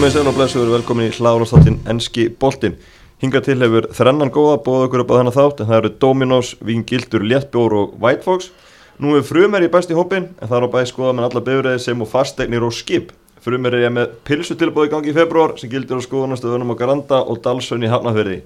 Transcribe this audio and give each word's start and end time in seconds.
Komið 0.00 0.14
sér 0.14 0.28
og 0.30 0.32
blessuður 0.32 0.70
velkomin 0.72 1.10
í 1.10 1.12
hlárastáttin 1.12 1.74
Enski 1.92 2.22
Boltin. 2.40 2.78
Hinga 3.20 3.42
til 3.44 3.58
hefur 3.60 3.84
þrennan 3.92 4.30
góða 4.32 4.54
bóða 4.64 4.86
okkur 4.86 5.02
upp 5.02 5.10
á 5.12 5.16
þennan 5.18 5.34
þátt 5.34 5.58
en 5.60 5.68
það 5.68 5.76
eru 5.76 5.90
Dominos, 6.00 6.52
Vín 6.64 6.86
Gildur, 6.88 7.20
Léttbjór 7.20 7.74
og 7.76 7.98
White 8.00 8.24
Fox. 8.24 8.48
Nú 8.96 9.12
er 9.18 9.26
frumeri 9.28 9.68
í 9.68 9.72
besti 9.74 9.92
hópin 9.92 10.30
en 10.30 10.48
það 10.48 10.56
er 10.56 10.64
á 10.64 10.72
bæði 10.72 10.88
skoða 10.88 11.12
með 11.18 11.26
alla 11.26 11.42
bifræði 11.50 11.82
sem 11.84 12.00
og 12.00 12.08
fastegnir 12.08 12.64
og 12.64 12.72
skip. 12.72 13.12
Frumeri 13.44 13.82
er 13.84 13.92
með 13.92 14.16
pilsutilbóð 14.24 14.88
í 14.88 14.92
gangi 14.94 15.12
í 15.12 15.16
februar 15.20 15.52
sem 15.60 15.68
gildur 15.68 16.00
á 16.00 16.06
skoðanastöðunum 16.08 16.72
á 16.72 16.80
Garanda 16.80 17.20
og 17.20 17.44
Dalsön 17.44 17.84
í 17.84 17.92
Hafnafjörði. 17.92 18.38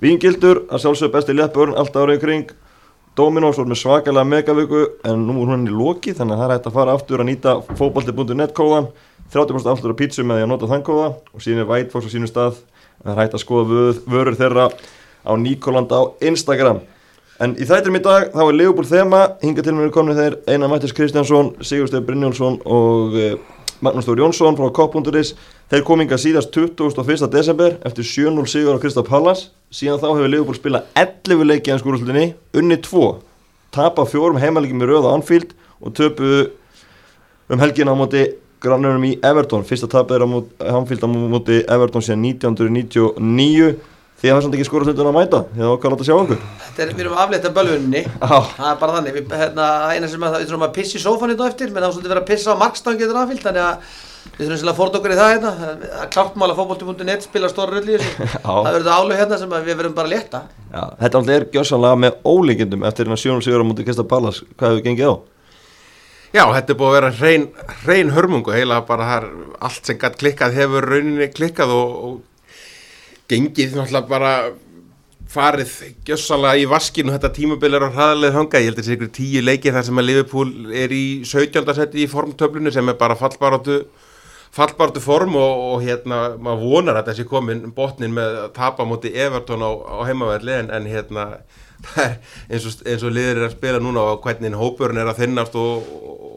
Vín 0.00 0.16
Gildur, 0.24 0.64
að 0.72 0.86
sjálfsög 0.86 1.12
besti 1.12 1.36
Léttbjórn 1.36 1.76
alltaf 1.76 2.08
árið 2.08 2.24
kring. 2.24 2.56
Dominos 3.14 3.58
var 3.60 3.68
með 3.70 3.78
svakalega 3.78 4.26
megavíku 4.26 4.80
en 5.06 5.20
nú 5.28 5.44
er 5.44 5.50
hún 5.52 5.68
í 5.68 5.74
loki 5.74 6.10
þannig 6.18 6.34
að 6.34 6.40
það 6.40 6.48
er 6.48 6.52
hægt 6.56 6.64
að 6.66 6.74
fara 6.74 6.94
aftur 6.98 7.22
að 7.22 7.28
nýta 7.28 7.52
fókbalti.net 7.78 8.54
kóðan 8.56 8.88
30% 9.30 9.70
aftur 9.70 9.94
á 9.94 10.00
pítsu 10.00 10.24
með 10.26 10.40
því 10.40 10.46
að 10.46 10.50
nota 10.50 10.70
þann 10.72 10.82
kóða 10.88 11.06
og 11.14 11.44
síðan 11.44 11.62
er 11.62 11.68
White 11.70 11.94
Fox 11.94 12.08
á 12.10 12.14
sínu 12.14 12.26
stað. 12.26 12.58
Það 13.04 13.12
er 13.12 13.20
hægt 13.22 13.36
að 13.38 13.42
skoða 13.44 13.68
vöð, 13.70 14.00
vörur 14.10 14.38
þeirra 14.40 14.66
á 15.30 15.32
Nikoland 15.38 15.94
á 15.94 16.00
Instagram. 16.26 16.82
En 17.42 17.54
í 17.54 17.66
þættirum 17.66 18.00
í 18.00 18.02
dag 18.02 18.28
þá 18.34 18.42
er 18.48 18.58
Leopold 18.58 18.90
þema. 18.90 19.22
Hinga 19.42 19.62
til 19.62 19.76
mér 19.78 19.94
komni 19.94 20.18
þeir 20.18 20.40
Einar 20.50 20.70
Mættis 20.74 20.94
Kristjánsson, 20.94 21.54
Sigursteif 21.62 22.02
Brynjólfsson 22.06 22.60
og 22.66 23.14
eh, 23.18 23.38
Magnús 23.82 24.06
Stór 24.06 24.22
Jónsson 24.22 24.58
frá 24.58 24.70
Kopp.is 24.74 25.36
þeir 25.72 25.84
kominga 25.86 26.18
síðast 26.20 26.52
21. 26.54 27.28
desember 27.32 27.78
eftir 27.86 28.04
7-0 28.04 28.48
sigur 28.50 28.76
á 28.76 28.82
Kristaf 28.82 29.08
Pallas 29.08 29.46
síðan 29.72 30.02
þá 30.02 30.08
hefur 30.10 30.32
Leopold 30.32 30.58
spilað 30.60 30.90
11 31.00 31.46
leiki 31.48 31.72
í 31.72 31.78
skúrúslutinni, 31.80 32.34
unni 32.56 32.78
2 32.82 33.06
tapa 33.74 34.06
fjórum 34.06 34.38
heimalegum 34.42 34.84
í 34.84 34.88
rauða 34.88 35.14
Anfield 35.16 35.54
og 35.80 35.94
töpu 35.96 36.30
um 37.50 37.60
helgin 37.60 37.90
á 37.90 37.94
móti 37.96 38.26
grannurum 38.64 39.04
í 39.04 39.16
Everton. 39.24 39.64
Fyrsta 39.66 39.88
tapið 39.90 40.16
er 40.16 40.24
á 40.24 40.28
Anfield 40.78 41.04
á 41.04 41.08
móti 41.10 41.58
Everton 41.64 42.04
síðan 42.04 42.24
1999 42.30 43.74
því 44.14 44.30
að 44.30 44.32
það 44.32 44.38
er 44.38 44.44
samt 44.46 44.56
ekki 44.56 44.66
skúrúslutun 44.68 45.10
að 45.10 45.16
mæta 45.18 45.42
því 45.50 45.64
að 45.64 45.72
okkar 45.74 45.92
láta 45.92 46.06
sjá 46.06 46.14
okkur? 46.14 46.40
Þetta 46.64 46.84
er, 46.84 46.92
við 46.94 47.04
erum 47.04 47.18
aflétt 47.20 47.48
af 47.48 47.56
bölvunni 47.56 48.02
ah. 48.22 48.46
það 48.54 48.70
er 48.70 48.78
bara 48.80 48.96
þannig, 48.96 49.16
við, 49.18 49.34
hérna, 49.42 49.66
eina 49.90 50.08
sem 50.08 50.24
að, 50.24 50.36
við 50.38 50.48
þurfum 50.48 50.66
að 50.68 50.74
pissa 50.78 50.96
í 50.96 51.02
sófan 51.02 51.32
hérna 51.34 51.48
eftir, 51.50 51.72
menn 51.74 51.84
þá 51.84 51.90
svolítið 51.90 52.14
vera 52.14 52.22
að 52.22 52.30
pissa 52.30 52.54
á 52.54 52.62
markstangi 52.62 53.04
þetta 53.04 53.24
Anfield, 53.24 53.42
þannig 53.44 53.66
að 53.66 53.98
við 54.24 54.40
þurfum 54.40 54.58
svolítið 54.58 54.70
að 54.72 54.78
fórta 54.78 54.98
okkur 55.00 55.14
í 55.14 55.18
það 55.18 55.30
hérna, 55.32 55.52
það 55.58 55.84
er 56.00 56.10
klart 56.14 56.38
mál 56.40 56.48
að 56.48 56.58
fókbólti.net 56.60 57.26
spila 57.26 57.50
stóra 57.52 57.76
rulli 57.76 57.94
í 57.94 58.00
þessu, 58.00 58.28
það 58.46 58.70
verður 58.70 58.96
álu 58.96 59.18
hérna 59.20 59.38
sem 59.40 59.54
við 59.54 59.78
verðum 59.78 59.96
bara 59.98 60.10
að 60.10 60.14
létta. 60.14 60.40
Já, 60.72 60.82
þetta 61.02 61.20
alltaf 61.20 61.36
er 61.36 61.46
gjössanlega 61.54 62.00
með 62.04 62.18
ólíkindum 62.24 62.88
eftir 62.88 63.06
hérna 63.06 63.20
sjónul 63.20 63.44
sigur 63.46 63.64
á 63.64 63.68
mútið 63.68 63.88
Krista 63.88 64.06
Pallas, 64.10 64.42
hvað 64.56 64.74
hefur 64.74 64.84
gengið 64.88 65.12
á? 65.12 65.16
Já, 66.34 66.44
þetta 66.50 66.74
er 66.74 66.78
búið 66.80 66.90
að 66.90 66.96
vera 66.98 67.12
hrein, 67.20 67.48
hrein 67.84 68.08
hörmungu, 68.16 68.54
heila 68.56 68.80
bara 68.88 69.10
þar 69.12 69.26
allt 69.68 69.86
sem 69.86 69.98
gætt 70.02 70.18
klikkað 70.18 70.56
hefur 70.58 70.88
rauninni 70.90 71.28
klikkað 71.30 71.74
og, 71.76 71.92
og 72.08 72.54
gengið 73.30 73.76
náttúrulega 73.78 74.10
bara 74.10 74.32
farið 75.34 75.70
gjössalega 76.06 76.62
í 76.62 76.66
vaskinu 76.70 77.14
þetta 77.14 77.30
tímabil 77.34 77.76
er 77.76 77.86
á 77.86 77.90
hraðarlega 77.90 78.36
hanga 78.36 78.60
ég 78.60 78.68
held 78.68 78.78
að 78.78 78.82
það 78.82 78.88
sé 78.88 78.96
ykkur 78.98 79.12
tíu 79.16 79.44
leikið 79.44 79.76
þar 79.76 79.86
sem 79.88 80.00
að 80.00 80.08
Liverpool 80.08 80.50
er 80.82 80.94
í 80.94 81.04
17. 81.26 81.74
seti 81.78 82.02
í 82.04 82.10
formtöflunu 82.10 82.72
sem 82.74 82.90
er 82.90 82.98
bara 83.00 83.18
fallbaráttu 83.18 83.78
fallbaráttu 84.54 85.02
form 85.02 85.36
og, 85.40 85.62
og 85.74 85.84
hérna 85.84 86.20
maður 86.38 86.62
vonar 86.62 87.00
að 87.00 87.10
þessi 87.10 87.26
komin 87.30 87.64
botnin 87.74 88.14
með 88.14 88.40
að 88.44 88.50
tapa 88.58 88.86
múti 88.86 89.10
Everton 89.10 89.64
á, 89.66 89.70
á 89.70 89.98
heimaverli 90.06 90.58
en, 90.60 90.70
en 90.74 90.86
hérna 90.90 91.26
það 91.84 92.04
er 92.04 92.14
eins 92.54 92.68
og, 92.68 92.84
eins 92.88 93.04
og 93.04 93.14
liður 93.14 93.40
er 93.40 93.48
að 93.48 93.56
spila 93.56 93.80
núna 93.82 94.04
og 94.12 94.22
hvernig 94.24 94.54
hópurinn 94.58 95.00
er 95.02 95.10
að 95.10 95.24
þinnast 95.24 95.58
og, 95.58 95.90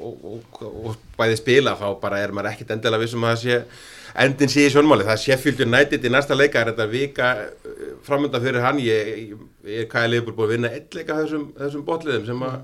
og, 0.08 0.98
bæði 1.18 1.38
spila 1.40 1.78
þá 1.80 1.88
bara 2.02 2.24
er 2.24 2.34
maður 2.36 2.52
ekkit 2.54 2.74
endilega 2.76 3.04
vissum 3.04 3.26
að 3.26 3.36
það 3.36 3.44
sé 3.44 3.62
endin 4.18 4.50
sé 4.50 4.66
í 4.66 4.74
sjónmáli, 4.74 5.06
það 5.06 5.14
er 5.14 5.22
Sheffield 5.24 5.64
United 5.68 6.06
í 6.06 6.12
næsta 6.12 6.36
leika, 6.38 6.62
er 6.62 6.72
þetta 6.72 6.88
vika 6.90 7.32
framönda 8.08 8.42
fyrir 8.42 8.64
hann, 8.66 8.80
ég, 8.82 9.12
ég, 9.68 9.84
er 9.84 9.90
kæðilega 9.92 10.32
búin 10.32 10.48
að 10.48 10.54
vinna 10.56 10.72
eitt 10.74 10.98
leika 10.98 11.20
þessum, 11.20 11.52
þessum 11.60 11.84
botliðum 11.86 12.26
sem 12.26 12.46
að 12.48 12.58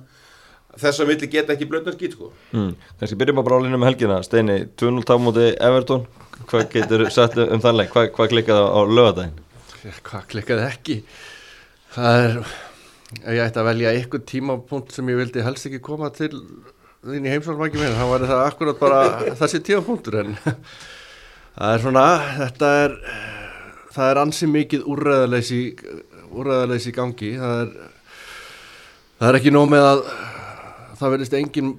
þess 0.81 1.03
að 1.03 1.09
milli 1.11 1.29
geta 1.31 1.53
ekki 1.53 1.67
blöndar 1.69 1.95
skýt 1.97 2.15
sko. 2.17 2.29
Mm. 2.53 2.73
Kanski 2.99 3.17
byrjum 3.19 3.41
að 3.41 3.47
brála 3.49 3.69
inn 3.69 3.77
um 3.77 3.85
helgina, 3.85 4.19
Steini, 4.25 4.57
2-0 4.79 5.05
támóti 5.09 5.47
Everton, 5.53 6.05
hvað 6.49 6.63
getur 6.73 7.05
sett 7.13 7.37
um 7.43 7.63
þann 7.63 7.79
leik, 7.79 7.91
hvað, 7.93 8.05
hvað 8.17 8.31
klikkaði 8.33 8.63
á 8.73 8.79
lögadaginn? 8.89 9.37
Hvað 10.07 10.23
klikkaði 10.31 10.67
ekki? 10.67 10.97
Það 11.93 12.13
er, 12.23 12.31
ég 13.27 13.43
ætti 13.45 13.61
að 13.61 13.69
velja 13.69 13.93
einhvern 13.93 14.29
tímapunkt 14.33 14.95
sem 14.95 15.13
ég 15.13 15.21
vildi 15.21 15.45
helst 15.45 15.69
ekki 15.69 15.83
koma 15.83 16.09
til 16.15 16.33
þín 17.03 17.27
í 17.27 17.33
heimsálmæki 17.33 17.81
minn, 17.81 17.99
það 17.99 18.11
var 18.13 18.21
það 18.31 18.43
akkurat 18.47 18.77
bara 18.81 18.99
þessi 19.37 19.59
tímapunktur 19.67 20.15
en 20.23 20.31
það 20.41 21.69
er 21.69 21.79
svona, 21.83 22.07
þetta 22.39 22.67
er 22.81 22.91
það 23.93 24.07
er 24.09 24.17
ansi 24.23 24.45
mikið 24.49 24.81
úrræðaleysi 24.89 26.89
í 26.89 26.95
gangi 26.95 27.31
það 27.37 27.55
er 27.59 27.69
það 29.19 29.29
er 29.29 29.37
ekki 29.39 29.53
nóg 29.53 29.67
með 29.71 29.83
að 29.89 29.99
það 31.03 31.15
verðist 31.15 31.37
engin 31.39 31.73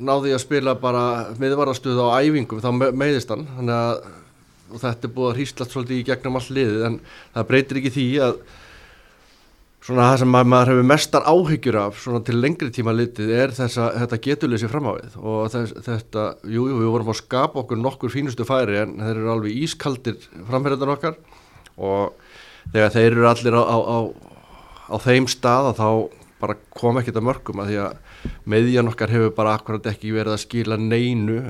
náði 0.00 0.32
að 0.34 0.42
spila 0.44 0.76
bara 0.80 1.04
miðvarastuð 1.40 2.00
á 2.00 2.20
æfingum 2.22 2.62
þá 2.62 2.70
meiðist 2.96 3.30
hann. 3.32 3.46
Að 3.60 4.80
þetta 4.80 5.08
er 5.08 5.14
búið 5.14 5.30
að 5.32 5.38
hýstlast 5.40 5.74
svolítið 5.74 6.00
í 6.00 6.08
gegnum 6.08 6.38
all 6.38 6.48
liðið 6.48 6.82
en 6.86 6.98
það 7.34 7.48
breytir 7.50 7.80
ekki 7.80 7.94
því 7.96 8.08
að 8.26 8.42
svona 9.80 10.10
það 10.10 10.18
sem 10.22 10.34
maður 10.36 10.70
hefur 10.74 10.88
mestar 10.90 11.26
áhyggjur 11.26 11.78
af 11.80 12.00
svona 12.04 12.20
til 12.24 12.36
lengri 12.38 12.68
tíma 12.74 12.92
litið 12.94 13.32
er 13.32 13.54
þessa, 13.56 13.88
þetta 14.02 14.18
geturleysi 14.26 14.70
framávið 14.70 15.16
og 15.18 15.38
þess, 15.54 15.74
þetta, 15.86 16.26
jú, 16.44 16.66
jú, 16.68 16.80
við 16.82 16.90
vorum 16.94 17.12
að 17.14 17.20
skapa 17.22 17.62
okkur 17.62 17.80
nokkur 17.80 18.12
fínustu 18.12 18.46
færi 18.48 18.78
en 18.82 18.98
þeir 19.00 19.14
eru 19.14 19.32
alveg 19.34 19.62
ískaldir 19.64 20.18
framherðan 20.50 20.94
okkar. 20.94 21.16
Og 21.80 22.12
þegar 22.74 22.94
þeir 22.94 23.08
eru 23.08 23.28
allir 23.30 23.56
á, 23.56 23.62
á, 23.64 23.76
á, 23.80 23.98
á 24.92 24.96
þeim 25.00 25.28
stað 25.32 25.72
þá 25.80 25.88
bara 26.40 26.56
kom 26.76 27.00
ekkert 27.00 27.20
að 27.20 27.26
mörgum 27.28 27.62
að 27.62 27.72
því 27.72 27.80
að 27.84 28.30
meðjan 28.52 28.90
okkar 28.92 29.12
hefur 29.14 29.34
bara 29.36 29.56
akkurat 29.58 29.90
ekki 29.92 30.14
verið 30.14 30.36
að 30.36 30.44
skila 30.44 30.80
neinu 30.80 31.42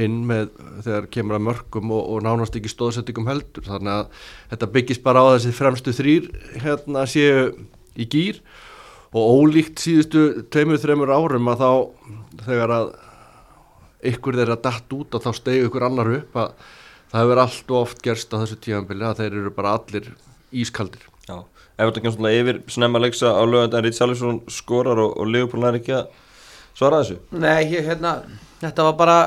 inn 0.00 0.20
með 0.26 0.50
þegar 0.82 1.08
kemur 1.14 1.38
að 1.38 1.46
mörgum 1.48 1.92
og, 1.94 2.04
og 2.10 2.22
nánast 2.26 2.56
ekki 2.58 2.72
stóðsettingum 2.72 3.28
heldur. 3.30 3.66
Þannig 3.68 3.94
að 3.94 4.28
þetta 4.52 4.70
byggist 4.74 5.04
bara 5.06 5.22
á 5.22 5.26
þessi 5.36 5.54
fremstu 5.54 5.94
þrýr 5.94 6.30
hérna 6.64 7.04
séu 7.10 7.50
í 7.94 8.08
gýr 8.10 8.40
og 9.14 9.44
ólíkt 9.44 9.78
síðustu 9.82 10.24
tveimur, 10.50 10.80
þreimur 10.82 11.14
árum 11.14 11.50
að 11.52 11.62
þá 11.62 11.70
þegar 12.48 12.74
að 12.74 12.88
ykkur 14.10 14.38
þeirra 14.40 14.58
dætt 14.64 14.96
út 14.98 15.14
og 15.14 15.24
þá 15.24 15.30
stegu 15.38 15.68
ykkur 15.68 15.86
annar 15.86 16.10
upp 16.18 16.40
að 16.42 16.56
það 17.12 17.22
hefur 17.22 17.42
allt 17.44 17.70
og 17.70 17.80
oft 17.80 18.02
gerst 18.04 18.34
á 18.34 18.42
þessu 18.42 18.58
tíanbili 18.66 19.06
að 19.06 19.20
þeir 19.22 19.38
eru 19.38 19.54
bara 19.54 19.76
allir 19.78 20.10
ískaldir. 20.54 21.06
Já, 21.28 21.38
þetta 21.78 22.04
kemur 22.04 22.16
svona 22.18 22.34
yfir 22.34 22.60
snemma 22.70 23.02
leiksa 23.02 23.34
á 23.34 23.42
lögand 23.42 23.74
en 23.74 23.86
Ríð 23.86 23.98
Sjálisson 23.98 24.42
skorar 24.52 25.00
og, 25.02 25.16
og 25.18 25.30
Leopold 25.30 25.66
er 25.70 25.80
ekki 25.80 25.96
að 25.96 26.04
svara 26.74 27.02
þessu. 27.02 27.18
Nei, 27.34 27.64
ég, 27.72 27.82
hérna, 27.86 28.20
þetta 28.62 28.86
var 28.90 28.96
bara 29.00 29.18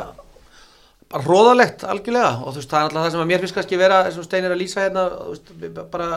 bara 1.07 1.23
hróðalegt 1.23 1.85
algjörlega. 1.87 2.31
Og 2.43 2.53
þú 2.53 2.61
veist 2.61 2.71
það 2.71 2.79
er 2.79 2.87
alltaf 2.87 3.03
það 3.03 3.11
sem 3.13 3.21
að 3.23 3.29
mér 3.29 3.41
finnst 3.43 3.57
kannski 3.57 3.79
vera 3.79 3.99
sem 4.11 4.25
Steinir 4.25 4.53
að 4.53 4.61
lýsa 4.61 4.83
hérna 4.83 5.03
veist, 5.29 5.51
við, 5.61 5.77
bara, 5.91 6.07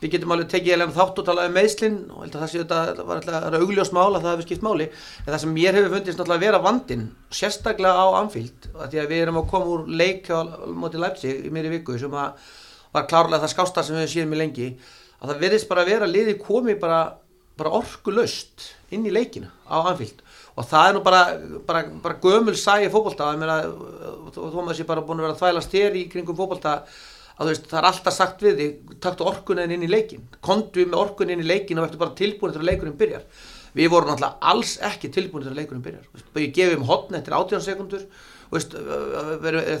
við 0.00 0.14
getum 0.14 0.32
alveg 0.34 0.48
tekið 0.54 0.76
eða 0.76 0.86
þátt 0.96 1.20
og 1.20 1.26
talað 1.26 1.50
um 1.50 1.56
meðslinn 1.58 1.98
og 2.14 2.30
það 2.32 2.46
sé 2.52 2.62
þetta 2.62 3.04
var 3.08 3.20
alltaf 3.20 3.58
augljós 3.60 3.92
mál 3.96 4.08
að 4.08 4.22
það 4.22 4.30
hefur 4.30 4.48
skipt 4.48 4.64
máli. 4.64 4.86
En 5.26 5.28
það 5.32 5.42
sem 5.44 5.52
mér 5.58 5.78
hefur 5.78 5.96
fundist 5.96 6.22
alltaf 6.24 6.38
að 6.38 6.46
vera 6.46 6.62
vandin 6.64 7.04
sérstaklega 7.40 8.00
á 8.00 8.06
Anfield 8.22 8.70
því 8.80 9.02
að 9.02 9.12
við 9.12 9.26
erum 9.26 9.42
að 9.42 9.50
koma 9.52 9.74
úr 9.74 9.84
leik 10.00 10.32
á 10.32 10.40
móti 10.72 11.02
Leipzig 11.02 11.44
í 11.44 11.52
meiri 11.52 11.74
viku 11.76 11.98
sem 12.00 12.16
var 12.16 13.06
klárlega 13.12 13.44
það 13.44 13.54
skástar 13.54 13.86
sem 13.86 14.00
við 14.00 14.10
séum 14.14 14.32
í 14.34 14.40
lengi 14.40 14.70
að 15.20 15.32
það 15.32 15.44
verðist 15.44 15.68
bara 15.70 15.84
að 15.84 15.92
vera 15.92 16.08
liði 16.10 16.36
komi 16.40 16.76
bara, 16.80 17.00
bara 17.60 17.74
orkulöst 17.80 18.70
inn 18.94 19.06
í 19.06 19.12
leikina 19.14 19.52
á 19.68 19.84
Anfield. 19.92 20.24
Og 20.58 20.66
það 20.66 20.88
er 20.88 20.96
nú 20.96 21.04
bara, 21.04 21.22
bara, 21.68 21.84
bara 22.02 22.18
gömul 22.22 22.56
sæi 22.58 22.90
fókbólta 22.92 23.30
og 23.30 24.34
þó 24.34 24.60
maður 24.60 24.80
sé 24.80 24.88
bara 24.88 25.04
búin 25.04 25.20
að 25.20 25.28
vera 25.28 25.36
að 25.36 25.42
þvæla 25.42 25.64
styr 25.64 25.96
í 26.00 26.08
kringum 26.10 26.38
fókbólta 26.38 26.80
að 27.40 27.52
veist, 27.52 27.68
það 27.70 27.78
er 27.80 27.88
alltaf 27.88 28.16
sagt 28.16 28.42
við 28.44 28.58
þig 28.58 28.98
taktu 29.00 29.28
orkunin 29.28 29.72
inn 29.72 29.86
í 29.86 29.88
leikin 29.88 30.26
kontu 30.44 30.84
með 30.84 30.98
orkunin 31.00 31.38
inn 31.38 31.46
í 31.46 31.48
leikin 31.48 31.80
og 31.80 31.86
ertu 31.86 32.00
bara 32.00 32.16
tilbúin 32.18 32.52
til 32.52 32.60
að 32.60 32.68
leikurinn 32.72 32.98
byrjar. 33.00 33.24
Við 33.76 33.92
vorum 33.92 34.10
náttúrulega 34.10 34.50
alls 34.50 34.74
ekki 34.84 35.12
tilbúin 35.14 35.46
til 35.46 35.52
að 35.52 35.60
leikurinn 35.62 35.84
byrjar. 35.84 36.26
Við 36.36 36.52
gefum 36.58 36.84
hotn 36.88 37.16
eftir 37.16 37.36
18 37.38 37.64
sekundur 37.64 38.04
veist, 38.50 38.74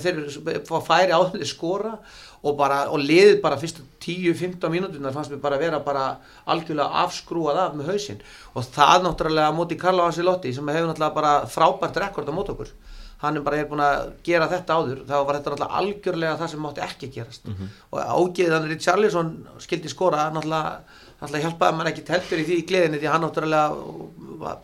þeir 0.04 0.60
færi 0.86 1.14
á 1.14 1.20
því 1.32 1.48
skora 1.48 1.96
og, 2.40 2.54
bara, 2.56 2.84
og 2.92 3.02
liðið 3.02 3.40
bara 3.42 3.58
fyrstu 3.60 3.82
10-15 4.00 4.72
mínútunar 4.72 5.14
fannst 5.14 5.32
mér 5.32 5.42
bara 5.42 5.58
vera 5.60 5.80
bara 5.84 6.04
algjörlega 6.50 7.02
afskrúað 7.02 7.60
af 7.64 7.74
með 7.76 7.92
hausinn. 7.92 8.22
Og 8.54 8.64
það 8.76 9.04
náttúrulega 9.08 9.56
móti 9.56 9.78
Karlo 9.80 10.06
Ancelotti 10.06 10.54
sem 10.56 10.72
hefur 10.72 10.88
náttúrulega 10.88 11.18
bara 11.18 11.34
frábært 11.50 12.00
rekord 12.00 12.30
á 12.30 12.34
mót 12.36 12.52
okkur. 12.54 12.72
Hann 13.20 13.36
er 13.36 13.44
bara 13.44 13.58
er 13.60 13.68
búin 13.68 13.82
að 13.84 14.14
gera 14.24 14.48
þetta 14.48 14.78
áður. 14.78 15.02
Þá 15.04 15.14
var 15.18 15.36
þetta 15.36 15.52
náttúrulega 15.52 15.82
algjörlega 15.82 16.38
það 16.40 16.52
sem 16.54 16.64
mátti 16.64 16.84
ekki 16.86 17.10
gerast. 17.18 17.44
Mm 17.46 17.54
-hmm. 17.58 17.68
og 17.90 17.98
ágiðan 18.00 18.68
Richarlison 18.70 19.28
skildi 19.58 19.88
skora 19.88 20.30
náttúrulega, 20.30 20.80
náttúrulega 21.20 21.44
hjálpaði 21.44 21.76
mann 21.76 21.92
ekki 21.92 22.08
heldur 22.08 22.38
í 22.40 22.46
því 22.48 22.56
í 22.56 22.66
gleðinni 22.68 22.98
því 22.98 23.12
hann 23.12 23.22
náttúrulega 23.26 23.68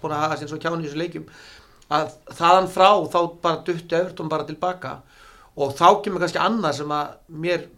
búin 0.01 0.17
að 0.17 0.23
hafa 0.25 0.37
sér 0.37 0.49
svo 0.49 0.59
kjáni 0.59 0.85
í 0.85 0.89
þessu 0.89 1.03
leikjum 1.03 1.29
að 1.93 2.17
þaðan 2.35 2.69
frá 2.73 2.89
þá 3.13 3.21
bara 3.43 3.63
duttu 3.67 3.99
Evertón 3.99 4.31
bara 4.33 4.49
tilbaka. 4.49 4.99
Og 5.57 5.73
þá 5.77 6.03
kemur 6.05 6.23
kannski 6.23 6.43
annað 6.43 6.81
sem 6.81 6.93
að 6.93 7.15
mér 7.45 7.69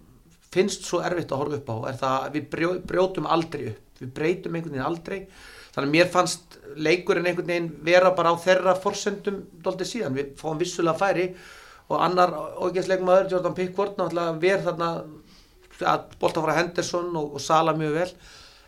finnst 0.53 0.89
svo 0.89 1.03
erfitt 1.05 1.33
að 1.33 1.43
horfa 1.43 1.61
upp 1.61 1.71
á 1.71 1.77
er 1.91 2.01
það 2.01 2.17
að 2.25 2.35
við 2.37 2.49
brjó, 2.55 2.73
brjótum 2.89 3.29
aldrei 3.29 3.69
upp. 3.73 3.85
Við 3.99 4.11
breytum 4.15 4.57
einhvern 4.57 4.75
veginn 4.75 4.89
aldrei. 4.89 5.21
Þannig 5.75 5.89
að 5.89 5.95
mér 5.95 6.11
fannst 6.11 6.59
leikurinn 6.79 7.29
einhvern 7.29 7.51
veginn 7.53 7.71
vera 7.87 8.13
bara 8.17 8.33
á 8.35 8.37
þeirra 8.43 8.75
forsendum 8.81 9.43
doldið 9.63 9.91
síðan, 9.93 10.17
við 10.17 10.33
fáum 10.41 10.59
vissulega 10.61 10.99
færi 10.99 11.29
og 11.89 12.03
annar 12.05 12.35
ógeðsleikmaður 12.65 13.31
Jordan 13.33 13.57
Pickford 13.57 13.97
náttúrulega 13.99 14.41
verð 14.43 14.69
þarna 14.69 14.91
að 15.93 16.05
bolta 16.21 16.43
frá 16.45 16.57
Henderson 16.59 17.09
og, 17.17 17.37
og 17.39 17.43
Sala 17.43 17.75
mjög 17.77 17.95
vel. 18.01 18.11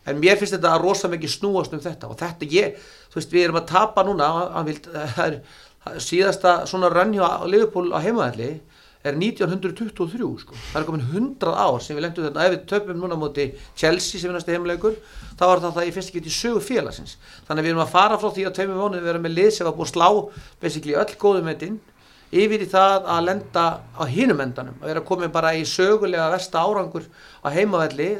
En 0.09 0.21
mér 0.21 0.39
finnst 0.41 0.57
þetta 0.57 0.75
að 0.75 0.85
rosa 0.85 1.11
mikið 1.13 1.35
snúast 1.35 1.75
um 1.77 1.83
þetta. 1.83 2.09
Og 2.09 2.19
þetta 2.21 2.49
ég, 2.55 2.79
þú 3.11 3.21
veist 3.21 3.35
við 3.35 3.47
erum 3.47 3.61
að 3.61 3.71
tapa 3.73 4.07
núna 4.07 4.31
vild, 4.67 4.91
það 5.17 5.27
er 5.27 6.01
síðasta 6.01 6.57
svona 6.71 6.91
rannjá 6.93 7.27
Liverpool 7.49 7.91
á 7.93 7.99
heimaðalli 8.05 8.53
er 9.01 9.17
1923 9.17 10.27
sko. 10.43 10.57
það 10.73 10.81
er 10.81 10.87
komin 10.87 11.05
100 11.09 11.53
ár 11.57 11.81
sem 11.81 11.97
við 11.97 12.05
lendum 12.05 12.27
þetta 12.27 12.47
ef 12.47 12.55
við 12.55 12.65
töpum 12.69 12.99
núna 13.01 13.17
móti 13.17 13.47
Chelsea 13.73 14.21
sem 14.21 14.29
er 14.29 14.37
næstu 14.37 14.53
heimleikur 14.53 14.99
þá 15.41 15.45
var 15.49 15.62
það 15.62 15.79
það 15.79 15.89
í 15.89 15.95
fyrst 15.95 16.12
ekki 16.12 16.29
í 16.29 16.35
sögu 16.35 16.61
félagsins. 16.61 17.15
Þannig 17.49 17.65
við 17.65 17.73
erum 17.73 17.85
að 17.87 17.95
fara 17.95 18.19
frá 18.21 18.29
því 18.29 18.45
að 18.45 18.59
tveimur 18.59 18.83
mánuði 18.83 19.07
vera 19.07 19.23
með 19.25 19.37
lið 19.39 19.49
sem 19.57 19.69
var 19.69 19.79
búið 19.79 19.89
að 19.89 19.95
slá 19.95 20.09
basically 20.61 20.99
öll 21.01 21.17
góðum 21.23 21.49
metin 21.49 21.81
yfir 22.31 22.62
í 22.62 22.69
það 22.71 23.09
að 23.15 23.25
lenda 23.31 23.65
á 23.97 24.03
hinum 24.07 24.45
endanum 24.45 24.77
að 24.83 24.93
vera 24.93 25.07
komið 25.09 25.33
bara 25.35 25.55
í 25.57 25.65
sögulega 25.67 26.29
versta 26.35 26.61
árangur 26.61 27.09
á 27.41 27.49
heimavelli. 27.57 28.11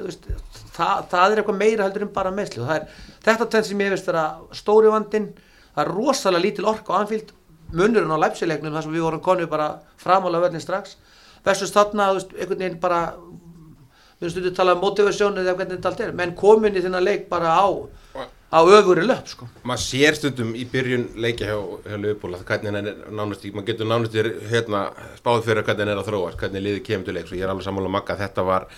Það, 0.73 1.05
það 1.13 1.27
er 1.27 1.43
eitthvað 1.43 1.61
meira 1.61 1.85
heldur 1.85 2.09
en 2.09 2.15
bara 2.17 2.33
meðsli 2.35 2.65
og 2.65 2.71
það 2.71 2.81
er 2.81 3.10
þetta 3.25 3.51
tenn 3.51 3.69
sem 3.69 3.85
ég 3.85 3.93
veist 3.95 4.09
vera 4.09 4.25
stóri 4.57 4.91
vandin 4.93 5.31
það 5.75 5.85
er 5.85 5.93
rosalega 5.95 6.45
lítil 6.47 6.69
orka 6.71 6.97
á 6.97 7.01
anfíld 7.03 7.35
munurinn 7.73 8.11
á 8.11 8.19
læpsilegnum 8.25 8.75
þar 8.75 8.87
sem 8.87 8.95
við 8.97 9.07
vorum 9.07 9.23
konið 9.25 9.51
bara 9.53 9.69
framála 10.01 10.43
völdin 10.43 10.63
strax. 10.63 10.97
Versus 11.45 11.73
þarna, 11.73 12.11
þú 12.11 12.19
veist, 12.19 12.35
einhvern 12.37 12.61
veginn 12.65 12.81
bara 12.83 13.01
við 14.21 14.27
erum 14.27 14.35
stundið 14.35 14.51
að 14.51 14.59
tala 14.59 14.75
um 14.77 14.83
motivasjón 14.85 15.41
eða 15.41 15.55
hvernig 15.57 15.79
þetta 15.79 15.91
allt 15.91 16.03
er, 16.05 16.13
menn 16.17 16.35
komin 16.37 16.77
í 16.77 16.83
þennan 16.85 17.07
leik 17.07 17.23
bara 17.31 17.55
á, 17.57 17.65
á 18.53 18.61
öfuri 18.61 19.07
löp 19.07 19.31
sko. 19.31 19.49
maður 19.65 19.85
sér 19.87 20.19
stundum 20.19 20.51
í 20.53 20.67
byrjun 20.69 21.07
leikja 21.17 21.49
hjá, 21.49 21.57
hjá 21.87 21.97
að 21.97 22.45
hvernig 22.51 22.69
hann 22.69 22.91
er 22.91 22.99
nánast 23.09 23.47
maður 23.55 23.69
getur 23.71 23.89
nánast 23.89 24.19
hérna 24.51 24.83
spáð 25.17 25.47
fyrir 25.47 25.65
hvernig 25.65 25.87
hann 25.87 25.95
er 25.95 26.03
að 26.03 26.11
þróast, 26.11 26.41
hvernig 26.43 26.67
liðið 26.67 26.85
kemur 26.91 27.09
til 27.09 27.17
leik, 27.17 27.31
svo 27.31 27.39
ég 27.39 27.47
er 27.47 27.55
alveg 27.55 27.65
sammála 27.65 27.95
makka 27.97 28.19
að 28.19 28.27
þetta 28.27 28.45
var 28.51 28.69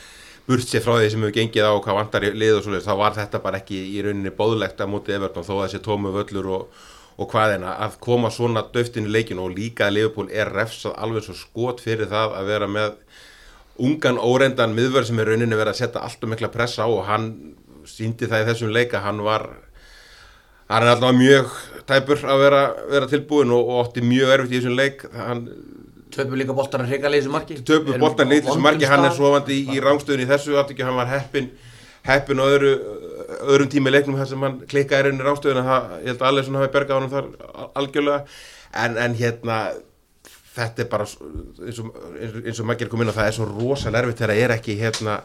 burt 0.46 0.66
sér 0.66 0.82
frá 0.84 0.96
því 0.98 1.10
sem 1.12 1.22
hefur 1.22 1.36
gengið 1.36 1.68
á 1.68 1.72
hvað 1.78 1.98
vantar 2.00 2.26
í 2.26 2.32
lið 2.34 2.56
og 2.58 2.64
svo 2.66 2.80
þá 2.82 2.94
var 2.98 3.16
þetta 3.18 3.42
bara 3.44 3.60
ekki 3.62 3.78
í 3.94 4.02
rauninni 4.04 4.32
bóðlegt 4.34 4.80
að 4.82 4.92
móti 4.94 5.14
Everton 5.14 5.46
þó 5.46 5.52
að 5.54 5.64
þessi 5.64 5.82
tómu 5.86 6.12
völlur 6.14 6.48
og, 6.56 6.84
og 7.16 7.30
hvað 7.30 7.56
en 7.56 7.66
að 7.70 7.98
koma 8.02 8.30
svona 8.34 8.64
döftin 8.74 9.06
í 9.06 9.14
leikinu 9.14 9.46
og 9.46 9.54
líka 9.54 9.86
að 9.86 9.98
Liverpool 9.98 10.30
er 10.34 10.50
refsað 10.50 10.98
alveg 10.98 11.28
svo 11.28 11.36
skot 11.38 11.82
fyrir 11.84 12.10
það 12.10 12.38
að 12.40 12.50
vera 12.50 12.70
með 12.70 12.96
ungan 13.82 14.18
óreindan 14.18 14.74
miðverð 14.76 15.10
sem 15.10 15.22
er 15.22 15.30
rauninni 15.32 15.58
verið 15.58 15.74
að 15.76 15.82
setja 15.84 16.02
allt 16.02 16.24
og 16.26 16.32
mikla 16.32 16.50
pressa 16.52 16.86
á 16.86 16.88
og 16.90 17.04
hann 17.06 17.28
síndi 17.88 18.28
það 18.30 18.44
í 18.44 18.48
þessum 18.50 18.74
leika, 18.74 19.02
hann 19.02 19.22
var 19.24 19.46
hann 20.72 20.86
er 20.86 20.94
alltaf 20.94 21.14
mjög 21.16 21.54
tæpur 21.88 22.22
að 22.30 22.42
vera, 22.42 22.62
vera 22.90 23.08
tilbúin 23.10 23.52
og, 23.52 23.68
og 23.68 23.86
ótti 23.86 24.04
mjög 24.06 24.34
erfitt 24.36 24.54
í 24.54 24.58
þessum 24.60 24.76
leik. 24.78 25.04
Hann 25.12 25.42
töpum 26.14 26.38
líka 26.38 26.56
boltan 26.56 26.84
að 26.84 26.94
hriga 26.94 27.12
leiðisum 27.12 27.36
marki. 27.36 27.58
Töpu 27.66 27.98
boltan 28.00 28.32
sem 28.32 28.64
margi, 28.64 28.88
hann 28.88 29.06
er 29.08 29.14
svovandi 29.16 29.60
í, 29.60 29.76
í 29.76 29.84
rángstöðun 29.84 30.24
í 30.24 30.30
þessu 30.30 30.58
aftökju, 30.60 30.88
hann 30.88 30.98
var 31.00 31.10
heppin 31.12 31.52
heppin 32.06 32.42
á 32.42 32.44
öðru, 32.46 32.72
öðrum 33.46 33.70
tíma 33.70 33.92
í 33.92 33.94
leiknum 33.94 34.18
þar 34.18 34.30
sem 34.32 34.42
hann 34.42 34.58
klikkaði 34.70 35.06
rauninni 35.06 35.26
rángstöðun 35.26 35.68
það, 35.68 35.92
ég 36.00 36.10
held 36.10 36.24
að 36.24 36.28
Allesson 36.30 36.58
hafi 36.58 36.72
bergað 36.74 36.98
honum 36.98 37.12
þar 37.12 37.68
algjörlega, 37.78 38.36
en, 38.82 38.98
en 39.04 39.16
hérna 39.20 39.58
þetta 40.56 40.84
er 40.84 40.90
bara 40.90 41.06
eins 41.06 41.78
og, 41.80 41.94
eins 42.18 42.60
og 42.60 42.66
maður 42.68 42.82
gerir 42.82 42.92
komin 42.92 43.12
á 43.12 43.16
það 43.16 43.30
er 43.30 43.38
svo 43.38 43.48
rosalega 43.48 44.02
erfitt 44.02 44.20
þegar 44.20 44.34
það 44.34 44.42
er 44.44 44.54
ekki 44.56 44.76
hérna 44.80 45.16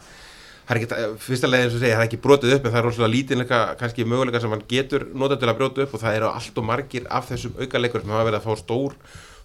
er 0.68 0.84
fyrsta 1.24 1.50
eins 1.50 1.74
og 1.74 1.81
segja, 1.81 1.95
það 1.95 2.04
er 2.04 2.06
ekki 2.06 2.22
brotið 2.24 2.54
upp 2.57 2.68
en 2.68 2.74
það 2.74 2.80
er 2.80 2.88
rosalega 2.88 3.13
lítinleika, 3.16 3.60
kannski 3.80 4.06
möguleika 4.07 4.42
sem 4.44 4.54
hann 4.54 4.66
getur 4.69 5.07
notað 5.16 5.42
til 5.42 5.51
að 5.51 5.60
brjóta 5.60 5.84
upp 5.84 5.95
og 5.98 6.04
það 6.04 6.19
eru 6.19 6.30
allt 6.30 6.62
og 6.62 6.68
margir 6.68 7.10
af 7.10 7.31
þessum 7.31 7.60
aukaleikur 7.60 8.04
sem 8.04 8.13
hafa 8.13 8.30
verið 8.30 8.39
að 8.39 8.48
fá 8.48 8.62
stór 8.62 8.98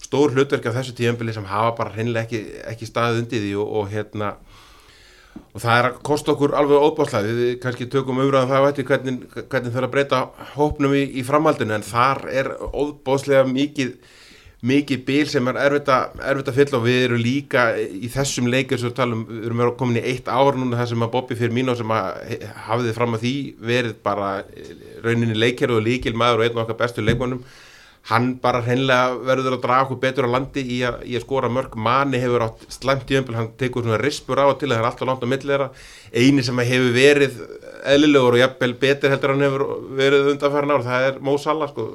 stór 0.02 0.34
hlutverk 0.34 0.66
af 0.68 0.78
þessu 0.78 0.96
tíðanbili 0.98 1.34
sem 1.36 1.48
hafa 1.48 1.76
bara 1.78 1.94
hreinlega 1.94 2.26
ekki, 2.26 2.42
ekki 2.72 2.88
staðið 2.88 3.22
undir 3.24 3.44
því 3.44 3.52
og, 3.62 3.74
og 3.80 3.92
hérna 3.92 4.32
og 5.52 5.60
það 5.60 5.76
er 5.78 5.88
að 5.88 6.00
kosta 6.06 6.32
okkur 6.34 6.56
alveg 6.56 6.86
óbáslega 6.86 7.36
við 7.36 7.52
kannski 7.62 7.88
tökum 7.92 8.20
umræðan 8.20 8.50
það 8.50 8.64
á 8.64 8.68
eftir 8.70 8.88
hvernig, 8.88 9.22
hvernig 9.36 9.74
þarf 9.74 9.88
að 9.88 9.94
breyta 9.94 10.24
hópnum 10.56 10.96
í, 10.96 11.04
í 11.20 11.24
framhaldinu 11.26 11.76
en 11.76 11.86
þar 11.86 12.26
er 12.32 12.52
óbáslega 12.72 13.46
mikið 13.48 13.94
mikið 14.62 15.00
bíl 15.06 15.24
sem 15.26 15.48
er 15.50 15.56
erfitt 15.58 15.88
að, 15.90 16.52
fylla 16.54 16.78
og 16.78 16.84
við 16.84 17.00
erum 17.08 17.18
líka 17.18 17.64
í 17.82 18.06
þessum 18.12 18.46
leikir 18.46 18.78
sem 18.78 18.92
við 18.92 18.98
talum, 19.00 19.24
við 19.26 19.48
erum 19.48 19.62
komin 19.78 19.98
í 19.98 20.04
eitt 20.12 20.30
ár 20.30 20.54
núna 20.54 20.78
þar 20.78 20.90
sem 20.92 21.02
að 21.02 21.10
Bobby 21.16 21.38
fyrir 21.38 21.56
mín 21.56 21.72
og 21.72 21.80
sem 21.80 21.90
að 21.90 22.44
hafið 22.68 22.92
fram 22.94 23.16
að 23.16 23.24
því 23.24 23.34
verið 23.72 23.96
bara 24.06 24.28
rauninni 25.02 25.34
leikir 25.34 25.74
og 25.74 25.82
líkil 25.82 26.14
maður 26.14 26.44
og 26.44 26.46
einn 26.46 26.60
af 26.60 26.62
okkar 26.62 26.78
bestu 26.84 27.02
leikmannum 27.02 27.42
hann 28.10 28.32
bara 28.42 28.58
hreinlega 28.66 29.12
verður 29.22 29.54
að 29.56 29.60
draga 29.62 29.84
okkur 29.86 29.98
betur 30.02 30.26
á 30.26 30.34
landi 30.34 30.62
í 30.74 30.78
að, 30.82 31.02
í 31.06 31.14
að 31.14 31.22
skora 31.22 31.48
mörg. 31.52 31.76
Manni 31.78 32.18
hefur 32.18 32.42
átt 32.48 32.64
slæmt 32.74 33.10
í 33.14 33.18
ömbel, 33.20 33.36
hann 33.38 33.50
tekur 33.60 33.84
svona 33.84 33.98
rispur 34.02 34.40
á 34.42 34.50
og 34.50 34.56
til 34.58 34.72
það 34.72 34.80
er 34.80 34.88
alltaf 34.88 35.06
langt 35.06 35.22
á 35.22 35.28
millera 35.30 35.68
eini 36.10 36.42
sem 36.42 36.58
hefur 36.58 36.90
verið 36.96 37.36
eðlilegur 37.92 38.34
og 38.36 38.40
jafnvel 38.42 38.74
betur 38.82 39.10
heldur 39.14 39.32
en 39.34 39.38
hann 39.40 39.46
hefur 39.46 39.64
verið 39.98 40.30
undanfærin 40.32 40.74
ár, 40.74 40.82
það 40.86 41.06
er 41.08 41.20
Mo 41.28 41.36
Salah 41.42 41.70
sko, 41.70 41.86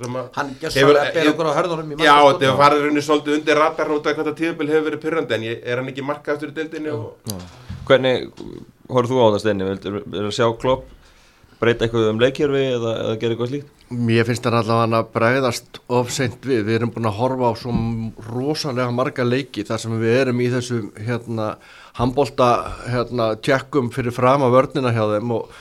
sem 0.00 0.18
að 0.18 0.26
hann 0.40 0.50
hefur- 0.62 0.66
gjössalega 0.66 1.14
ber 1.14 1.30
okkur 1.32 1.50
á 1.50 1.58
hörðunum 1.60 1.92
í 1.94 1.98
Já, 2.02 2.16
þetta 2.26 2.46
hefur 2.48 2.60
farið 2.62 2.82
rauninni 2.86 3.04
svolítið 3.06 3.36
undir 3.38 3.60
ratar 3.62 3.92
út 3.94 4.06
af 4.06 4.16
hvað 4.18 4.24
þetta 4.30 4.38
tíðanbel 4.42 4.68
hefur 4.72 4.88
verið 4.90 5.02
pyrrandi 5.06 5.38
en 5.38 5.46
ég, 5.46 5.62
er 5.62 5.78
hann 5.82 5.92
ekki 5.94 6.06
markaðastur 6.10 6.50
í 6.50 6.56
deildinni 6.58 6.90
og 6.94 7.38
Hvernig 7.86 8.28
horfðu 8.92 9.14
þú 9.14 9.22
á 9.22 9.28
það 9.38 10.30
sjá 10.36 10.46
Klopp 10.62 10.90
breyta 11.62 11.86
eitthvað 11.86 12.08
um 12.10 12.20
leikjörfi 12.22 12.62
eða, 12.74 12.94
eða 13.04 13.18
gera 13.22 13.36
eitthvað 13.36 13.52
slíkt? 13.52 13.74
Mér 13.92 14.28
finnst 14.28 14.46
það 14.46 14.58
allavega 14.60 15.00
að 15.00 15.10
bregðast 15.16 15.80
ofseint 16.00 16.48
við, 16.48 16.62
við 16.68 16.78
erum 16.78 16.94
búin 16.94 17.10
að 17.10 17.18
horfa 17.20 17.50
á 17.50 17.60
svo 17.60 17.74
rosalega 18.28 18.94
marga 18.94 19.26
leiki 19.26 19.66
þar 19.68 19.82
sem 19.84 19.98
við 20.00 20.16
erum 20.22 20.42
í 20.42 20.48
þessu 20.52 20.80
hérna 21.06 21.52
handbólta 21.98 22.48
hérna 22.88 23.32
tjekkum 23.44 23.92
fyrir 23.94 24.14
fram 24.16 24.46
að 24.46 24.56
vörnina 24.56 24.94
hjá 24.96 25.04
þeim 25.14 25.36
og 25.36 25.52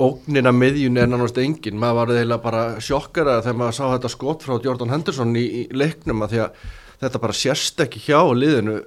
ógnina 0.00 0.52
miðjun 0.56 0.96
er 0.96 1.08
nánast 1.10 1.38
engin, 1.40 1.76
maður 1.80 1.98
var 1.98 2.12
eiginlega 2.14 2.44
bara 2.44 2.62
sjokkara 2.80 3.40
þegar 3.44 3.58
maður 3.60 3.76
sá 3.76 3.84
þetta 3.84 4.12
skot 4.14 4.46
frá 4.46 4.54
Jordan 4.64 4.94
Henderson 4.94 5.34
í, 5.36 5.44
í 5.60 5.62
leiknum 5.76 6.24
að 6.24 6.34
því 6.34 6.42
að 6.46 6.64
þetta 7.04 7.22
bara 7.22 7.36
sérst 7.36 7.82
ekki 7.84 8.02
hjá 8.06 8.20
liðinu 8.32 8.78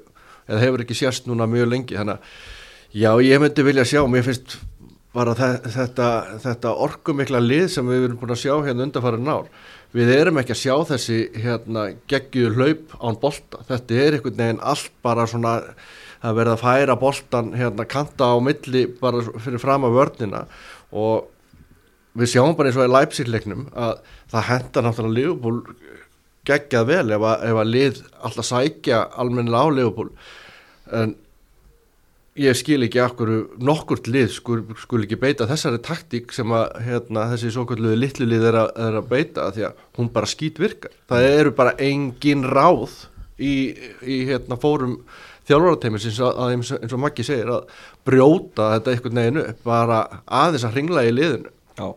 eða 0.47 0.61
hefur 0.63 0.83
ekki 0.83 0.97
sérst 0.97 1.29
núna 1.29 1.47
mjög 1.49 1.69
lengi. 1.71 1.97
Þannig 1.97 2.17
að 2.17 3.01
já 3.03 3.11
ég 3.25 3.41
myndi 3.41 3.65
vilja 3.65 3.85
sjá, 3.87 4.01
mér 4.09 4.25
finnst 4.27 4.57
bara 5.13 5.33
þe- 5.37 5.61
þetta, 5.75 6.07
þetta 6.41 6.75
orkumikla 6.87 7.41
lið 7.43 7.67
sem 7.75 7.87
við 7.89 8.07
erum 8.07 8.19
búin 8.21 8.33
að 8.35 8.41
sjá 8.43 8.53
hérna 8.65 8.87
undanfærin 8.87 9.29
ár 9.29 9.49
við 9.93 10.09
erum 10.15 10.39
ekki 10.41 10.55
að 10.55 10.61
sjá 10.63 10.75
þessi 10.89 11.17
hérna 11.43 11.83
geggjuðu 12.09 12.55
hlaup 12.57 12.95
án 12.97 13.19
bolta. 13.21 13.59
Þetta 13.67 13.99
er 14.01 14.15
einhvern 14.17 14.39
veginn 14.39 14.61
allt 14.65 14.89
bara 15.05 15.27
svona 15.29 15.51
að 16.23 16.37
verða 16.39 16.55
að 16.57 16.63
færa 16.63 16.95
boltan 16.97 17.51
hérna 17.53 17.85
kanta 17.85 18.31
á 18.33 18.35
milli 18.41 18.87
bara 19.01 19.21
fyrir 19.21 19.61
fram 19.61 19.85
af 19.85 19.93
vörnina. 19.93 20.45
Og 20.89 21.27
við 22.17 22.31
sjáum 22.33 22.55
bara 22.57 22.71
eins 22.71 22.79
og 22.81 22.87
í 22.87 22.93
Leipzig-leiknum 22.93 23.67
að 23.75 23.93
það 24.33 24.47
henda 24.49 24.83
náttúrulega 24.87 25.17
Liverpool 25.19 25.61
geggjað 26.49 26.89
vel 26.89 27.05
ef 27.15 27.27
að, 27.29 27.45
ef 27.51 27.61
að 27.61 27.71
lið 27.75 28.01
alltaf 28.25 28.49
sækja 28.49 29.03
almennilega 29.21 29.61
á 29.61 29.75
Liverpool. 29.77 30.09
En 30.89 31.13
ég 32.39 32.55
skil 32.57 32.81
ekki 32.87 33.01
akkur 33.03 33.29
nokkurt 33.61 34.07
lið 34.09 34.31
skul, 34.33 34.61
skul 34.81 35.03
ekki 35.05 35.19
beita 35.21 35.45
þessari 35.49 35.81
taktík 35.85 36.31
sem 36.33 36.49
að 36.55 36.79
hérna, 36.87 37.27
þessi 37.33 37.51
svo 37.53 37.65
kalluði 37.69 37.99
litlu 37.99 38.25
lið 38.29 38.47
er 38.49 38.57
að, 38.63 38.71
er 38.87 38.97
að 39.01 39.09
beita 39.11 39.49
því 39.53 39.65
að 39.69 39.83
hún 39.99 40.09
bara 40.15 40.29
skýt 40.31 40.61
virkar. 40.63 40.95
Það 41.11 41.27
eru 41.29 41.51
bara 41.59 41.75
engin 41.77 42.45
ráð 42.49 42.95
í, 43.37 43.53
í 44.01 44.17
hérna, 44.31 44.57
fórum 44.61 44.97
þjálfarateimins 45.49 46.05
eins, 46.09 46.19
eins, 46.23 46.71
og- 46.73 46.81
eins 46.81 46.93
og 46.95 47.01
Maggi 47.03 47.25
segir 47.27 47.49
að 47.51 47.67
brjóta 48.07 48.69
þetta 48.77 48.93
einhvern 48.95 49.19
veginn 49.21 49.41
upp 49.43 49.63
bara 49.67 50.01
aðeins 50.25 50.65
að 50.65 50.77
hringla 50.77 51.05
í 51.05 51.13
liðinu. 51.13 51.51
Já, 51.73 51.87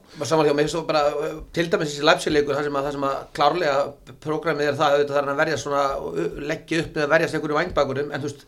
Bara 0.89 1.03
uh, 1.13 1.35
til 1.53 1.67
dæmis 1.69 1.91
þessi 1.93 2.05
læpsileikur, 2.09 2.57
það 2.57 2.65
sem 2.65 2.77
að, 2.81 2.87
það 2.87 2.95
sem 2.97 3.05
að 3.09 3.17
klárlega 3.37 4.15
prógramið 4.25 4.71
er 4.71 4.79
það, 4.79 5.03
er 5.05 5.29
að 5.33 5.41
verja 5.43 5.59
svona, 5.61 5.83
uh, 6.01 6.39
leggja 6.49 6.81
upp 6.81 6.97
með 6.97 7.05
að 7.05 7.13
verjast 7.13 7.37
einhverju 7.37 7.59
vangbakurum, 7.59 8.09
en 8.17 8.25
þú 8.25 8.31
veist, 8.31 8.47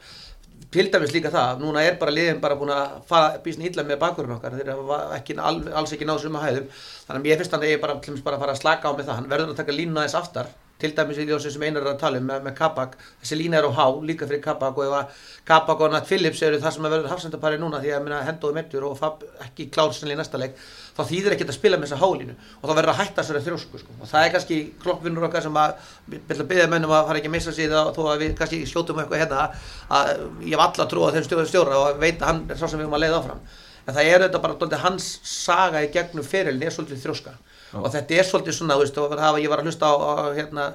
til 0.74 0.90
dæmis 0.92 1.14
líka 1.14 1.32
það, 1.32 1.62
núna 1.62 1.82
er 1.86 1.96
bara 2.00 2.12
liðin 2.12 2.40
bara 2.42 2.56
búin 2.60 2.72
að 2.74 2.98
fara 3.08 3.40
býsni 3.44 3.70
illa 3.70 3.84
með 3.88 4.00
bakurum 4.02 4.36
okkar, 4.36 4.58
þeir 4.58 4.74
hafa 4.74 5.00
ekki, 5.16 5.38
al, 5.40 5.62
alls 5.80 5.94
ekki 5.96 6.08
náðu 6.08 6.26
suma 6.26 6.44
hæðum, 6.44 6.68
þannig 7.08 7.24
að 7.24 7.30
ég 7.30 7.42
finnst 7.42 7.56
hann 7.56 7.68
bara, 7.80 7.98
til 8.04 8.12
dæmis 8.12 8.24
bara 8.26 8.36
að 8.36 8.44
fara 8.44 8.56
að 8.56 8.62
slaka 8.62 8.92
á 8.92 8.92
með 8.92 9.06
það, 9.06 9.20
hann 9.20 9.30
verður 9.32 9.54
að 9.54 9.60
taka 9.62 9.76
línuna 9.78 10.04
þess 10.04 10.18
aftar, 10.20 10.50
til 10.78 10.92
dæmis 10.94 11.18
í 11.18 11.24
ljósið 11.26 11.54
sem 11.54 11.64
einar 11.66 11.82
er 11.82 11.92
að 11.94 12.02
tala 12.02 12.20
um 12.20 12.28
með, 12.28 12.42
með 12.44 12.54
Kabak, 12.58 12.98
þessi 13.22 13.38
lína 13.40 13.58
er 13.58 13.66
á 13.66 13.72
há 13.74 13.86
líka 14.04 14.28
fyrir 14.28 14.42
Kabak 14.44 14.76
og 14.78 14.84
ef 14.84 14.96
að 14.98 15.24
Kabak 15.48 15.80
og 15.82 15.94
Nat 15.94 16.06
Phillips 16.06 16.42
eru 16.46 16.60
það 16.62 16.76
sem 16.76 16.86
að 16.86 16.94
verður 16.94 17.12
hafsendapari 17.14 17.58
núna 17.58 17.80
því 17.82 17.94
að 17.96 18.04
minna 18.04 18.20
hendoði 18.28 18.58
meittur 18.60 18.86
og 18.86 18.94
Fab 19.00 19.24
ekki 19.42 19.66
klársenni 19.74 20.14
í 20.14 20.20
næsta 20.20 20.38
leik 20.38 20.54
þá 20.98 21.02
þýðir 21.12 21.34
ekki 21.36 21.46
að 21.46 21.54
spila 21.54 21.78
með 21.78 21.92
þessa 21.92 22.00
hálínu. 22.02 22.34
Og 22.58 22.64
þá 22.66 22.72
verður 22.72 22.92
að 22.92 22.98
hætta 22.98 23.22
þessari 23.22 23.42
þrjósku 23.46 23.80
sko. 23.82 23.94
og 24.02 24.10
það 24.10 24.24
er 24.24 24.32
kannski 24.34 24.58
klokkvinnur 24.82 25.28
okkar 25.28 25.44
sem 25.46 25.60
að 25.62 25.92
vilja 26.26 26.48
byggja 26.50 26.68
mennum 26.72 26.94
að 26.96 27.06
fara 27.10 27.22
ekki 27.22 27.30
að 27.30 27.36
missa 27.36 27.54
sig 27.54 27.70
þó 27.70 28.02
að 28.02 28.24
við 28.24 28.34
kannski 28.40 28.60
skjótum 28.66 28.98
eitthvað 28.98 29.22
hérna 29.22 29.46
að 29.94 30.12
ég 30.42 30.56
hef 30.56 30.64
alla 30.66 30.88
trú 30.90 31.06
á 31.06 31.14
þeim 31.14 31.26
stjóra, 31.28 31.46
stjóra 31.46 31.80
og 31.84 32.02
veit 32.02 32.18
að 32.18 32.28
hann 32.32 32.44
er 32.50 32.58
svo 32.58 32.70
sem 32.70 32.80
við 32.80 32.88
erum 32.88 32.98
að 32.98 33.04
leiða 33.06 33.20
áfram. 33.22 33.44
En 33.88 33.96
það 33.96 34.10
er 34.10 34.24
þetta 34.26 34.40
bara 34.44 34.58
dálítið 34.60 34.82
hans 34.84 35.06
saga 35.24 35.80
í 35.84 35.92
gegnum 35.94 36.26
fyrirlin 36.26 36.66
er 36.66 36.74
svolítið 36.74 37.06
þrjóska. 37.06 37.36
Og 37.78 37.90
þetta 37.92 38.16
er 38.18 38.26
svolítið 38.26 38.56
svona, 38.56 38.76
þú 38.76 38.84
veist, 38.84 38.98
það, 39.22 39.38
ég 39.42 39.52
var 39.52 39.62
að 39.62 39.68
hlusta 39.68 39.88
á, 39.88 39.94
á 39.96 40.12
hérna, 40.36 40.66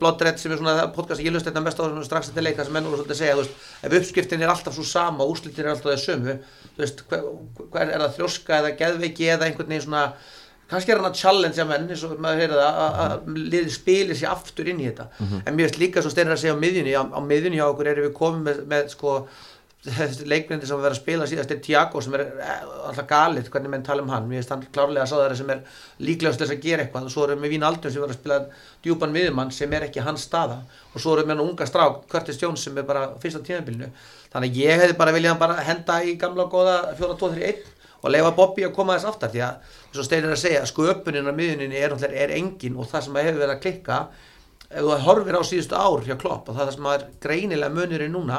Bloodred 0.00 0.38
sem 0.40 0.52
er 0.54 0.60
svona 0.60 0.86
podcast, 0.94 1.22
ég 1.24 1.32
hlusta 1.34 1.50
þetta 1.50 1.62
mest 1.64 1.80
á 1.80 1.84
strax 2.06 2.30
eftir 2.32 2.44
leika 2.46 2.64
sem 2.66 2.74
menn 2.76 2.84
voru 2.88 3.00
svolítið 3.02 3.16
að 3.16 3.22
segja, 3.22 3.38
veist, 3.40 3.64
ef 3.88 3.96
uppskriftin 4.00 4.42
er 4.44 4.52
alltaf 4.52 4.76
svo 4.76 4.84
sama 4.86 5.24
og 5.24 5.34
úslitin 5.36 5.64
er 5.66 5.72
alltaf 5.74 5.90
það 5.92 6.04
sömu, 6.04 6.36
veist, 6.78 7.02
hver, 7.10 7.26
hver 7.72 7.90
er 7.96 8.04
það 8.06 8.14
þrjóska 8.20 8.58
eða 8.62 8.72
geðveiki 8.82 9.28
eða 9.36 9.48
einhvern 9.50 9.70
veginn 9.74 9.84
svona, 9.86 10.04
kannski 10.72 10.92
er 10.94 11.00
hann 11.02 11.10
að 11.10 11.18
challenge 11.20 11.60
að 11.60 11.68
menn, 11.68 11.88
eins 11.92 12.02
og 12.08 12.12
maður 12.24 12.42
heyrði 12.46 12.60
það, 12.62 12.82
að- 13.04 13.32
liðið 13.52 13.72
spilir 13.74 14.16
sér 14.22 14.30
aftur 14.32 14.70
inn 14.72 14.80
í 14.80 14.86
þetta, 14.88 15.08
en 15.42 15.56
mér 15.56 15.66
veist 15.68 15.80
líka 15.82 16.00
svo 16.04 16.12
steinir 16.14 16.32
að 16.36 16.40
segja 16.44 16.54
á 16.56 16.62
miðjunni, 16.62 16.94
á, 16.96 17.02
á 17.12 17.20
miðjunni 17.20 17.58
hjá 17.60 17.66
okkur 17.68 17.90
erum 17.92 18.06
við 18.08 18.14
komið 18.16 18.46
með, 18.48 18.62
með 18.72 18.88
sko, 18.94 19.16
þessi 19.82 20.26
leikmyndi 20.30 20.66
sem 20.68 20.78
verður 20.78 20.94
að 20.94 21.00
spila 21.00 21.26
síðast 21.26 21.50
er 21.50 21.58
Tiago 21.64 22.00
sem 22.04 22.14
er 22.14 22.22
eh, 22.22 22.60
alltaf 22.86 23.06
galið 23.10 23.48
hvernig 23.50 23.72
menn 23.72 23.82
tala 23.86 24.04
um 24.04 24.12
hann, 24.12 24.28
mér 24.30 24.38
finnst 24.38 24.52
hann 24.54 24.62
klárlega 24.74 25.02
að 25.02 25.10
sá 25.10 25.16
þeirra 25.16 25.38
sem 25.40 25.50
er 25.50 25.62
líklegast 26.06 26.42
þess 26.42 26.54
að 26.54 26.62
gera 26.62 26.84
eitthvað. 26.84 27.08
Og 27.08 27.14
svo 27.14 27.26
erum 27.26 27.42
við 27.42 27.54
Vín 27.56 27.66
Aldun 27.66 27.90
sem 27.90 28.04
verður 28.04 28.14
að 28.14 28.20
spila 28.20 28.38
djúpan 28.86 29.14
miðjumann 29.16 29.52
sem 29.54 29.74
er 29.74 29.88
ekki 29.88 30.04
hans 30.06 30.28
staða. 30.28 30.60
Og 30.92 31.02
svo 31.02 31.16
erum 31.16 31.26
við 31.26 31.34
hann 31.34 31.44
unga 31.48 31.66
strák, 31.66 32.00
Curtis 32.14 32.38
Jones 32.38 32.62
sem 32.62 32.78
er 32.78 32.86
bara 32.86 33.08
fyrsta 33.22 33.42
tíðanbílinu, 33.42 33.90
þannig 34.30 34.54
að 34.54 34.60
ég 34.62 34.82
hefði 34.84 34.98
bara 35.02 35.14
viljað 35.16 35.34
hann 35.34 35.42
bara 35.42 35.64
henda 35.66 36.00
í 36.06 36.14
gamla 36.20 36.46
og 36.46 36.54
góða 36.54 36.76
4-2-3-1 37.00 37.64
og 38.02 38.10
leifa 38.10 38.34
Bobby 38.38 38.66
að 38.66 38.76
koma 38.76 38.94
þess 38.98 39.10
aftar. 39.10 39.32
Því 39.34 39.42
að, 39.48 39.72
eins 39.88 39.98
og 39.98 40.06
Steinir 40.06 40.30
er 40.30 40.36
að 40.36 40.44
segja, 40.44 40.66
sköpunin 40.70 41.26
á 41.26 41.34
miðjuninni 41.34 41.82
er, 41.82 41.96
er 42.10 42.36
engin 42.38 42.78
og 42.78 42.86
það 42.90 43.08
sem 43.08 43.18
hefur 43.18 43.42
verið 43.42 43.56
að 43.56 43.64
klikka 43.66 43.98
ef 44.72 44.86
þú 44.86 44.98
horfir 45.04 45.38
á 45.38 45.42
síðustu 45.44 45.76
ár 45.76 46.06
hjá 46.06 46.14
Klopp 46.18 46.48
og 46.48 46.56
það 46.56 46.70
sem 46.74 46.88
er 46.92 47.04
greinilega 47.22 47.74
munurinn 47.74 48.14
núna 48.16 48.38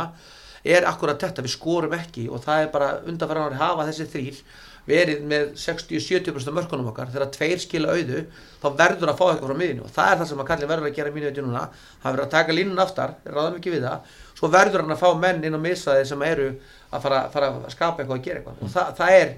er 0.63 0.85
akkurat 0.87 1.19
þetta, 1.19 1.43
við 1.43 1.55
skorum 1.57 1.95
ekki 1.97 2.27
og 2.31 2.43
það 2.43 2.65
er 2.65 2.69
bara 2.73 2.91
undanfæran 3.03 3.49
ári 3.49 3.59
hafa 3.59 3.87
þessi 3.89 4.07
þrýr 4.13 4.43
verið 4.87 5.21
með 5.27 5.53
60-70% 5.59 6.55
mörkunum 6.55 6.89
okkar, 6.91 7.11
þegar 7.13 7.29
tveir 7.31 7.61
skila 7.63 7.93
auðu 7.95 8.25
þá 8.59 8.67
verður 8.79 9.13
að 9.13 9.19
fá 9.19 9.23
eitthvað 9.29 9.51
frá 9.51 9.59
miðinu 9.61 9.85
og 9.85 9.93
það 9.95 10.11
er 10.11 10.19
það 10.19 10.29
sem 10.31 10.43
að 10.43 10.49
Kalli 10.49 10.69
verður 10.71 10.89
að 10.89 10.97
gera 10.97 11.13
mínu 11.13 11.29
veitir 11.29 11.45
núna. 11.45 11.63
Hann 12.03 12.15
verður 12.15 12.25
að 12.25 12.33
taka 12.33 12.57
línun 12.57 12.83
aftar, 12.83 13.15
ráðum 13.23 13.61
ekki 13.61 13.73
við 13.73 13.87
það. 13.87 14.11
Svo 14.35 14.51
verður 14.51 14.83
hann 14.83 14.95
að 14.95 15.01
fá 15.05 15.07
menn 15.23 15.47
inn 15.47 15.55
á 15.55 15.61
misaði 15.63 16.05
sem 16.09 16.27
eru 16.27 16.49
að 16.91 17.07
fara, 17.07 17.23
fara 17.31 17.51
að 17.53 17.71
skapa 17.71 18.03
eitthvað 18.03 18.19
og 18.19 18.27
gera 18.27 18.41
eitthvað. 18.41 18.59
Og 18.59 18.73
það, 18.75 18.93
það 18.99 19.17
er 19.21 19.33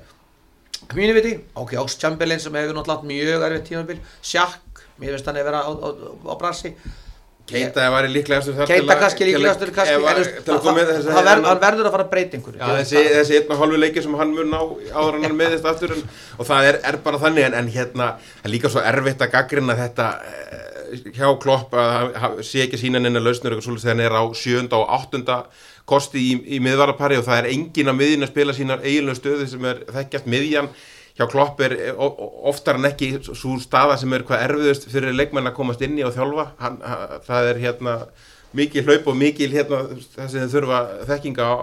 mínu 0.98 1.18
viti, 1.20 1.38
ok, 1.62 1.78
Ox 1.84 2.00
Chamberlain 2.02 2.42
sem 2.42 2.58
hefur 2.58 2.80
náttúrulega 2.80 2.98
átt 2.98 3.10
mjög 3.14 3.48
erfið 3.48 3.66
tímabil 3.70 4.02
Sjakk, 4.26 4.86
mér 4.98 5.14
finnst 5.14 5.30
hann 5.30 5.40
að 5.40 5.50
vera 5.52 5.62
á, 5.62 5.70
á, 5.70 5.90
á 6.26 6.36
brasi 6.42 6.74
Keita 7.46 7.90
var 7.94 8.08
í 8.08 8.10
líklegastur 8.10 8.58
Keita 8.66 8.96
kannski 8.98 9.28
líklegastur 9.30 9.70
hann 9.76 11.60
verður 11.62 11.90
að 11.90 11.94
fara 11.94 12.06
að 12.06 12.12
breyta 12.14 12.40
einhverju. 12.40 12.58
Já, 12.58 12.72
þessi, 12.80 13.04
þessi 13.14 13.38
einn 13.40 13.54
og 13.54 13.62
hálfu 13.62 13.82
leiki 13.82 14.04
sem 14.06 14.16
hann 14.18 14.34
mun 14.34 14.50
ná 14.50 14.58
áður 14.96 15.20
hann 15.22 15.38
meðist 15.38 15.68
aftur 15.70 15.94
en, 15.94 16.02
og 16.40 16.50
það 16.50 16.72
er, 16.72 16.80
er 16.90 16.98
bara 17.06 17.22
þannig 17.22 17.50
en, 17.50 17.58
en 17.60 17.70
hérna, 17.76 18.10
er 18.42 18.54
líka 18.54 18.72
svo 18.74 18.82
erfitt 18.82 19.22
að 19.22 19.36
gaggrina 19.38 19.78
þetta 19.78 20.10
eh, 20.26 20.66
hjá 21.14 21.30
Klopp 21.44 21.78
að 21.78 22.42
sé 22.46 22.66
ekki 22.66 22.82
sína 22.82 23.02
neina 23.04 23.22
lausnur 23.22 23.60
þegar 23.62 23.92
hann 23.92 24.04
er 24.08 24.18
á 24.18 24.24
sjönda 24.34 24.82
og 24.82 24.90
áttunda 24.98 25.44
kosti 25.86 26.22
í, 26.32 26.36
í 26.58 26.62
miðvarapari 26.66 27.20
og 27.22 27.28
það 27.28 27.44
er 27.44 27.52
engin 27.54 27.94
að 27.94 28.00
miðin 28.02 28.26
að 28.26 28.34
spila 28.34 28.58
sínar 28.58 28.82
eiginlega 28.86 29.20
stöðu 29.20 29.50
sem 29.52 29.70
er 29.70 29.86
þekkjast 29.94 30.30
miðjan 30.34 30.74
hjá 31.16 31.28
Klopp 31.32 31.62
er 31.64 31.76
eh, 31.80 32.06
oftar 32.50 32.80
en 32.80 32.90
ekki 32.90 33.14
svo 33.28 33.56
staða 33.64 33.98
sem 34.00 34.14
er 34.16 34.26
hvað 34.28 34.46
erfiðust 34.50 34.88
fyrir 34.92 35.16
leikmenn 35.16 35.48
að 35.50 35.58
komast 35.58 35.84
inn 35.86 35.98
í 36.00 36.06
og 36.06 36.16
þjálfa. 36.16 36.50
Hann, 36.62 36.80
hann, 36.84 37.20
það 37.26 37.52
er 37.52 37.62
hérna 37.64 37.98
mikið 38.56 38.88
hlaup 38.90 39.10
og 39.12 39.20
mikið 39.20 39.58
hérna 39.58 39.82
það 40.16 40.32
sem 40.32 40.46
þau 40.46 40.56
þurfa 40.56 40.80
þekkinga 41.10 41.48
á, 41.48 41.56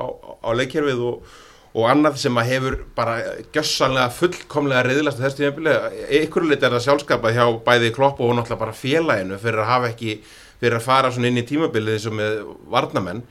á, 0.44 0.50
leikkerfið 0.56 1.04
og, 1.08 1.30
og 1.72 1.88
annað 1.88 2.18
sem 2.24 2.40
að 2.40 2.50
hefur 2.52 2.78
bara 2.96 3.18
gjössanlega 3.54 4.12
fullkomlega 4.16 4.86
reyðlast 4.88 5.22
þessu 5.22 5.40
tímabili, 5.40 5.76
ykkur 6.22 6.48
lit 6.48 6.64
er 6.64 6.76
það 6.76 6.84
sjálfskapað 6.88 7.38
hjá 7.38 7.46
bæði 7.64 7.94
Klopp 7.96 8.20
og 8.20 8.34
náttúrulega 8.36 8.64
bara 8.66 8.76
félaginu 8.76 9.40
fyrir 9.40 9.64
að 9.64 9.72
hafa 9.72 9.92
ekki, 9.92 10.18
fyrir 10.60 10.80
að 10.80 10.86
fara 10.88 11.12
svona 11.12 11.32
inn 11.32 11.40
í 11.40 11.48
tímabilið 11.48 12.10
og 12.10 12.18
með 12.20 12.44
varnamenn 12.72 13.24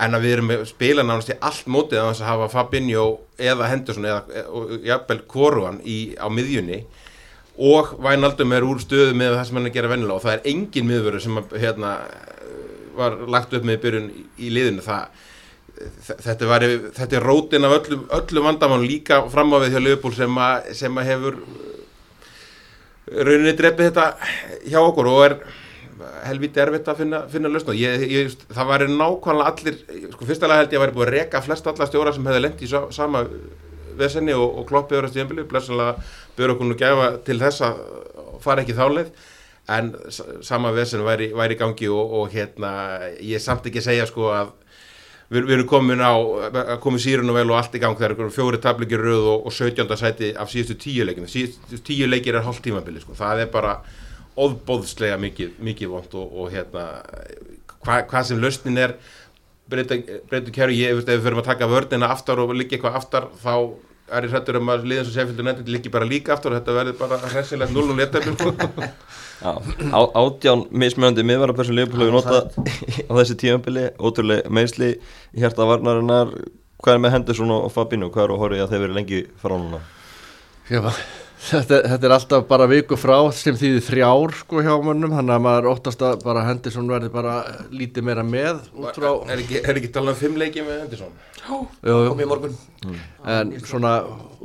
en 0.00 0.16
að 0.16 0.24
við 0.24 0.34
erum 0.36 0.50
með 0.50 0.64
spila 0.70 1.04
nánast 1.04 1.32
í 1.32 1.38
allt 1.44 1.68
mótið 1.70 2.00
að 2.00 2.10
að 2.10 2.28
hafa 2.30 2.48
Fabinho 2.54 3.06
eða 3.50 3.70
Henderson 3.70 4.08
eða 4.08 4.44
og 4.48 4.74
jafnvel 4.86 5.20
Koruan 5.30 5.80
í, 5.84 5.98
á 6.16 6.26
miðjunni. 6.32 6.82
Og 7.60 7.94
Vænaldum 8.00 8.54
er 8.56 8.64
úr 8.64 8.80
stöðu 8.80 9.16
með 9.18 9.36
það 9.36 9.48
sem 9.48 9.58
hann 9.58 9.66
er 9.66 9.72
að 9.72 9.76
gera 9.76 9.90
vennilega 9.92 10.16
og 10.16 10.24
það 10.24 10.36
er 10.36 10.46
engin 10.54 10.88
miðvöru 10.88 11.20
sem 11.20 11.40
að, 11.40 11.56
hérna, 11.60 11.96
var 12.96 13.18
lagt 13.28 13.52
upp 13.56 13.66
með 13.68 13.82
byrjun 13.84 14.08
í, 14.12 14.24
í 14.46 14.52
liðinu. 14.54 14.84
Það 14.86 15.26
þetta, 15.80 16.48
var, 16.48 16.66
þetta 16.96 17.18
er 17.18 17.26
rótin 17.26 17.66
af 17.66 17.76
öllum, 17.78 18.06
öllum 18.16 18.48
vandamann 18.48 18.86
líka 18.86 19.22
fram 19.32 19.52
á 19.56 19.58
við 19.62 19.74
hjá 19.74 19.82
Liverpool 19.82 20.16
sem, 20.16 20.40
að, 20.40 20.70
sem 20.76 21.00
að 21.00 21.10
hefur 21.10 21.40
rauninni 23.10 23.56
drefið 23.58 23.90
þetta 23.90 24.06
hjá 24.70 24.80
okkur 24.82 25.10
og 25.10 25.24
er 25.24 25.36
helviti 26.26 26.62
erfitt 26.62 26.88
að 26.90 27.02
finna, 27.02 27.22
finna 27.30 27.50
lausn 27.52 27.72
og 27.72 27.78
ég, 27.78 28.04
ég, 28.10 28.36
það 28.52 28.70
væri 28.70 28.86
nákvæmlega 28.92 29.50
allir 29.52 29.80
sko 30.14 30.28
fyrstulega 30.28 30.62
held 30.62 30.74
ég 30.74 30.80
að 30.80 30.84
væri 30.84 30.96
búið 30.96 31.08
að 31.08 31.16
reka 31.16 31.42
flest 31.44 31.68
alla 31.70 31.88
stjóra 31.88 32.14
sem 32.16 32.30
hefði 32.30 32.44
lent 32.44 32.62
í 32.64 32.70
sa, 32.70 32.84
sama 32.94 33.24
vesenni 34.00 34.36
og, 34.36 34.46
og 34.60 34.68
kloppið 34.68 35.00
öðrast 35.00 35.18
í 35.18 35.24
ennbili 35.24 35.46
blessanlega 35.48 35.96
byrja 36.38 36.56
okkur 36.56 36.70
nú 36.70 36.78
gæfa 36.80 37.10
til 37.26 37.38
þess 37.42 37.66
að 37.68 37.84
fara 38.44 38.64
ekki 38.64 38.78
þáleið 38.78 39.12
en 39.70 39.92
sama 40.42 40.72
vesen 40.74 41.04
væri, 41.06 41.30
væri 41.36 41.56
í 41.56 41.60
gangi 41.60 41.90
og, 41.92 42.16
og 42.20 42.32
hérna 42.34 42.72
ég 43.22 43.42
samt 43.42 43.68
ekki 43.70 43.82
segja 43.84 44.08
sko 44.08 44.30
að 44.34 44.52
við, 45.30 45.44
við 45.44 45.54
erum 45.58 45.70
komin 45.70 46.02
á, 46.02 46.14
komið 46.82 47.04
sírun 47.04 47.32
og 47.32 47.38
vel 47.38 47.48
og 47.52 47.58
allt 47.60 47.76
í 47.78 47.82
gang 47.82 47.98
þegar 47.98 48.32
fjóri 48.34 48.60
tablikir 48.62 49.02
röð 49.04 49.28
og, 49.36 49.48
og 49.50 49.54
17. 49.54 49.96
sæti 50.00 50.32
af 50.34 50.50
síðustu 50.52 50.78
tíu 50.80 51.06
leikinu 51.06 51.30
síðustu 51.30 51.82
tíu 51.86 52.08
leikir 52.10 52.38
er 52.38 52.46
hálft 52.46 52.64
tímabili 52.66 53.02
sko. 53.02 53.16
það 53.18 53.44
er 53.44 53.52
bara 53.52 53.76
óðbóðslega 54.40 55.18
mikið, 55.20 55.54
mikið 55.68 55.92
vond 55.92 56.16
og, 56.20 56.32
og 56.40 56.50
hérna 56.54 56.86
hva, 57.84 58.00
hvað 58.08 58.26
sem 58.30 58.40
lausnin 58.42 58.80
er 58.80 58.96
breytu 59.70 60.50
kæru, 60.54 60.74
ég 60.74 60.96
veist 60.98 61.08
ef 61.08 61.20
við 61.20 61.28
förum 61.28 61.42
að 61.42 61.52
taka 61.52 61.70
vörnina 61.70 62.10
aftar 62.10 62.42
og 62.42 62.52
liggja 62.56 62.78
eitthvað 62.78 62.98
aftar 63.00 63.30
þá 63.42 63.54
er 64.10 64.26
ég 64.26 64.32
hrættur 64.34 64.58
um 64.58 64.70
að 64.72 64.86
liðan 64.90 65.06
svo 65.06 65.14
sefildur 65.14 65.46
nefndir 65.46 65.74
liggi 65.76 65.92
bara 65.94 66.08
líka 66.08 66.34
aftar 66.34 66.54
og 66.54 66.58
þetta 66.58 66.74
verður 66.74 66.96
bara 66.98 67.18
hressilegt 67.30 67.74
0 67.74 67.92
og 67.92 67.98
Já, 69.40 69.56
á, 69.96 70.00
átján 70.20 70.66
mismjöndi 70.68 71.22
Leopold 71.24 71.70
hefur 71.70 72.12
notað 72.12 72.50
á 73.08 73.12
þessi 73.16 73.36
tímabili, 73.40 73.86
ótrúlega 73.96 74.50
meðsli 74.52 74.90
í 75.32 75.40
hérta 75.40 75.64
varnarinnar, 75.64 76.34
hvað 76.82 76.98
er 76.98 77.00
með 77.00 77.14
Henderson 77.14 77.54
og 77.54 77.70
Fabinho, 77.72 78.10
hvað 78.12 78.26
er 78.26 78.34
að 78.34 78.42
horfa 78.42 78.58
í 78.58 78.60
að 78.60 78.74
þeir 78.74 78.84
verið 78.84 78.98
lengi 78.98 79.22
frá 79.40 79.54
núna? 79.56 79.80
Já, 80.68 80.82
þetta, 81.40 81.78
þetta 81.88 82.06
er 82.06 82.14
alltaf 82.14 82.46
bara 82.48 82.66
viku 82.70 82.96
frá 83.00 83.16
sem 83.34 83.56
þýðir 83.58 83.84
þrjár 83.86 84.34
sko 84.42 84.62
hjá 84.64 84.72
mönnum 84.84 85.14
þannig 85.16 85.34
að 85.36 85.44
maður 85.46 85.68
óttast 85.72 86.04
að 86.04 86.24
bara 86.24 86.44
Henderson 86.48 86.90
verði 86.90 87.10
bara 87.14 87.36
lítið 87.72 88.06
meira 88.06 88.24
með 88.26 88.60
út 88.76 88.98
frá 88.98 89.08
er 89.32 89.42
ekki, 89.42 89.60
er 89.62 89.80
ekki 89.80 89.92
talað 89.94 90.14
um 90.14 90.20
fimm 90.20 90.40
leiki 90.40 90.64
með 90.66 90.82
Henderson? 90.84 91.14
Jú, 91.40 91.60
kom 91.80 92.20
í 92.20 92.26
morgun. 92.28 92.58
En 93.28 93.54
svona 93.64 93.94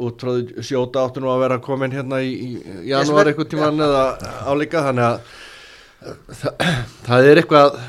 út 0.08 0.24
frá 0.24 0.32
því 0.38 0.64
sjóta 0.66 1.04
áttu 1.04 1.24
nú 1.24 1.30
að 1.34 1.44
vera 1.44 1.60
komin 1.64 1.94
hérna 1.94 2.22
í, 2.24 2.32
í 2.32 2.88
janúar 2.90 3.32
einhvern 3.32 3.52
tíman 3.52 3.86
eða 3.86 4.06
álíka 4.48 4.86
þannig 4.88 5.10
að 5.10 6.24
það, 6.40 6.72
það 7.10 7.30
er 7.30 7.42
eitthvað 7.44 7.80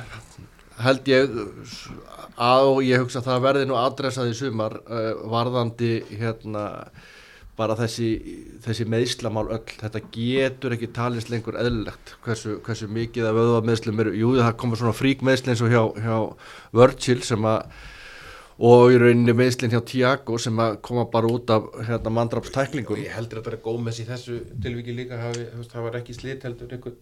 held 0.83 1.09
ég 1.13 1.39
að 2.37 2.71
og 2.75 2.81
ég 2.85 3.01
hugsa 3.01 3.23
að 3.23 3.29
það 3.31 3.45
verði 3.47 3.69
nú 3.69 3.77
adressað 3.81 4.33
í 4.33 4.37
sumar 4.37 4.75
uh, 4.85 5.13
varðandi 5.31 5.93
hérna 6.11 6.65
bara 7.57 7.77
þessi, 7.79 8.11
þessi 8.65 8.87
meðslamál 8.93 9.47
öll, 9.57 9.75
þetta 9.81 10.03
getur 10.13 10.77
ekki 10.77 10.91
talist 10.97 11.31
lengur 11.33 11.57
eðlilegt, 11.61 12.17
hversu, 12.25 12.59
hversu 12.65 12.89
mikið 12.93 13.31
af 13.31 13.41
öðvameðslum 13.43 14.03
eru, 14.05 14.15
jú 14.17 14.33
það 14.37 14.57
komur 14.61 14.81
svona 14.81 14.97
frík 14.97 15.25
meðsli 15.25 15.55
eins 15.55 15.65
og 15.65 15.73
hjá, 15.73 15.83
hjá 16.05 16.17
Virgil 16.77 17.23
sem 17.25 17.49
að 17.49 17.79
og 18.57 18.93
í 18.95 19.01
rauninni 19.01 19.35
meðslinn 19.37 19.73
hjá 19.73 19.83
Tiago 19.85 20.39
sem 20.41 20.61
að 20.65 20.79
koma 20.85 21.05
bara 21.13 21.29
út 21.29 21.51
af 21.53 21.67
hérna, 21.85 22.13
mandrapstæklingum 22.19 23.03
ég 23.03 23.13
heldur 23.13 23.43
að 23.43 23.51
þetta 23.51 23.59
er 23.59 23.65
gómess 23.67 24.01
í 24.01 24.07
þessu 24.09 24.39
tilviki 24.65 24.97
líka 24.97 25.21
hafi, 25.21 25.49
það 25.73 25.89
var 25.89 25.99
ekki 26.01 26.17
slit 26.17 26.47
heldur 26.49 26.73
einhvern 26.73 26.97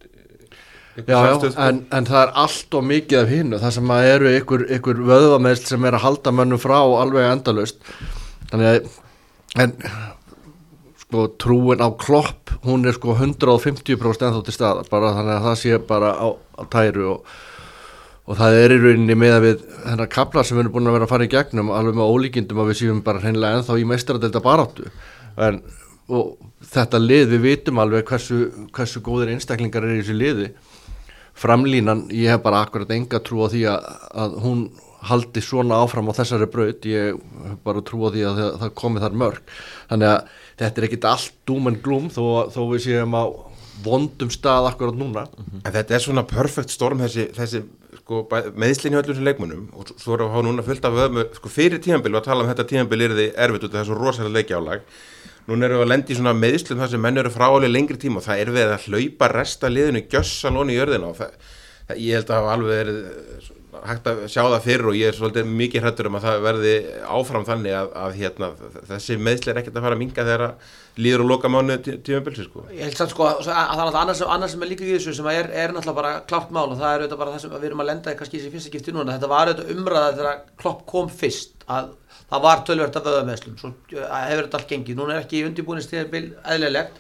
einhver 0.94 1.10
Já, 1.10 1.26
já, 1.26 1.34
sko. 1.40 1.48
en, 1.58 1.80
en 1.90 2.06
það 2.06 2.20
er 2.20 2.32
allt 2.38 2.74
og 2.78 2.84
mikið 2.86 3.18
af 3.18 3.30
hinnu, 3.32 3.58
það 3.58 3.72
sem 3.74 3.88
að 3.90 4.10
eru 4.12 4.34
ykkur, 4.38 4.62
ykkur 4.76 5.00
vöðvameðsl 5.08 5.72
sem 5.72 5.86
er 5.88 5.96
að 5.98 6.04
halda 6.04 6.32
mönnum 6.38 6.60
frá 6.62 6.76
alveg 6.78 7.26
endalaust. 7.32 7.80
Þannig 8.52 8.68
að 8.70 8.92
en 9.64 9.74
sko 11.14 11.28
trúin 11.38 11.82
á 11.82 11.88
klopp 11.94 12.50
hún 12.66 12.86
er 12.90 12.96
sko 12.96 13.14
150% 13.14 14.26
ennþá 14.26 14.42
til 14.44 14.54
staðar 14.56 14.90
bara 14.90 15.14
þannig 15.14 15.36
að 15.38 15.46
það 15.46 15.58
sé 15.62 15.78
bara 15.86 16.10
á, 16.18 16.26
á 16.34 16.62
tæru 16.72 17.06
og, 17.12 17.34
og 18.26 18.40
það 18.40 18.58
er 18.58 18.74
í 18.74 18.80
rauninni 18.82 19.16
með 19.20 19.36
að 19.36 19.46
við 19.46 19.64
þennar 19.84 20.10
kaplar 20.10 20.48
sem 20.48 20.58
við 20.58 20.64
erum 20.64 20.74
búin 20.74 20.90
að 20.90 20.98
vera 20.98 21.08
að 21.08 21.14
fara 21.14 21.28
í 21.28 21.32
gegnum 21.36 21.72
alveg 21.76 21.98
með 22.00 22.12
ólíkindum 22.14 22.62
að 22.64 22.70
við 22.72 22.80
séum 22.80 23.02
bara 23.06 23.22
hreinlega 23.22 23.60
ennþá 23.60 23.78
í 23.78 23.88
meistaradelda 23.92 24.42
baráttu. 24.44 24.90
En 25.38 25.62
og 26.12 26.34
þetta 26.68 27.00
lið 27.00 27.30
við 27.32 27.44
vitum 27.44 27.80
alveg 27.80 28.08
hversu, 28.08 28.40
hversu 28.74 29.00
góðir 29.04 29.34
einstaklingar 29.34 29.86
er 29.86 29.94
í 29.96 30.00
þessu 30.02 30.16
liði. 30.18 30.48
Framlínan, 31.34 32.04
ég 32.14 32.30
hef 32.30 32.42
bara 32.44 32.60
akkurat 32.62 32.90
enga 32.94 33.20
trú 33.24 33.42
á 33.42 33.48
því 33.50 33.62
að, 33.72 33.86
að 34.22 34.36
hún 34.44 34.66
haldi 35.08 35.42
svona 35.44 35.80
áfram 35.84 36.10
á 36.10 36.16
þessari 36.16 36.48
braut 36.50 36.86
ég 36.88 37.18
bara 37.64 37.82
trú 37.84 38.06
á 38.06 38.14
því 38.14 38.26
að 38.28 38.40
það, 38.40 38.52
það 38.62 38.74
komi 38.80 39.02
þar 39.02 39.18
mörg. 39.24 39.56
Þannig 39.90 40.12
að 40.12 40.36
þetta 40.60 40.80
er 40.80 40.88
ekkit 40.88 41.08
allt 41.10 41.40
dúm 41.48 41.70
en 41.70 41.80
glúm 41.84 42.10
þó, 42.12 42.24
þó 42.54 42.60
við 42.72 42.84
séum 42.86 43.16
á 43.18 43.24
vondum 43.84 44.30
stað 44.30 44.68
akkurat 44.70 44.98
núna. 44.98 45.26
En 45.62 45.72
þetta 45.74 45.96
er 45.96 46.04
svona 46.04 46.26
perfect 46.28 46.72
storm 46.72 47.02
þessi, 47.02 47.26
þessi 47.34 47.64
sko, 48.00 48.22
meðslinni 48.60 49.00
öllum 49.00 49.18
sem 49.18 49.26
leikmunum 49.26 49.66
og 49.74 49.90
svo 49.96 50.14
við 50.14 50.26
að 50.26 50.32
hafa 50.34 50.46
núna 50.46 50.64
fullt 50.66 50.86
af 50.88 51.00
öðmu 51.06 51.26
sko, 51.38 51.52
fyrir 51.52 51.82
tíðanbíl 51.82 52.14
og 52.14 52.22
að 52.22 52.30
tala 52.30 52.44
um 52.44 52.52
þetta 52.52 52.68
tíðanbíl 52.70 53.02
er 53.06 53.16
þið 53.18 53.42
erfitt 53.46 53.66
út 53.66 53.74
af 53.74 53.80
þessu 53.80 53.98
rosalega 53.98 54.36
leikjálag. 54.38 54.86
Núna 55.44 55.66
erum 55.66 55.82
við 55.82 55.84
að 55.84 55.90
lendi 55.92 56.14
í 56.14 56.16
svona 56.16 56.36
meðslum 56.38 56.80
þar 56.80 56.92
sem 56.94 57.02
menn 57.04 57.20
eru 57.20 57.32
fráalið 57.34 57.74
lengri 57.74 57.98
tíma 58.00 58.20
og 58.22 58.24
það 58.24 58.40
er 58.40 58.52
við 58.54 58.70
að 58.72 58.86
hlaupa 58.88 59.28
resta 59.34 59.68
liðinu 59.68 60.04
gjössalónu 60.08 60.72
í 60.72 60.78
jörðina 60.78 61.10
og 61.10 61.18
það, 61.18 61.34
það, 61.90 61.98
ég 62.00 62.16
held 62.16 62.30
að 62.30 62.38
hafa 62.38 62.54
alveg 62.54 62.78
verið 62.78 63.50
hægt 63.88 64.08
að 64.10 64.22
sjá 64.30 64.40
það 64.42 64.64
fyrir 64.64 64.88
og 64.90 64.96
ég 64.98 65.10
er 65.10 65.16
svolítið 65.16 65.50
mikið 65.60 65.84
hrættur 65.84 66.08
um 66.08 66.16
að 66.18 66.24
það 66.26 66.44
verði 66.44 66.74
áfram 67.16 67.46
þannig 67.48 67.76
að, 67.78 67.88
að 68.04 68.16
hérna, 68.20 68.48
þessi 68.90 69.16
meðsli 69.20 69.52
er 69.52 69.60
ekkert 69.60 69.78
að 69.78 69.86
fara 69.86 69.96
að 69.98 70.02
minga 70.02 70.26
þegar 70.28 70.44
líður 71.04 71.24
og 71.24 71.30
loka 71.32 71.50
mánu 71.50 71.78
tímabilsi 71.82 72.46
sko. 72.46 72.66
Ég 72.70 72.84
held 72.86 72.98
samt 72.98 73.14
sko 73.14 73.26
að 73.26 73.40
það 73.48 73.82
er 73.88 73.98
annars, 74.02 74.22
annars 74.36 74.54
sem 74.54 74.62
er 74.62 74.70
líka 74.70 74.86
í 74.86 74.92
þessu 74.92 75.16
sem 75.16 75.30
er, 75.32 75.50
er 75.50 75.74
náttúrulega 75.74 75.98
bara 75.98 76.12
klárt 76.30 76.54
mál 76.54 76.68
og 76.68 76.78
það 76.78 76.90
er 76.90 77.02
auðvitað 77.02 77.22
bara 77.24 77.34
það 77.34 77.42
sem 77.44 77.56
við 77.56 77.66
erum 77.70 77.82
að 77.82 77.90
lenda 77.90 78.14
í 78.14 78.18
kannski 78.20 78.38
þessi 78.38 78.52
fyrsta 78.54 78.70
skipti 78.70 78.94
núna. 78.94 79.16
Þetta 79.16 79.32
var 79.32 79.50
auðvitað 79.50 79.74
umræða 79.74 80.14
þegar 80.20 80.44
klopp 80.62 80.86
kom 80.90 81.10
fyrst 81.10 81.66
að 81.66 81.90
það 82.30 82.46
var 82.46 82.62
tölvert 82.68 83.00
af 83.00 83.08
vöðameðslum, 83.08 83.58
svo 83.58 83.74
hefur 83.90 84.46
þetta 84.46 84.60
allt 84.60 84.70
gengið. 84.70 85.00
Núna 85.00 85.18
er 85.18 85.26
ekki 85.26 85.42
eðlilegt 86.54 86.94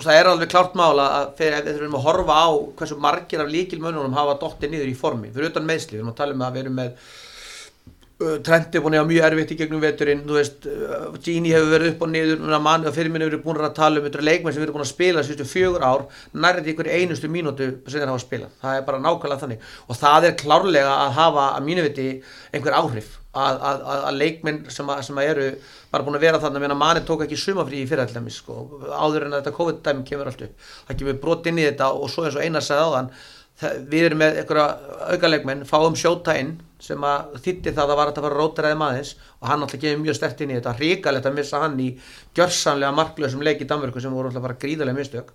og 0.00 0.06
það 0.06 0.18
er 0.18 0.28
alveg 0.30 0.50
klárt 0.50 0.76
mála 0.78 1.06
að 1.18 1.32
fyrir, 1.36 1.56
ef 1.58 1.66
við 1.66 1.74
þurfum 1.76 1.96
að 1.98 2.04
horfa 2.06 2.36
á 2.40 2.48
hversu 2.78 2.96
margir 3.04 3.42
af 3.42 3.50
líkilmönunum 3.52 4.14
hafa 4.16 4.38
dottið 4.40 4.72
niður 4.72 4.92
í 4.92 4.96
formi, 4.96 5.32
fyrir 5.34 5.52
utan 5.52 5.66
meðsli, 5.68 5.98
við 5.98 6.00
erum 6.00 6.14
að 6.14 6.22
tala 6.22 6.36
um 6.36 6.46
að 6.46 6.56
við 6.56 6.62
erum 6.64 6.78
með 6.80 6.88
uh, 6.96 8.38
Trendi 8.46 8.80
búin 8.80 8.96
að 8.96 9.10
mjög 9.10 9.28
erfitt 9.28 9.52
í 9.52 9.58
gegnum 9.60 9.84
veturinn, 9.84 10.24
þú 10.24 10.38
veist, 10.38 10.66
uh, 10.72 11.20
Gini 11.20 11.52
hefur 11.52 11.74
verið 11.74 11.92
upp 11.92 12.06
og 12.06 12.12
niður, 12.14 12.56
mann 12.64 12.88
og 12.88 12.96
fyrirminni 12.96 13.28
hefur 13.28 13.44
búin 13.44 13.60
að 13.60 13.76
tala 13.76 14.00
um 14.00 14.08
leikmenn 14.30 14.56
sem 14.56 14.62
við 14.62 14.68
erum 14.70 14.80
búin 14.80 14.86
að 14.88 14.92
spila 14.94 15.26
síðustu 15.28 15.50
fjögur 15.52 15.84
ár, 15.84 16.08
nærið 16.32 16.72
ykkur 16.72 16.92
einustu 16.96 17.28
mínútu 17.28 17.72
sem 17.84 18.00
þeir 18.00 18.14
hafa 18.14 18.24
spilað, 18.24 18.58
það 18.64 18.80
er 18.80 18.88
bara 18.88 19.04
nákvæmlega 19.04 19.44
þannig. 19.44 19.72
Og 19.84 20.00
það 20.00 20.30
er 20.30 20.38
klárlega 20.40 20.96
að 20.96 21.16
hafa 21.20 21.48
að 21.58 21.66
mínu 21.68 21.88
viti 21.90 22.12
einhver 22.54 22.80
áhrif 22.80 23.19
að, 23.30 23.58
að, 23.62 23.82
að, 23.82 24.04
að 24.08 24.16
leikmenn 24.18 24.62
sem, 24.74 24.88
sem 25.06 25.18
eru 25.22 25.50
bara 25.90 26.06
búin 26.06 26.18
að 26.18 26.24
vera 26.26 26.40
þannig 26.42 26.66
að 26.66 26.78
manni 26.80 27.02
tók 27.06 27.26
ekki 27.26 27.38
sumafrí 27.38 27.82
í 27.84 27.90
fyrirallega 27.90 28.32
sko, 28.34 28.56
áður 28.90 29.26
en 29.26 29.36
að 29.36 29.42
þetta 29.42 29.56
COVID-dæmi 29.58 30.06
kemur 30.08 30.30
allt 30.30 30.42
upp. 30.48 30.64
Það 30.88 30.98
kemur 31.02 31.20
brot 31.22 31.46
inn 31.50 31.60
í 31.60 31.68
þetta 31.68 31.92
og 31.94 32.10
svo 32.10 32.26
eins 32.26 32.38
og 32.38 32.42
einar 32.46 32.66
sagði 32.66 32.88
áðan 32.88 33.12
það, 33.60 33.78
við 33.92 34.08
erum 34.08 34.22
með 34.24 34.42
einhverja 34.42 34.66
aukalegmenn 35.14 35.64
fáum 35.68 35.98
sjóta 35.98 36.36
inn 36.40 36.56
sem 36.80 37.02
að 37.04 37.38
þýtti 37.44 37.74
það 37.76 37.92
að 37.92 37.98
var 38.00 38.10
að 38.10 38.22
fara 38.24 38.36
rótaræði 38.40 38.78
maðins 38.80 39.14
og 39.38 39.48
hann 39.50 39.64
alltaf 39.66 39.82
gefið 39.82 40.04
mjög 40.04 40.16
stert 40.16 40.40
inn 40.40 40.54
í 40.54 40.56
þetta. 40.56 40.76
Hrikalegt 40.78 41.28
að 41.28 41.36
missa 41.36 41.60
hann 41.62 41.80
í 41.82 41.90
gjörsanlega 42.36 42.96
markluðsum 42.96 43.44
leik 43.44 43.60
í 43.60 43.68
Danmörku 43.68 44.02
sem 44.02 44.14
voru 44.14 44.30
alltaf 44.30 44.46
bara 44.46 44.58
gríðarlega 44.58 44.96
mistök 44.96 45.34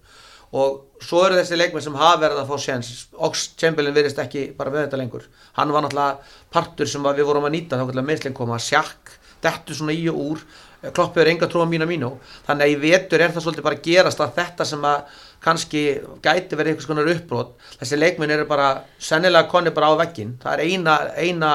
og 0.53 1.01
svo 1.03 1.25
eru 1.25 1.39
þessi 1.39 1.57
leikmenn 1.57 1.83
sem 1.83 1.97
hafa 1.99 2.21
verið 2.21 2.41
að 2.43 2.51
fá 2.51 2.61
séns. 2.61 2.91
Ox 3.27 3.49
Chamberlain 3.59 3.95
verist 3.95 4.19
ekki 4.21 4.47
bara 4.57 4.71
með 4.73 4.85
þetta 4.85 4.99
lengur. 5.01 5.25
Hann 5.57 5.73
var 5.73 5.85
náttúrulega 5.85 6.35
partur 6.53 6.89
sem 6.89 7.03
við 7.03 7.27
vorum 7.27 7.47
að 7.49 7.55
nýta 7.57 7.79
þá 7.79 7.85
kannski 7.85 8.03
að 8.03 8.09
meðsling 8.11 8.37
koma. 8.37 8.59
Sjakk 8.61 9.15
dettu 9.43 9.77
svona 9.77 9.95
í 9.95 10.05
og 10.11 10.21
úr. 10.29 10.45
Kloppið 10.85 11.23
er 11.23 11.31
enga 11.31 11.47
trúa 11.49 11.65
mín 11.65 11.81
að 11.81 11.89
mínu 11.95 12.11
þannig 12.45 12.67
að 12.67 12.71
í 12.71 12.75
vetur 12.83 13.23
er 13.23 13.31
það 13.33 13.45
svolítið 13.45 13.65
bara 13.65 13.77
að 13.79 13.87
gerast 13.87 14.19
að 14.21 14.35
þetta 14.35 14.67
sem 14.69 14.83
að 14.85 15.15
kannski 15.45 15.81
gæti 16.21 16.59
verið 16.59 16.73
einhvers 16.73 16.89
konar 16.89 17.09
uppbrot. 17.09 17.55
Þessi 17.79 17.97
leikmenn 17.97 18.33
eru 18.35 18.45
bara 18.49 18.67
sennilega 19.01 19.49
konni 19.49 19.73
bara 19.73 19.89
á 19.89 19.93
veggin 20.03 20.35
það 20.43 20.53
er 20.53 20.63
eina 20.67 20.97
eina, 21.17 21.51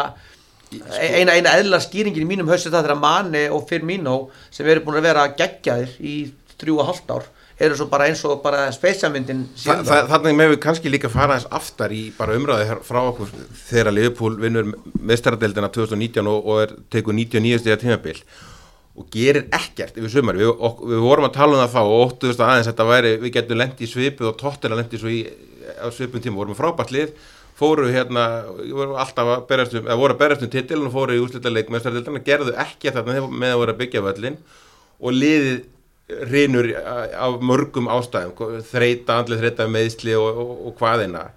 eina, 0.99 1.37
eina 1.37 1.55
eðla 1.61 1.79
skýringin 1.85 2.27
í 2.27 2.31
mínum 2.33 2.51
haustu 2.51 2.73
það 2.73 2.89
þegar 2.89 3.03
Mane 3.05 3.45
og 3.55 3.69
Firmino 3.71 4.17
sem 4.51 4.67
eru 4.67 4.83
búin 4.87 4.99
að 4.99 5.07
vera 5.13 5.29
geggjaðir 5.39 5.95
í 6.03 6.17
þrjú 6.57 6.81
og 6.81 6.91
halvt 6.91 7.15
ár 7.15 7.31
eru 7.61 7.77
svo 7.77 7.87
bara 7.93 8.07
eins 8.11 8.23
og 8.29 8.39
bara 8.45 8.67
speisjamyndin 8.75 9.43
Þa, 9.55 9.81
það, 9.87 10.07
Þannig 10.15 10.39
með 10.39 10.53
við 10.55 10.61
kannski 10.65 10.93
líka 10.93 11.11
fara 11.13 11.37
eins 11.37 11.49
aftar 11.55 11.93
í 11.95 12.07
bara 12.17 12.37
umræði 12.39 12.79
frá 12.87 13.01
okkur 13.03 13.35
þegar 13.67 13.95
Liverpool 13.97 14.39
vinnur 14.41 14.71
meðstaradeldina 14.97 15.73
2019 15.75 16.31
og, 16.31 16.47
og 16.47 16.63
er, 16.65 16.79
tekur 16.93 17.17
99 17.17 17.61
stíða 17.63 17.81
tímabil 17.83 18.23
og 19.01 19.07
gerir 19.13 19.47
ekkert 19.55 19.97
yfir 19.97 20.13
sumar. 20.13 20.37
Við, 20.37 20.51
ok, 20.51 20.81
við 20.91 21.05
vorum 21.05 21.29
að 21.29 21.37
tala 21.37 21.57
um 21.57 21.63
það 21.63 21.77
þá 21.77 21.83
og 21.83 22.01
óttuðust 22.07 22.43
aðeins 22.45 22.69
þetta 22.69 22.89
væri, 22.89 23.13
við 23.23 23.37
getum 23.37 23.61
lendi 23.61 23.87
í 23.87 23.91
svipu 23.91 24.27
og 24.29 24.41
tóttina 24.41 24.77
lendi 24.77 25.01
svo 25.01 25.13
í 25.13 25.21
svipum 25.95 26.21
tíma, 26.21 26.41
vorum 26.41 26.57
við 26.57 26.61
frábært 26.61 26.93
lið 26.97 27.13
fóru 27.61 27.91
hérna, 27.93 28.25
voru 28.73 28.97
alltaf 29.01 29.35
að 29.35 29.43
berast 29.51 29.77
um, 29.77 29.85
eða 29.85 29.99
voru 30.01 30.17
að 30.17 30.23
berast 30.23 30.45
um 30.47 30.53
titil 30.53 30.81
og 30.87 30.95
fóru 30.95 31.17
í 31.17 31.21
úslita 31.21 31.53
leik 31.53 31.69
meðstaradeldina, 31.73 32.23
gerðu 32.25 32.55
ekki 32.63 32.89
þetta 32.89 33.05
með 33.29 33.51
að 33.51 33.61
voru 33.61 33.75
að 33.75 33.81
byggja 33.83 34.05
völlin 34.07 34.39
og 35.01 35.17
liðið 35.17 35.59
rinur 36.31 36.71
af 36.77 37.41
mörgum 37.45 37.91
ástæðum 37.93 38.63
þreita, 38.71 39.21
andlið 39.21 39.45
þreita 39.45 39.69
meðsli 39.69 40.17
og, 40.19 40.43
og, 40.45 40.57
og 40.71 40.81
hvaðina 40.81 41.29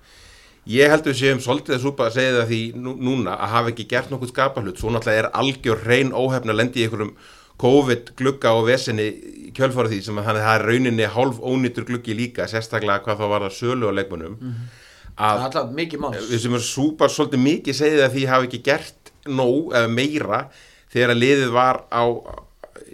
ég 0.70 0.92
held 0.92 1.04
að 1.04 1.12
við 1.12 1.20
séum 1.20 1.44
svolítið 1.44 1.78
að 1.78 1.86
súpa 1.86 2.08
að 2.08 2.18
segja 2.18 2.36
það 2.40 2.52
því 2.52 2.62
nú, 2.80 2.96
núna 3.10 3.36
að 3.36 3.54
hafa 3.54 3.72
ekki 3.74 3.88
gert 3.92 4.12
nokkuð 4.14 4.32
skapahlut. 4.32 4.80
Svo 4.80 4.94
náttúrulega 4.94 5.26
er 5.26 5.32
algjör 5.36 5.82
reyn 5.90 6.14
óhefn 6.16 6.54
að 6.54 6.60
lendi 6.62 6.80
í 6.80 6.86
einhverjum 6.88 7.16
COVID 7.64 8.14
glugga 8.20 8.54
og 8.58 8.68
vesenni 8.68 9.08
kjölfara 9.56 9.92
því 9.92 10.00
sem 10.06 10.20
að 10.20 10.30
það 10.30 10.50
er 10.54 10.66
rauninni 10.70 11.10
hálf 11.16 11.42
ónýtur 11.44 11.86
gluggi 11.88 12.16
líka 12.18 12.48
sérstaklega 12.50 13.04
hvað 13.06 13.22
þá 13.22 13.28
var 13.34 13.46
það 13.46 13.58
sölu 13.60 13.92
á 13.92 13.94
leikmunum 13.94 14.34
mm 14.34 14.50
-hmm. 14.50 14.72
að 15.28 15.44
alltaf 15.48 15.70
mikið 15.78 16.00
máls 16.00 16.32
við 16.32 16.42
sem 16.44 16.54
er 16.54 16.66
súpa 16.66 17.10
svolítið 17.10 17.40
mikið 17.40 17.76
segja 17.76 18.02
það 18.08 18.16
því 18.16 18.26
hafa 18.32 18.48
ekki 18.48 18.62
gert 18.64 19.14
nóg 19.28 19.76
eða 19.78 19.88
meira 19.88 20.40
þegar 20.90 21.14
að 21.14 21.22
liðið 21.24 21.52
var 21.54 21.84
á 21.94 22.04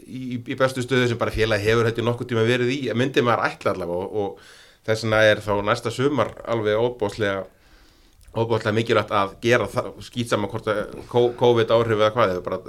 í, 0.09 0.39
í 0.41 0.57
bestu 0.59 0.83
stöðu 0.85 1.11
sem 1.11 1.19
bara 1.21 1.33
félagi 1.35 1.69
hefur 1.69 1.89
þetta 1.89 2.05
nokkuð 2.07 2.31
tíma 2.31 2.47
verið 2.47 2.73
í, 2.75 2.79
myndið 2.97 3.27
maður 3.27 3.45
ætla 3.49 3.75
allavega 3.75 3.99
og, 3.99 4.17
og 4.23 4.87
þess 4.87 5.05
vegna 5.05 5.21
er 5.29 5.43
þá 5.45 5.53
næsta 5.69 5.93
sumar 5.93 6.33
alveg 6.49 6.79
óbáslega 6.79 7.43
óbáslega 8.35 8.75
mikilvægt 8.77 9.13
að 9.15 9.35
gera 9.43 9.67
skýt 10.05 10.33
saman 10.33 10.51
hvort 10.51 10.67
að 10.69 10.97
COVID 11.09 11.71
áhrif 11.73 12.01
eða 12.01 12.11
hvað, 12.15 12.33
bara, 12.45 12.59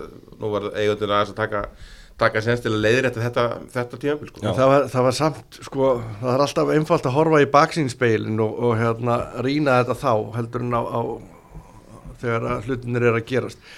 nú 0.40 0.52
var 0.54 0.70
eigundin 0.72 1.12
aðeins 1.12 1.34
að 1.34 1.42
taka 1.42 1.64
taka 2.20 2.42
senst 2.44 2.64
til 2.66 2.74
að 2.74 2.82
leiðrætta 2.84 3.22
þetta, 3.24 3.44
þetta 3.72 3.98
tímafél 4.00 4.30
sko. 4.30 4.54
það, 4.56 4.74
það 4.92 5.06
var 5.06 5.16
samt, 5.16 5.60
sko, 5.64 5.90
það 6.20 6.32
er 6.34 6.42
alltaf 6.44 6.72
einfalt 6.74 7.06
að 7.08 7.16
horfa 7.16 7.40
í 7.40 7.50
baksínspeilin 7.54 8.42
og, 8.44 8.58
og 8.66 8.74
hérna 8.80 9.18
rýna 9.44 9.78
þetta 9.80 9.96
þá 10.02 10.12
heldur 10.36 10.66
en 10.66 10.76
á, 10.76 10.82
á 10.84 11.00
þegar 12.20 12.66
hlutinir 12.66 13.06
er 13.08 13.16
að 13.16 13.26
gerast 13.30 13.70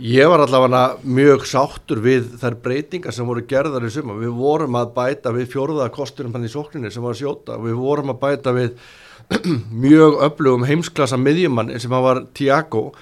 Ég 0.00 0.24
var 0.32 0.40
allavega 0.40 0.96
mjög 1.04 1.42
sáttur 1.44 1.98
við 2.00 2.30
þær 2.40 2.54
breytingar 2.64 3.12
sem 3.12 3.26
voru 3.28 3.42
gerðar 3.44 3.84
í 3.84 3.90
suma. 3.92 4.14
Við 4.16 4.30
vorum 4.32 4.78
að 4.80 4.94
bæta 4.94 5.32
við 5.34 5.50
fjóruða 5.52 5.90
kosturum 5.92 6.32
hann 6.32 6.46
í 6.46 6.48
sókninni 6.48 6.88
sem 6.88 7.04
var 7.04 7.18
sjóta. 7.18 7.58
Við 7.60 7.76
vorum 7.76 8.14
að 8.14 8.22
bæta 8.22 8.54
við 8.56 8.78
mjög 9.84 10.16
öflugum 10.24 10.64
heimsklassa 10.64 11.18
miðjumann 11.20 11.74
sem 11.76 11.92
var 11.92 12.22
Tiago. 12.32 12.94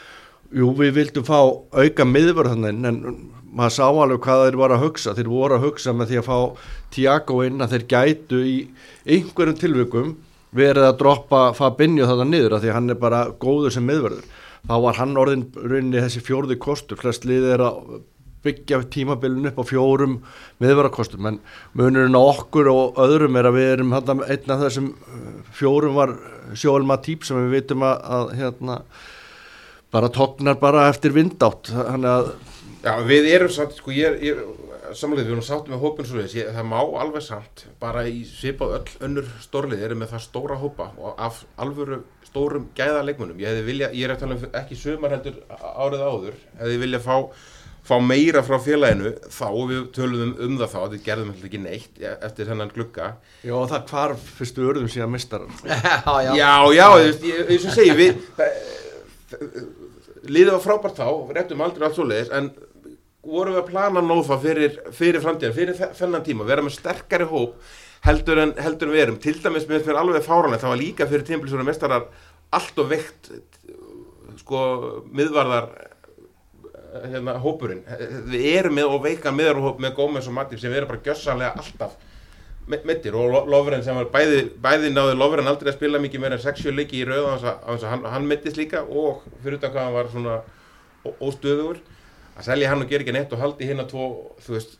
Jú, 0.50 0.72
við 0.80 0.96
vildum 0.96 1.28
fá 1.28 1.38
auka 1.38 2.08
miðvörðaninn 2.08 2.90
en 2.90 2.98
maður 3.46 3.76
sá 3.76 3.84
alveg 3.86 4.18
hvað 4.26 4.44
þeir 4.48 4.60
voru 4.64 4.78
að 4.80 4.84
hugsa. 4.88 5.14
Þeir 5.14 5.32
voru 5.36 5.58
að 5.60 5.68
hugsa 5.68 5.94
með 5.94 6.10
því 6.10 6.20
að 6.24 6.28
fá 6.32 6.66
Tiago 6.98 7.38
inn 7.46 7.62
að 7.62 7.76
þeir 7.76 7.86
gætu 7.94 8.42
í 8.42 8.58
einhverjum 9.06 9.62
tilvikum 9.62 10.10
verið 10.50 10.90
að 10.90 10.98
droppa 11.04 11.46
Fabinho 11.54 12.10
þetta 12.10 12.26
niður 12.26 12.58
að 12.58 12.66
því 12.66 12.74
hann 12.74 12.90
er 12.90 13.02
bara 13.06 13.24
góður 13.38 13.78
sem 13.78 13.86
miðvörður 13.86 14.26
þá 14.66 14.74
var 14.84 14.98
hann 14.98 15.18
orðin 15.20 15.48
rauninni 15.56 16.02
þessi 16.02 16.22
fjórði 16.24 16.58
kostur. 16.62 16.98
Flest 17.00 17.26
liðið 17.28 17.54
er 17.56 17.64
að 17.68 17.82
byggja 18.44 18.80
tímabilinu 18.92 19.50
upp 19.50 19.60
á 19.60 19.64
fjórum 19.66 20.18
miðvarakostum 20.62 21.26
en 21.30 21.40
munurinn 21.76 22.18
á 22.18 22.22
okkur 22.22 22.70
og 22.70 23.00
öðrum 23.02 23.38
er 23.38 23.48
að 23.50 23.58
við 23.58 23.70
erum 23.72 23.94
einn 23.96 24.54
af 24.54 24.62
þessum 24.62 24.92
fjórum 25.58 25.98
var 25.98 26.14
sjálma 26.54 27.00
típ 27.02 27.26
sem 27.26 27.40
við 27.42 27.58
veitum 27.58 27.84
að, 27.86 27.98
að 28.18 28.30
hérna, 28.38 28.78
bara 29.94 30.12
tóknar 30.14 30.60
bara 30.62 30.86
eftir 30.92 31.16
vindátt. 31.16 31.72
Já, 32.78 32.94
við 33.02 33.26
erum 33.34 33.50
samt, 33.50 33.74
sko, 33.74 33.90
ég 33.90 34.22
er 34.22 34.44
samlega 34.96 35.26
við 35.26 35.34
erum 35.34 35.44
sátt 35.44 35.68
með 35.68 35.82
hópin 35.82 36.06
svo 36.08 36.22
þess 36.22 36.52
það 36.54 36.68
má 36.70 36.78
alveg 36.78 37.24
samt, 37.24 37.64
bara 37.82 38.04
í 38.08 38.22
svipað 38.28 38.76
öll 38.78 38.94
önnur 39.08 39.32
stórlið, 39.42 39.82
erum 39.84 40.02
með 40.02 40.14
það 40.14 40.24
stóra 40.24 40.58
hópa 40.60 40.92
og 40.96 41.18
af 41.20 41.42
alvöru 41.60 42.00
stórum 42.28 42.66
gæða 42.78 43.02
leikmunum, 43.08 43.38
ég 43.40 43.48
hefði 43.52 43.66
vilja, 43.72 43.88
ég 43.96 44.04
er 44.08 44.14
að 44.14 44.20
tala 44.24 44.36
um 44.38 44.58
ekki 44.62 44.76
sömar 44.78 45.14
heldur 45.16 45.40
árið 45.58 46.04
áður, 46.10 46.36
hefði 46.60 46.82
vilja 46.84 47.00
fá 47.04 47.16
fá 47.88 47.94
meira 48.04 48.42
frá 48.44 48.58
félaginu 48.60 49.14
þá 49.32 49.44
og 49.48 49.62
við 49.70 49.84
töluðum 49.96 50.32
um 50.44 50.56
það 50.60 50.72
þá 50.74 50.80
við 50.92 51.04
gerðum 51.06 51.30
alltaf 51.32 51.46
ekki 51.48 51.60
neitt 51.62 52.02
eftir 52.26 52.50
þennan 52.50 52.72
glugga. 52.74 53.06
Já, 53.40 53.54
og 53.56 53.64
það 53.70 53.86
hvarf 53.88 54.26
fyrstu 54.36 54.66
örðum 54.68 54.90
síðan 54.92 55.14
mistarar. 55.14 55.48
já, 56.36 56.52
já, 56.76 56.88
ég 57.48 57.62
svo 57.62 57.72
segi 57.72 57.94
við 57.96 58.20
liðið 60.28 60.52
var 60.56 60.62
frábært 60.64 60.98
þá 61.00 61.06
við 61.30 61.34
réttum 61.38 61.62
aldrei 61.64 61.86
allt 61.88 61.96
svo 61.98 62.06
leiðis 62.08 62.30
en 62.36 62.50
vorum 63.28 63.56
við 63.56 63.62
að 63.62 63.70
plana 63.72 64.02
nóð 64.04 64.22
það 64.30 64.44
fyrir, 64.44 64.76
fyrir 64.96 65.24
framtíðan, 65.24 65.56
fyrir 65.56 65.76
þe- 65.78 65.90
þennan 65.98 66.24
tíma 66.26 66.46
vera 66.48 66.64
með 66.64 66.76
sterkari 66.78 67.26
hóp 67.28 67.56
heldur 68.06 68.38
en, 68.44 68.52
heldur 68.62 68.88
en 68.88 68.94
við 68.94 69.02
erum, 69.06 69.18
til 69.22 69.36
dæmis 69.42 69.66
með 69.68 69.84
fyrir 69.86 69.98
alveg 70.00 70.24
fáranlega, 70.26 70.62
það 70.62 70.72
var 70.74 70.80
líka 70.82 71.06
fyrir 71.10 71.26
tímbilsvöru 71.28 71.66
mestarar 71.66 72.06
allt 72.54 72.78
og 72.78 72.90
veikt 72.92 73.30
sko, 74.40 74.60
miðvarðar 75.12 75.66
hérna, 77.12 77.34
hópurinn. 77.42 77.82
Við 78.30 78.46
erum 78.54 78.76
með 78.78 78.92
og 78.94 79.02
veika 79.04 79.32
miðvarðarhóp 79.34 79.80
með 79.82 79.96
Gómez 79.98 80.28
og 80.30 80.36
Matip 80.38 80.60
sem 80.62 80.72
eru 80.72 80.88
bara 80.88 81.02
gjössanlega 81.04 81.58
alltaf 81.60 81.96
meiddir. 82.68 83.14
Og 83.16 83.30
Lo- 83.32 83.44
Lovren 83.48 83.82
sem 83.84 83.96
var 83.96 84.08
bæði, 84.12 84.42
bæði 84.62 84.90
náði 84.92 85.14
Lovren 85.18 85.48
aldrei 85.48 85.70
að 85.72 85.78
spila 85.78 86.00
mikið 86.02 86.20
meira 86.24 86.36
en 86.38 86.42
60 86.44 86.74
leiki 86.76 87.00
í 87.02 87.06
rauð 87.08 87.28
á 87.28 87.34
þess 87.40 87.84
að, 87.84 87.86
hann, 87.92 88.04
hann 88.14 88.26
meiddist 88.28 88.58
líka 88.60 88.82
og 88.84 89.22
fyrir 89.42 89.58
utan 89.60 89.72
hvað 89.74 89.86
hann 89.88 89.96
var 89.98 90.10
svona 90.12 90.34
ó- 91.04 91.16
óstöðugur. 91.28 91.80
Að 92.38 92.48
selja 92.50 92.68
hann 92.72 92.84
og 92.84 92.90
gera 92.92 93.04
ekki 93.06 93.14
neitt 93.16 93.32
og 93.34 93.40
haldi 93.42 93.68
hinn 93.68 93.80
að 93.82 93.88
tvo 93.92 94.08
þú 94.44 94.54
veist, 94.56 94.76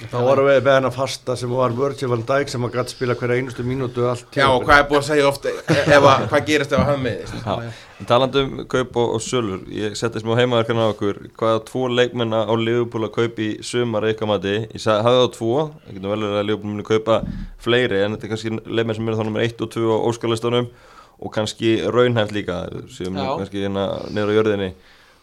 Þá 0.00 0.16
vorum 0.24 0.46
við 0.48 0.58
með 0.64 0.76
hennar 0.78 0.92
fasta 0.94 1.34
sem 1.36 1.50
var 1.52 1.74
Virgil 1.76 2.08
van 2.08 2.22
Dijk 2.28 2.50
sem 2.52 2.64
að 2.64 2.76
gæti 2.78 2.94
spila 2.94 3.16
hverja 3.18 3.36
einustu 3.40 3.64
mínútu 3.66 4.06
allt 4.08 4.36
já 4.38 4.46
og 4.48 4.64
hvað 4.64 4.78
er 4.78 4.86
búið 4.88 5.00
að 5.00 5.06
segja 5.08 5.26
ofta 5.28 5.52
ef 5.52 5.90
að, 5.98 6.26
hvað 6.30 6.46
gerist 6.46 6.74
ef 6.76 6.84
að 6.84 7.08
Já, 7.10 7.72
en 8.00 8.08
talandi 8.08 8.44
um 8.46 8.62
kaup 8.70 8.96
og, 9.02 9.16
og 9.18 9.24
sölur 9.24 9.66
ég 9.74 9.96
setti 9.98 10.22
smá 10.22 10.32
heimaverkan 10.38 10.80
á 10.80 10.86
okkur. 10.88 11.18
Hvaða 11.40 11.64
tvo 11.68 11.82
leikmenn 11.92 12.32
á 12.32 12.54
Liverpool 12.56 13.08
að 13.08 13.12
kaupa 13.18 13.44
í 13.44 13.50
sumar 13.66 14.06
eitthvað 14.08 14.32
mati, 14.32 14.54
ég 14.70 14.84
sagði, 14.84 15.04
hafði 15.08 15.26
þá 15.26 15.34
tvo 15.36 15.50
ég 15.58 15.98
getur 15.98 16.14
vel 16.14 16.22
verið 16.22 16.38
að 16.40 16.48
Liverpool 16.48 16.72
muni 16.72 16.88
kaupa 16.88 17.20
fleiri 17.60 18.00
en 18.04 18.16
þetta 18.16 18.28
er 18.28 18.32
kannski 18.34 18.54
leikmenn 18.64 18.98
sem 19.00 19.12
eru 19.12 19.20
þá 19.20 19.26
nummer 19.28 19.44
1 19.44 19.66
og 19.66 19.74
2 19.76 19.84
á 19.90 19.98
óskalistunum 20.08 20.70
og 21.20 21.34
kannski 21.34 21.74
raunhæft 21.84 22.32
líka 22.32 22.62
sem 22.88 23.12
Já. 23.12 23.36
kannski 23.36 23.66
hérna 23.66 23.84
niður 24.08 24.32
á 24.32 24.36
jörðinni 24.38 24.70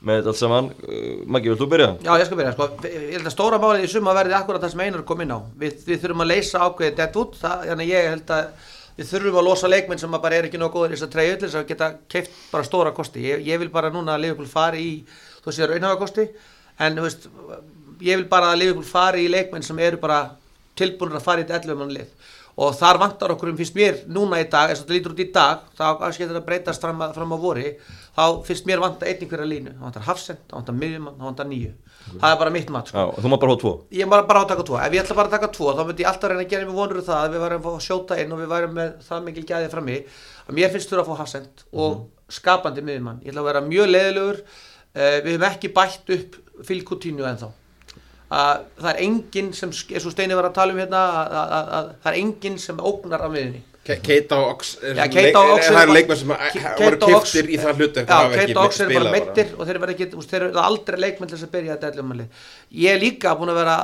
með 0.06 0.20
þetta 0.20 0.32
allt 0.32 0.40
saman, 0.40 0.72
uh, 0.86 1.06
Maggi, 1.26 1.50
vilt 1.52 1.62
þú 1.62 1.68
byrja? 1.72 1.90
Já, 2.06 2.12
ég 2.22 2.28
skal 2.28 2.40
byrja, 2.40 2.54
sko, 2.54 2.68
ég 2.86 3.14
held 3.16 3.30
að 3.30 3.34
stóra 3.34 3.60
málið 3.62 3.86
í 3.88 3.92
suma 3.92 4.16
verði 4.18 4.36
akkurat 4.38 4.64
það 4.64 4.74
sem 4.74 4.84
Einar 4.86 5.06
kom 5.08 5.24
inn 5.24 5.34
á. 5.34 5.40
Við, 5.58 5.80
við 5.88 6.04
þurfum 6.04 6.26
að 6.26 6.32
leysa 6.34 6.66
ákveðið 6.68 7.00
dead 7.00 7.22
út 7.22 7.40
Þannig 7.42 7.90
ég 7.90 8.10
held 8.12 8.34
að 8.36 8.68
við 8.98 9.10
þurfum 9.12 9.40
að 9.42 9.48
losa 9.48 9.72
leikmenn 9.72 10.02
sem 10.02 10.18
bara 10.18 10.38
er 10.38 10.48
ekki 10.50 10.62
nóg 10.62 10.74
góður 10.74 10.94
í 10.94 10.98
þess 10.98 11.08
að 11.08 11.14
treyja 11.16 11.40
þess 11.44 11.58
að 11.58 11.68
geta 11.72 11.90
keift 12.10 12.38
bara 12.52 12.68
stóra 12.68 12.94
kosti. 12.98 13.26
Ég, 13.26 13.44
ég 13.46 13.62
vil 13.62 13.70
bara 13.74 13.92
núna 13.94 14.16
að 14.16 14.24
Liverpool 14.26 14.50
fari 14.50 14.86
í, 14.86 14.94
þú 15.46 15.54
séu 15.54 15.70
raunhafa 15.70 16.00
kosti. 16.02 16.26
En, 16.82 16.98
veist, 17.02 17.28
ég 18.02 18.18
vil 18.18 18.26
bara 18.30 18.54
að 18.54 18.64
Liverpool 18.64 18.88
fari 18.88 19.26
í 19.26 19.30
leikmenn 19.34 19.66
sem 19.66 19.86
eru 19.86 20.02
bara 20.02 20.24
tilbúinur 20.78 21.20
að 21.22 21.30
fara 21.30 21.44
í 21.44 21.46
þetta 21.46 21.70
11 21.70 21.82
mann 21.82 21.94
lið. 21.94 22.34
Og 22.58 22.74
þar 22.74 22.98
vantar 23.04 23.36
okkur 23.36 23.52
um 23.52 23.58
fyrst 23.60 23.76
mér 23.78 24.00
núna 24.10 24.40
í 24.42 24.48
dag, 24.50 24.72
eins 24.72 24.82
og 24.82 24.88
þetta 24.88 24.96
lítur 24.96 25.14
út 25.14 25.22
í 25.22 25.30
dag 25.34 25.66
þá 25.78 25.86
þetta 26.10 26.40
að 26.40 26.46
breytast 26.48 26.82
fram, 26.82 27.04
fram 27.14 27.34
á 27.34 27.38
vori 27.38 27.68
þá 28.18 28.24
fyrst 28.48 28.66
mér 28.68 28.82
vantar 28.82 29.12
einn 29.12 29.22
í 29.24 29.30
hverja 29.30 29.46
línu. 29.48 29.76
Það 29.78 29.86
vantar 29.88 30.08
hafsend, 30.08 30.40
það 30.50 30.58
vantar 30.60 30.78
miðjumann, 30.82 31.18
það 31.20 31.30
vantar 31.30 31.50
nýju 31.52 31.74
það 32.08 32.32
er 32.32 32.40
bara 32.40 32.54
mitt 32.56 32.70
mat 32.72 32.88
sko. 32.90 32.98
Já, 32.98 33.22
þú 33.22 33.30
maður 33.32 33.42
bara 33.44 33.52
hóð 33.54 33.60
tvo. 33.62 33.72
Ég 33.98 34.10
var 34.12 34.26
bara 34.30 34.42
að 34.44 34.52
taka 34.54 34.66
tvo, 34.68 34.78
ef 34.80 34.94
ég 34.96 35.04
ætla 35.04 35.18
bara 35.18 35.28
að 35.28 35.36
taka 35.36 35.50
tvo 35.58 35.74
þá 35.76 35.82
myndi 35.88 36.04
ég 36.06 36.10
alltaf 36.12 36.32
reyna 36.32 36.44
að 36.46 36.52
gera 36.54 36.68
mig 36.70 36.78
vonur 36.78 37.00
um 37.02 37.06
það 37.08 37.20
að 37.26 37.34
við 37.36 37.44
varum 37.44 37.60
að 37.60 37.68
fá 37.68 37.72
að 37.74 37.86
skjóta 37.88 38.18
inn 38.22 38.32
og 38.34 38.42
við 38.42 38.50
varum 38.54 38.74
með 38.78 38.94
það 39.08 39.26
mikil 39.28 39.44
gæði 39.52 39.70
frammi. 39.74 39.98
Að 40.48 40.58
mér 40.58 40.74
finnst 40.74 40.92
þú 40.94 41.00
að 41.02 41.10
fá 41.10 41.16
hafsend 41.22 41.64
og 41.84 41.98
skapandi 42.38 42.86
miðjumann, 42.88 43.22
ég 43.26 43.34
ætla 43.34 43.44
að 43.44 43.50
vera 43.52 43.64
mjög 43.68 43.92
leiðilegur. 43.92 44.42
Uh, 44.98 45.18
við 45.28 45.32
höfum 45.36 45.48
ekki 45.52 45.74
bætt 45.76 46.14
upp 46.16 46.38
fylgkutínu 46.68 47.28
ennþá. 47.28 47.52
Að 48.28 48.64
það 48.82 48.90
er 48.92 49.02
enginn 49.06 49.52
sem, 49.56 49.72
eins 49.72 50.08
og 50.08 50.12
Steini 50.16 50.36
var 50.36 50.50
að 50.50 50.56
tala 50.58 50.74
um 50.74 50.80
hérna 50.82 51.00
að, 51.00 51.36
að, 51.42 51.52
að, 51.58 51.68
að 51.78 51.92
það 52.04 52.10
er 52.12 52.18
enginn 52.24 52.58
sem 52.60 52.82
ógnar 52.84 53.24
af 53.24 53.32
miðunni 53.32 53.62
Ke- 53.62 53.67
Keita 53.88 54.40
og 54.42 54.52
Ox 54.52 54.74
er 54.84 55.00
og 55.42 55.54
eru 55.82 55.96
leikmenn 55.96 56.20
sem 56.20 56.34
voru 56.34 57.00
og 57.00 57.08
kiftir 57.08 57.52
í 57.52 57.60
það 57.62 57.82
hlutu 57.82 58.04
Já, 58.04 58.20
Keita 58.34 58.64
Ox 58.66 58.82
er 58.84 58.94
bara 58.94 59.14
meittir 59.16 59.54
og 59.56 59.64
þeir 59.64 59.80
eru 59.80 59.86
eru 60.42 60.64
aldrei 60.64 61.00
leikmenn 61.06 61.32
til 61.32 61.38
þess 61.38 61.48
að 61.48 61.54
byrja 61.56 61.78
þetta 61.78 61.92
Ég 62.84 62.96
er 62.96 63.02
líka 63.02 63.36
búin 63.40 63.54
að 63.54 63.62
vera 63.62 63.78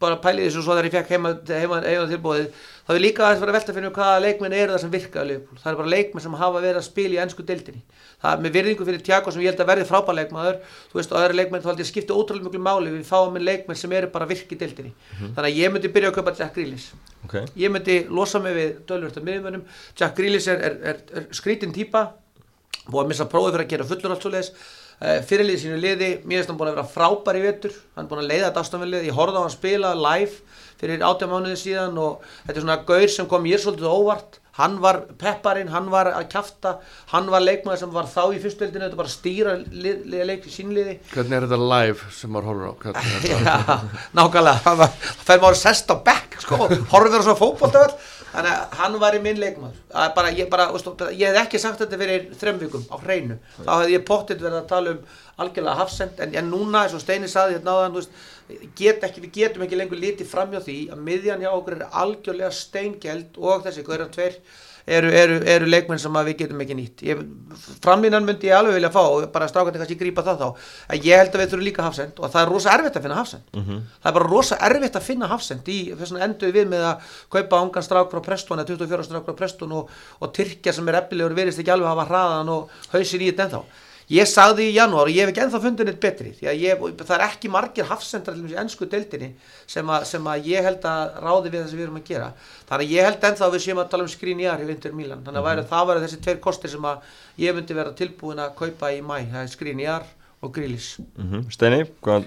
bara 0.00 0.16
að 0.16 0.22
pæli 0.24 0.46
þessu 0.46 0.64
svo 0.64 0.74
þegar 0.76 0.88
ég 0.88 0.94
fekk 0.96 1.12
heima, 1.14 1.32
heima, 1.48 1.80
heima 1.84 2.06
tilbúið 2.10 2.46
þá 2.86 2.92
er 2.94 3.02
líka 3.04 3.24
aðeins 3.26 3.42
verið 3.42 3.52
að 3.52 3.58
velta 3.58 3.74
fyrir 3.76 3.86
mig 3.86 3.98
hvaða 3.98 4.22
leikmenn 4.24 4.56
eru 4.56 4.74
það 4.74 4.82
sem 4.84 4.92
virka 4.94 5.20
á 5.20 5.24
Liverpool. 5.28 5.58
Það 5.60 5.70
er 5.70 5.78
bara 5.80 5.92
leikmenn 5.94 6.24
sem 6.24 6.36
hafa 6.40 6.62
verið 6.64 6.80
að 6.80 6.86
spila 6.88 7.14
í 7.14 7.20
ennsku 7.24 7.44
deildinni. 7.46 7.82
Það 8.20 8.32
er 8.32 8.42
með 8.44 8.56
virðingu 8.56 8.88
fyrir 8.88 9.04
Tiago 9.06 9.34
sem 9.34 9.44
ég 9.44 9.52
held 9.52 9.62
að 9.62 9.70
verði 9.70 9.86
frábær 9.88 10.18
leikmaður 10.18 10.58
þú 10.90 10.98
veist, 10.98 11.12
og 11.12 11.20
það 11.20 11.26
eru 11.28 11.38
leikmenn 11.38 11.62
þá 11.62 11.70
held 11.70 11.82
ég 11.82 11.86
að 11.86 11.92
skipta 11.92 12.16
ótrúlega 12.16 12.48
miklu 12.48 12.64
máli 12.64 12.94
við 12.96 13.06
fáum 13.08 13.36
með 13.36 13.46
leikmenn 13.46 13.80
sem 13.80 13.94
eru 14.00 14.10
bara 14.12 14.28
virk 14.28 14.50
í 14.50 14.58
deildinni. 14.60 14.92
Þannig 15.20 15.46
að 15.46 15.60
ég 15.60 15.72
myndi 15.76 15.92
byrja 15.94 16.10
að 16.10 16.18
kaupa 16.18 16.34
Jack 16.40 16.56
Grealish 16.58 16.90
okay. 17.24 17.46
ég 17.56 17.72
myndi 17.72 18.00
losa 18.10 18.40
mig 18.42 18.56
við 18.56 18.74
dölvört 18.88 19.18
af 19.20 19.26
miðjumönnum 19.26 19.64
Jack 19.98 20.16
Grealish 20.18 20.50
er, 20.50 20.60
er, 20.66 20.76
er, 20.92 21.00
er 21.20 21.26
skrítin 21.36 21.74
típa 21.74 22.10
búið 22.86 23.02
að 23.04 23.10
missa 23.12 23.28
prófið 23.30 23.56
fyrir 23.56 23.66
að 23.66 23.72
gera 23.74 23.88
fullur 23.90 24.14
allt 24.14 24.24
svo 24.24 24.32
leiðis 24.34 24.52
fyrirlið 25.00 25.62
sínu 25.62 25.78
liði, 25.80 26.10
mér 26.28 26.40
finnst 26.42 26.50
hann 26.52 26.58
búin 26.60 26.70
að 26.72 26.76
vera 26.80 26.90
frábær 26.92 27.38
í 27.40 27.44
vetur. 27.46 27.72
Hann 27.96 28.04
er 28.04 28.10
búin 28.10 28.20
að 28.24 28.28
leiða 28.34 28.50
þetta 28.50 28.64
ástafnvelið 28.66 29.06
ég 29.08 29.16
horfði 29.16 29.40
á 29.40 29.44
hann 29.46 29.54
spila 29.54 29.94
live 29.96 30.58
fyrir 30.80 31.02
átjá 31.04 31.26
mánuði 31.28 31.56
síðan 31.60 31.96
og 32.00 32.22
þetta 32.46 32.56
er 32.58 32.64
svona 32.64 32.78
gaur 32.88 33.10
sem 33.12 33.26
kom 33.28 33.42
mér 33.44 33.60
svolítið 33.64 33.88
óvart. 33.92 34.38
Hann 34.60 34.74
var 34.82 34.98
pepparinn, 35.16 35.70
hann 35.72 35.86
var 35.92 36.08
að 36.10 36.26
kjafta 36.34 36.72
hann 37.14 37.28
var 37.32 37.40
leikmaður 37.40 37.78
sem 37.80 37.92
var 37.94 38.08
þá 38.10 38.22
í 38.34 38.40
fyrstöldinu 38.42 38.82
þetta 38.84 38.98
bara 38.98 39.08
að 39.08 39.14
stýra 39.14 39.52
lið, 39.62 40.00
lið, 40.10 40.24
leik 40.28 40.48
í 40.50 40.52
sínliði 40.52 40.96
Hvernig 41.14 41.36
er 41.38 41.46
þetta 41.46 41.68
live 41.70 42.08
sem 42.12 42.32
maður 42.34 42.48
horfur 42.50 42.66
á? 42.66 42.72
Er? 42.90 42.98
Já, 43.30 43.78
nákvæmlega. 44.18 44.56
Það 44.66 44.80
var- 44.82 44.92
það 45.06 45.22
fær 45.30 45.40
maður 45.46 45.60
sest 45.62 45.94
á 45.94 45.96
bekk 46.10 46.36
sko, 46.44 46.58
horfir 46.92 47.22
á 47.22 47.26
svo 47.30 47.36
fótboltavall 47.40 47.94
þannig 48.30 48.52
að 48.52 48.76
hann 48.80 48.98
var 49.02 49.16
í 49.16 49.22
minn 49.24 49.40
leikmaður. 49.40 49.80
Að 50.02 50.12
bara, 50.16 50.32
ég, 50.36 50.50
bara, 50.52 50.68
veistu, 50.74 50.94
ég 51.18 51.30
hef 51.30 51.40
ekki 51.44 51.60
sagt 51.62 51.82
þetta 51.82 51.98
fyrir 52.00 52.28
þrem 52.40 52.60
vikum 52.62 52.86
á 52.90 52.96
hreinu. 53.02 53.38
Þá 53.58 53.72
hefði 53.72 53.96
ég 53.96 54.06
pottit 54.06 54.42
verið 54.42 54.60
að 54.60 54.70
tala 54.70 54.94
um 54.94 55.02
algjörlega 55.40 55.78
hafsend 55.80 56.20
en, 56.20 56.34
en 56.36 56.50
núna 56.52 56.84
eins 56.84 56.96
og 56.96 57.02
Steini 57.02 57.28
saði 57.30 57.56
hérna 57.56 57.76
þú 57.88 58.00
veist, 58.00 58.18
get 58.78 59.04
ekki, 59.06 59.24
við 59.24 59.36
getum 59.38 59.64
ekki 59.66 59.78
lengur 59.78 60.00
litið 60.00 60.28
framjá 60.30 60.60
því 60.64 60.78
að 60.92 61.04
miðjan 61.06 61.44
hjá 61.44 61.50
okkur 61.52 61.78
er 61.78 62.00
algjörlega 62.02 62.50
steingeld 62.54 63.38
og 63.40 63.64
þessi 63.66 63.86
hverjar 63.86 64.12
tveir 64.14 64.38
eru, 64.96 65.10
eru, 65.22 65.36
eru 65.54 65.68
leikmenn 65.70 66.00
sem 66.02 66.16
að 66.18 66.30
við 66.30 66.36
getum 66.42 66.62
ekki 66.64 66.76
nýtt. 66.78 67.04
Framlínan 67.84 68.26
myndi 68.26 68.50
ég 68.50 68.56
alveg 68.56 68.76
vilja 68.78 68.92
fá 68.94 69.00
og 69.02 69.26
bara 69.34 69.48
strákandi 69.50 69.80
kannski 69.80 69.98
grípa 70.00 70.24
það 70.26 70.42
þá. 70.44 70.70
En 70.90 71.04
ég 71.06 71.20
held 71.22 71.34
að 71.34 71.42
við 71.42 71.52
þurfum 71.52 71.66
líka 71.68 71.86
hafsend 71.86 72.20
og 72.20 72.32
það 72.32 72.40
er 72.42 72.52
rosa 72.54 72.74
erfitt 72.76 72.98
að 72.98 73.06
finna 73.06 73.18
hafsend. 73.20 73.44
Það 74.00 74.10
er 74.10 74.16
bara 74.18 74.30
rosa 74.30 74.60
erfitt 74.70 74.96
að 75.00 75.06
finna 75.10 75.30
hafsend 75.30 75.70
í 75.70 75.78
þess 75.94 76.14
vegna 76.14 76.24
endur 76.28 76.56
við 76.56 76.72
með 76.74 76.88
að 76.90 77.12
kaupa 77.36 77.62
ungan 77.66 77.86
strák 77.86 78.10
frá 78.10 78.24
Preston 78.30 78.62
eða 78.64 78.74
24 78.74 79.08
strák 79.10 79.28
frá 79.28 79.38
Preston 79.42 79.76
og, 79.78 79.92
og 80.20 80.34
Tyrkja 80.34 80.72
sem 80.72 80.88
er 80.88 81.02
efnilegur 81.04 81.36
virðist 81.38 81.62
ekki 81.62 81.74
alveg 81.76 81.92
hafa 81.92 82.08
hraðan 82.10 82.52
og 82.56 82.82
hausin 82.92 83.22
í 83.22 83.30
þetta 83.30 83.48
ennþá 83.48 83.64
ég 84.10 84.26
sagði 84.26 84.66
í 84.68 84.74
janúar 84.74 85.08
og 85.08 85.14
ég 85.14 85.22
hef 85.22 85.30
ekki 85.32 85.42
ennþá 85.44 85.60
fundið 85.62 85.88
neitt 85.88 86.00
betri 86.02 86.32
því 86.34 86.50
að 86.50 86.62
ég, 86.64 86.84
það 86.98 87.14
er 87.16 87.24
ekki 87.26 87.50
margir 87.54 87.88
hafsendrar 87.88 88.36
til 88.36 88.44
þessi 88.44 88.60
ennsku 88.64 88.88
deildinni 88.90 89.30
sem 89.70 89.92
að, 89.94 90.06
sem 90.10 90.30
að 90.32 90.50
ég 90.50 90.66
held 90.66 90.86
að 90.90 91.18
ráði 91.22 91.52
við 91.52 91.60
það 91.60 91.70
sem 91.70 91.80
við 91.80 91.86
erum 91.86 92.00
að 92.00 92.10
gera. 92.10 92.28
Þannig 92.68 92.86
að 92.86 92.94
ég 92.96 93.08
held 93.08 93.26
ennþá 93.30 93.46
að 93.46 93.56
við 93.56 93.64
séum 93.66 93.82
að 93.82 93.90
tala 93.94 94.06
um 94.06 94.10
Skriniar 94.10 94.60
í 94.62 94.68
Vintur 94.68 94.94
Milan. 94.98 95.24
Þannig 95.26 95.40
að 95.40 95.48
væri, 95.48 95.66
það 95.70 95.88
væri 95.90 96.04
þessi 96.06 96.22
tveir 96.26 96.40
kostir 96.42 96.74
sem 96.74 96.88
að 96.90 96.96
ég 97.44 97.56
myndi 97.56 97.78
vera 97.78 97.96
tilbúin 98.02 98.42
að 98.42 98.54
kaupa 98.58 98.90
í 98.90 99.02
mæ 99.04 99.16
það 99.30 99.42
er 99.42 99.52
Skriniar 99.54 100.06
og 100.40 100.54
Grílis 100.54 100.96
mm 100.98 101.50
Steini, 101.52 101.84
hvað 102.02 102.26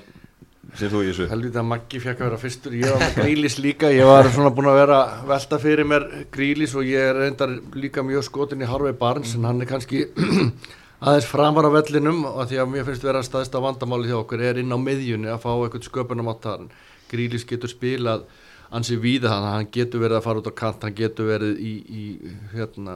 sér 0.78 0.94
þú 0.94 1.02
í 1.04 1.10
þessu? 1.10 1.26
Helvita 1.30 1.64
Maggi 1.66 2.00
fekk 2.00 2.22
að 2.22 2.28
vera 2.30 2.40
fyrstur, 2.42 2.76
ég 2.78 2.94
var 2.94 3.02
með 3.04 3.18
grílis 3.20 3.58
líka, 3.60 3.90
ég 3.92 4.08
var 4.08 4.30
svona 4.32 4.54
búin 4.56 4.70
að 4.72 4.80
vera 4.80 5.00
velta 5.28 5.60
fyrir 5.62 5.86
mér 5.90 6.06
grílis 6.34 6.74
og 6.78 6.88
ég 6.88 7.04
aðeins 11.04 11.28
framar 11.28 11.68
á 11.68 11.76
vellinum 11.76 12.24
og 12.30 12.46
því 12.48 12.60
að 12.64 12.70
mér 12.72 12.86
finnst 12.88 13.04
vera 13.04 13.24
staðist 13.26 13.56
á 13.56 13.60
vandamáli 13.60 14.08
hjá 14.08 14.22
okkur 14.22 14.44
er 14.48 14.62
inn 14.62 14.72
á 14.72 14.80
miðjunni 14.80 15.28
að 15.34 15.42
fá 15.44 15.52
eitthvað 15.52 15.88
sköpunum 15.90 16.32
á 16.32 16.36
þar 16.46 16.62
grílis 17.12 17.44
getur 17.50 17.72
spilað 17.72 18.24
ansi 18.74 18.96
víða 18.98 19.34
hann, 19.34 19.50
hann 19.52 19.68
getur 19.74 20.02
verið 20.02 20.18
að 20.18 20.24
fara 20.26 20.42
út 20.42 20.48
á 20.50 20.60
kant, 20.64 20.86
hann 20.86 20.96
getur 20.98 21.28
verið 21.30 21.60
í, 21.62 21.74
í 21.84 22.04
hérna, 22.56 22.96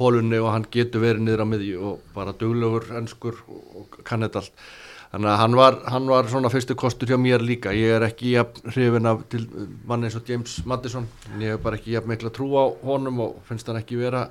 hólunni 0.00 0.40
og 0.40 0.48
hann 0.50 0.64
getur 0.72 1.04
verið 1.04 1.26
niður 1.26 1.44
á 1.44 1.50
miðju 1.52 1.82
og 1.90 2.08
bara 2.16 2.34
duglegur, 2.40 2.88
ennskur 2.98 3.38
og, 3.46 4.00
kann 4.02 4.24
þetta 4.26 4.42
allt 4.42 4.64
Þannig 5.12 5.28
að 5.28 5.40
hann 5.42 5.54
var, 5.58 5.74
hann 5.92 6.06
var 6.08 6.28
svona 6.32 6.48
fyrstu 6.48 6.72
kostur 6.80 7.10
hjá 7.10 7.18
mér 7.20 7.42
líka. 7.44 7.68
Ég 7.76 7.98
er 7.98 8.06
ekki 8.06 8.30
jafn 8.32 8.70
hrifin 8.72 9.08
af 9.10 9.18
til 9.28 9.42
mann 9.84 10.06
eins 10.08 10.16
og 10.16 10.24
James 10.24 10.54
Madison. 10.64 11.04
en 11.34 11.42
Ég 11.44 11.52
hef 11.52 11.60
bara 11.60 11.76
ekki 11.76 11.92
jafn 11.92 12.08
mikla 12.08 12.32
trú 12.32 12.48
á 12.56 12.72
honum 12.80 13.20
og 13.20 13.34
finnst 13.44 13.68
hann 13.68 13.76
ekki 13.76 13.98
vera, 14.00 14.22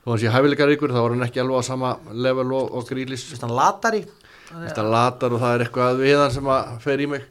þó 0.00 0.12
hann 0.14 0.22
sé 0.22 0.32
hæfileikar 0.32 0.74
ykkur, 0.74 0.94
þá 0.94 1.02
var 1.02 1.14
hann 1.16 1.28
ekki 1.28 1.42
alveg 1.42 1.60
á 1.60 1.70
sama 1.70 1.94
level 2.12 2.50
og, 2.56 2.74
og 2.78 2.88
grílis. 2.88 3.26
Fyrst 3.28 3.44
hann 3.44 3.56
latari 3.56 4.04
Finnst 4.50 4.78
hann 4.80 4.90
latar 4.90 5.30
og 5.30 5.38
það 5.38 5.52
er 5.54 5.62
eitthvað 5.64 6.00
við 6.02 6.16
hann 6.18 6.32
sem 6.34 6.48
að 6.50 6.70
fer 6.82 7.02
í 7.02 7.06
mig. 7.10 7.26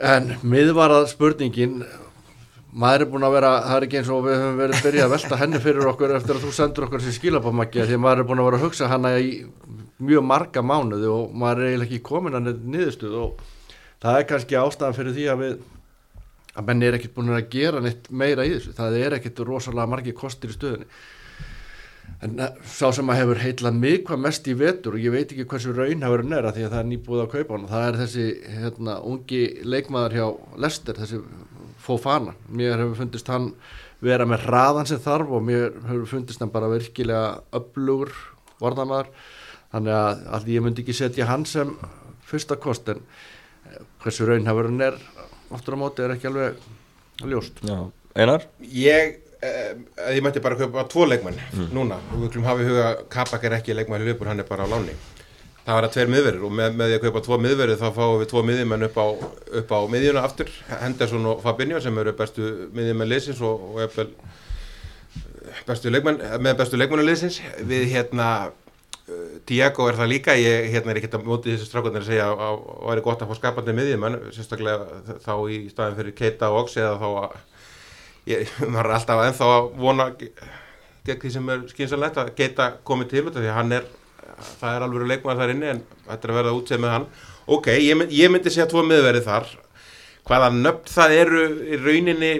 En 0.00 0.30
miðvarað 0.40 1.10
spurningin, 1.10 1.82
maður 2.72 3.04
er 3.04 3.10
búin 3.12 3.26
að 3.28 3.34
vera, 3.36 3.50
það 3.66 3.76
er 3.76 3.86
ekki 3.86 3.98
eins 4.00 4.12
og 4.12 4.22
við 4.24 4.38
höfum 4.40 4.62
verið 4.62 4.86
byrjað 4.86 5.04
að 5.06 5.12
velta 5.12 5.38
henni 5.42 5.60
fyrir 5.66 5.90
okkur 5.92 6.14
eftir 6.16 6.38
að 6.38 6.46
þú 6.46 6.54
sendur 6.56 6.86
okkur 6.88 7.04
sem 7.04 7.16
skilabámakki 7.16 7.84
því 7.84 7.98
að 7.98 8.02
maður 8.06 8.22
er 8.22 8.28
búin 8.30 8.40
að 8.40 8.48
vera 8.48 8.60
að 8.60 8.64
hugsa 8.64 8.88
hana 8.92 9.12
í 9.20 9.30
mjög 10.08 10.26
marga 10.32 10.64
mánuði 10.64 11.12
og 11.12 11.36
maður 11.36 11.62
er 11.62 11.70
eiginlega 11.70 11.88
ekki 11.90 12.02
komin 12.08 12.40
að 12.40 12.50
niðurstuð 12.56 13.20
og 13.20 13.46
það 14.04 14.20
er 14.20 14.28
kannski 14.32 14.60
ástæðan 14.60 14.96
fyrir 14.96 15.16
því 15.16 15.28
að 15.32 15.44
við 15.44 15.56
að 16.56 16.70
menn 16.70 16.82
er 16.86 16.96
ekkert 16.96 17.14
búin 17.16 17.34
að 17.34 17.48
gera 17.52 17.82
neitt 17.84 18.10
meira 18.10 18.46
í 18.46 18.54
þessu, 18.56 18.74
það 18.76 18.98
er 19.02 19.16
ekkert 19.18 19.44
rosalega 19.46 19.92
margi 19.92 20.16
kostir 20.16 20.52
í 20.52 20.56
stöðunni. 20.56 20.88
En 22.24 22.38
eh, 22.40 22.60
sá 22.64 22.86
sem 22.94 23.10
að 23.12 23.20
hefur 23.20 23.40
heitlað 23.42 23.80
mig 23.80 24.04
hvað 24.06 24.22
mest 24.24 24.46
í 24.48 24.54
vetur 24.56 24.96
og 24.96 25.02
ég 25.02 25.12
veit 25.12 25.32
ekki 25.32 25.46
hversu 25.50 25.74
raunhafurinn 25.76 26.36
er 26.36 26.48
að 26.48 26.58
því 26.58 26.66
að 26.66 26.76
það 26.76 26.82
er 26.82 26.88
nýbúið 26.92 27.24
að 27.24 27.32
kaupa 27.34 27.56
hann 27.56 27.66
og 27.66 27.72
það 27.74 27.88
er 27.88 27.98
þessi 28.02 28.28
hérna, 28.60 28.94
ungi 29.10 29.42
leikmaður 29.66 30.16
hjá 30.16 30.26
Lester, 30.64 31.00
þessi 31.02 31.20
Fofana. 31.86 32.32
Mér 32.48 32.80
hefur 32.80 32.96
fundist 33.02 33.28
hann 33.30 33.50
vera 34.02 34.26
með 34.28 34.46
hraðan 34.46 34.88
sem 34.88 35.02
þarf 35.02 35.34
og 35.36 35.44
mér 35.44 35.76
hefur 35.86 36.08
fundist 36.14 36.42
hann 36.42 36.52
bara 36.54 36.70
virkilega 36.72 37.36
upplugur 37.56 38.14
varðamaður 38.62 39.12
þannig 39.74 39.96
að, 39.98 40.24
að 40.38 40.50
ég 40.54 40.64
myndi 40.64 40.84
ekki 40.84 40.96
setja 40.96 41.28
hann 41.28 41.44
sem 41.48 41.74
fyrsta 42.26 42.56
kost 42.60 42.88
en 42.92 43.02
eh, 43.02 43.82
hversu 44.02 44.28
raunhafurinn 44.28 44.84
er 44.88 44.98
aftur 45.54 45.76
á 45.76 45.78
móti 45.78 46.04
er 46.04 46.16
ekki 46.16 46.30
alveg 46.30 46.56
ljóst. 47.26 47.60
Já, 47.66 47.78
Einar? 48.16 48.46
Ég, 48.60 49.18
eh, 49.42 49.74
ég 50.14 50.22
mætti 50.24 50.42
bara 50.42 50.56
kaupa 50.56 50.86
tvo 50.90 51.06
leikmenn 51.06 51.38
núna. 51.74 52.00
Og 52.12 52.24
við 52.24 52.32
klum 52.36 52.48
hafa 52.48 52.64
í 52.64 52.68
huga 52.70 52.88
Kabak 53.12 53.44
er 53.44 53.58
ekki 53.60 53.76
leikmann 53.76 54.02
í 54.02 54.10
löpur, 54.10 54.26
hann 54.30 54.40
er 54.40 54.48
bara 54.48 54.66
á 54.66 54.72
láni. 54.72 54.96
Það 55.66 55.74
var 55.74 55.84
að 55.88 55.94
tveir 55.96 56.10
miðverðir 56.12 56.44
og 56.46 56.52
með, 56.54 56.74
með 56.78 56.90
því 56.90 56.96
að 56.96 57.04
kaupa 57.06 57.20
tvo 57.26 57.36
miðverðir 57.42 57.80
þá 57.80 57.88
fáum 57.96 58.20
við 58.20 58.28
tvo 58.30 58.42
miðjumenn 58.46 58.86
upp 58.86 58.98
á, 59.02 59.06
upp 59.60 59.72
á 59.74 59.78
miðjuna 59.90 60.22
aftur, 60.22 60.52
Henderson 60.68 61.26
og 61.26 61.40
Fabinho 61.42 61.80
sem 61.82 61.98
eru 61.98 62.12
bestu 62.14 62.50
miðjumenn 62.76 63.10
liðsins 63.10 63.40
og, 63.42 63.64
og 63.74 63.80
bestu 65.66 65.90
leikmenn 65.90 66.22
með 66.38 66.60
bestu 66.60 66.78
leikmennu 66.78 67.08
liðsins. 67.08 67.40
Við 67.66 67.90
hérna 67.96 68.28
Tiago 69.46 69.86
er 69.86 69.98
það 70.00 70.10
líka 70.10 70.34
ég 70.34 70.70
hérna 70.72 70.90
er 70.90 70.98
ekkert 70.98 71.18
að 71.20 71.26
móti 71.28 71.52
þessi 71.52 71.68
strákarnir 71.68 72.02
að 72.02 72.08
segja 72.08 72.24
að 72.32 72.40
það 72.40 72.56
væri 72.88 73.04
gott 73.06 73.20
að 73.22 73.28
fá 73.30 73.38
skapandi 73.38 73.74
miðjumenn 73.76 74.16
sérstaklega 74.34 75.18
þá 75.22 75.34
í 75.54 75.58
staðin 75.70 75.98
fyrir 76.00 76.16
Keita 76.18 76.48
og 76.50 76.64
Ox 76.64 76.74
eða 76.80 76.96
þá 76.98 77.06
að 77.20 77.36
maður 78.66 78.88
er 78.90 78.96
alltaf 78.96 79.22
ennþá 79.28 79.52
að 79.52 79.68
vona 79.78 80.08
gegn 80.16 81.22
því 81.22 81.32
sem 81.36 81.54
er 81.54 81.62
skynsalegt 81.70 82.18
að 82.18 82.32
Keita 82.40 82.72
komið 82.88 83.12
til 83.12 83.24
af 83.28 83.38
því 83.38 83.54
hann 83.54 83.78
er 83.78 83.86
það 84.60 84.74
er 84.74 84.84
alveg 84.86 85.08
leikmaður 85.10 85.42
þar 85.42 85.54
inni 85.54 85.70
en 85.70 85.82
þetta 86.08 86.26
er 86.26 86.32
að 86.32 86.38
verða 86.40 86.56
útseg 86.58 86.82
með 86.82 86.94
hann. 86.96 87.06
Ok, 87.46 87.70
ég, 87.78 87.94
mynd, 87.98 88.12
ég 88.14 88.32
myndi 88.32 88.52
segja 88.52 88.68
tvo 88.70 88.82
miðverði 88.86 89.22
þar. 89.26 89.48
Hvaða 90.26 90.50
nöfn 90.54 90.90
það 90.90 91.16
eru 91.20 91.42
í 91.62 91.78
rauninni, 91.78 92.30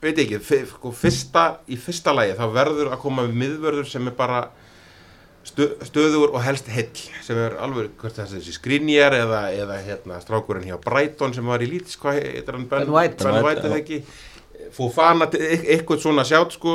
veit 0.00 0.20
ekki 0.20 0.40
sko, 0.70 0.92
fyrsta, 0.96 1.44
í 1.68 1.76
fyrsta 1.80 2.14
lagi 2.16 2.36
þá 2.38 2.44
verður 2.54 2.92
að 2.94 3.02
koma 3.04 3.26
miðverður 3.28 3.88
sem 3.88 4.08
er 4.08 4.16
bara 4.16 4.46
stöður 5.44 6.32
og 6.32 6.40
helst 6.44 6.68
heill 6.72 7.00
sem 7.24 7.38
er 7.40 7.56
alveg, 7.62 7.90
hvert 8.00 8.20
er 8.20 8.30
þessi 8.30 8.54
Skrinjar 8.56 9.16
eða, 9.16 9.42
eða 9.54 9.80
hérna, 9.84 10.20
strákurinn 10.22 10.68
hjá 10.68 10.78
Brighton 10.82 11.34
sem 11.36 11.46
var 11.48 11.64
í 11.64 11.68
Leeds, 11.70 11.98
hvað 12.00 12.20
heitir 12.22 12.56
hann 12.56 12.68
Ben 12.70 12.88
White. 12.92 13.18
Ben 13.20 13.28
Ben 13.28 13.44
White 13.44 13.48
White, 13.48 13.68
eða 13.68 13.82
ekki? 13.82 14.00
Fofana, 14.74 15.28
eitthvað 15.28 16.00
svona 16.02 16.24
sjátt 16.26 16.56
sko, 16.56 16.74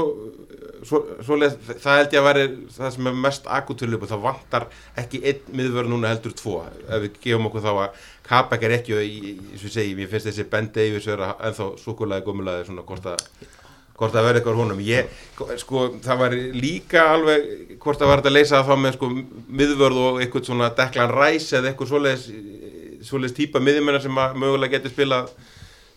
svo, 0.86 1.02
svoleið, 1.26 1.58
það 1.72 2.00
held 2.00 2.16
ég 2.16 2.22
að 2.22 2.28
veri 2.30 2.46
það 2.76 2.94
sem 2.96 3.10
er 3.10 3.20
mest 3.26 3.50
akutölu 3.60 4.00
það 4.06 4.26
vantar 4.28 4.68
ekki 5.00 5.24
einn 5.32 5.56
miðvörð 5.60 5.94
núna 5.94 6.14
heldur 6.14 6.36
tvo. 6.38 6.60
Ef 6.88 7.06
við 7.06 7.20
gefum 7.26 7.50
okkur 7.50 7.66
þá 7.66 7.72
að 7.74 8.04
Kabak 8.30 8.64
er 8.68 8.76
ekki, 8.78 8.94
eins 8.94 9.64
og 9.64 9.72
ég 9.72 9.74
segi, 9.74 9.96
mér 9.98 10.12
finnst 10.12 10.30
þessi 10.30 10.46
Ben 10.52 10.70
Davies 10.76 11.08
vera 11.10 11.32
ennþá 11.50 11.72
súkulæði 11.82 12.28
gumulaði 12.28 12.68
svona 12.68 12.86
hvort 12.86 13.10
að 13.10 13.24
hvort 14.00 14.16
það 14.16 14.28
verði 14.28 14.42
eitthvað 14.42 14.62
honum. 14.62 14.82
Ég, 14.88 15.12
sko, 15.62 15.84
það 16.06 16.22
var 16.24 16.36
líka 16.56 17.06
alveg 17.14 17.76
hvort 17.84 18.00
það 18.00 18.12
var 18.14 18.24
að 18.24 18.36
leysa 18.36 18.58
það 18.58 18.70
þá 18.70 18.84
með 18.86 18.98
sko 18.98 19.12
miðvörð 19.62 20.02
og 20.06 20.24
eitthvað 20.24 20.50
svona 20.50 20.72
Declan 20.78 21.14
Rice 21.16 21.60
eða 21.60 21.72
eitthvað 21.72 21.92
svoleiðis 21.94 22.26
svoleiðis 23.10 23.38
típa 23.38 23.62
miðjumennar 23.64 24.04
sem 24.04 24.16
mögulega 24.16 24.78
getur 24.78 24.96
spila 24.96 25.22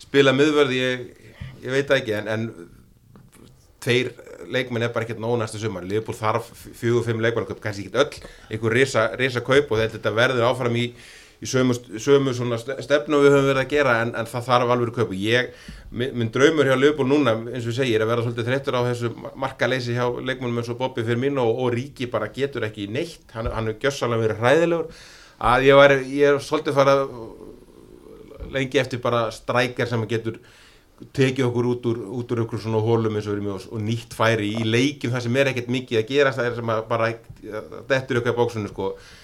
spila 0.03 0.35
miðvörð. 0.35 0.75
Ég, 0.77 1.09
ég 1.63 1.75
veit 1.77 1.95
ekki 1.97 2.15
en, 2.19 2.29
en 2.31 2.47
tveir 3.83 4.13
leikmenn 4.53 4.85
er 4.85 4.93
bara 4.93 5.07
ekkert 5.07 5.21
nóg 5.23 5.37
næsta 5.39 5.59
sumar. 5.61 5.85
Liverpool 5.87 6.17
þarf 6.17 6.49
fjögur, 6.77 7.03
fimm 7.07 7.23
leikmenn 7.23 7.47
kannski 7.63 7.87
ekki 7.87 7.99
öll, 8.03 8.31
einhver 8.51 8.77
risa, 8.77 9.09
risa 9.19 9.43
kaup 9.45 9.71
og 9.71 9.83
þetta 9.83 10.13
verður 10.15 10.47
áfram 10.49 10.79
í 10.79 10.89
í 11.41 11.49
sömu, 11.49 11.75
sömu 11.99 12.33
stefnu 12.33 13.19
við 13.23 13.33
höfum 13.33 13.49
verið 13.49 13.61
að 13.63 13.71
gera 13.73 13.95
en, 14.03 14.13
en 14.19 14.29
það 14.29 14.45
þarf 14.49 14.73
alveg 14.75 14.91
að 14.91 14.99
kaupa 14.99 15.17
ég, 15.17 15.49
minn 15.91 16.31
draumur 16.33 16.69
hjá 16.69 16.75
Liverpool 16.77 17.09
núna 17.09 17.35
eins 17.51 17.67
og 17.67 17.77
segir, 17.77 17.97
er 17.97 18.05
að 18.05 18.13
vera 18.13 18.25
svolítið 18.25 18.49
þreyttur 18.49 18.77
á 18.79 18.81
þessu 18.89 19.11
markaleysi 19.43 19.97
hjá 19.97 20.05
leikmennum 20.19 20.61
eins 20.61 20.71
og 20.73 20.79
Bobby 20.79 21.05
Firmino 21.07 21.45
og, 21.49 21.63
og 21.65 21.73
Ríki 21.75 22.09
bara 22.11 22.31
getur 22.33 22.67
ekki 22.69 22.87
neitt, 22.91 23.25
hann, 23.35 23.51
hann 23.51 23.71
er 23.71 23.79
gjössalega 23.81 24.27
verið 24.27 24.43
hræðilegur. 24.43 25.05
Að 25.43 25.65
ég, 25.67 25.79
var, 25.79 25.95
ég 26.07 26.29
er 26.29 26.43
svolítið 26.43 26.77
fara 26.77 26.97
lengi 28.53 28.79
eftir 28.79 29.01
bara 29.03 29.25
strækjar 29.33 29.89
sem 29.89 30.05
getur 30.07 30.39
tekið 31.15 31.47
okkur 31.49 31.67
út 31.67 31.87
úr, 31.89 31.99
út 32.19 32.31
úr 32.31 32.43
ykkur 32.45 32.61
svona 32.61 32.79
hólum 32.83 33.17
eins 33.17 33.27
og, 33.27 33.35
erum 33.35 33.49
í 33.49 33.53
og, 33.55 33.81
nýtt 33.83 34.13
færi 34.15 34.53
í 34.61 34.63
leikin 34.67 35.11
það 35.11 35.25
sem 35.25 35.39
er 35.41 35.51
ekkert 35.51 35.71
mikið 35.73 35.99
að 35.99 36.09
gera 36.11 36.33
það 36.35 36.49
er 36.49 36.57
sem 36.59 36.71
að 36.71 36.83
bara 36.91 37.09
dettur 37.89 38.21
ykkur 38.21 38.33
í 38.33 38.37
bóksunni 38.37 38.71
sko. 38.71 38.93
uh, 38.93 39.22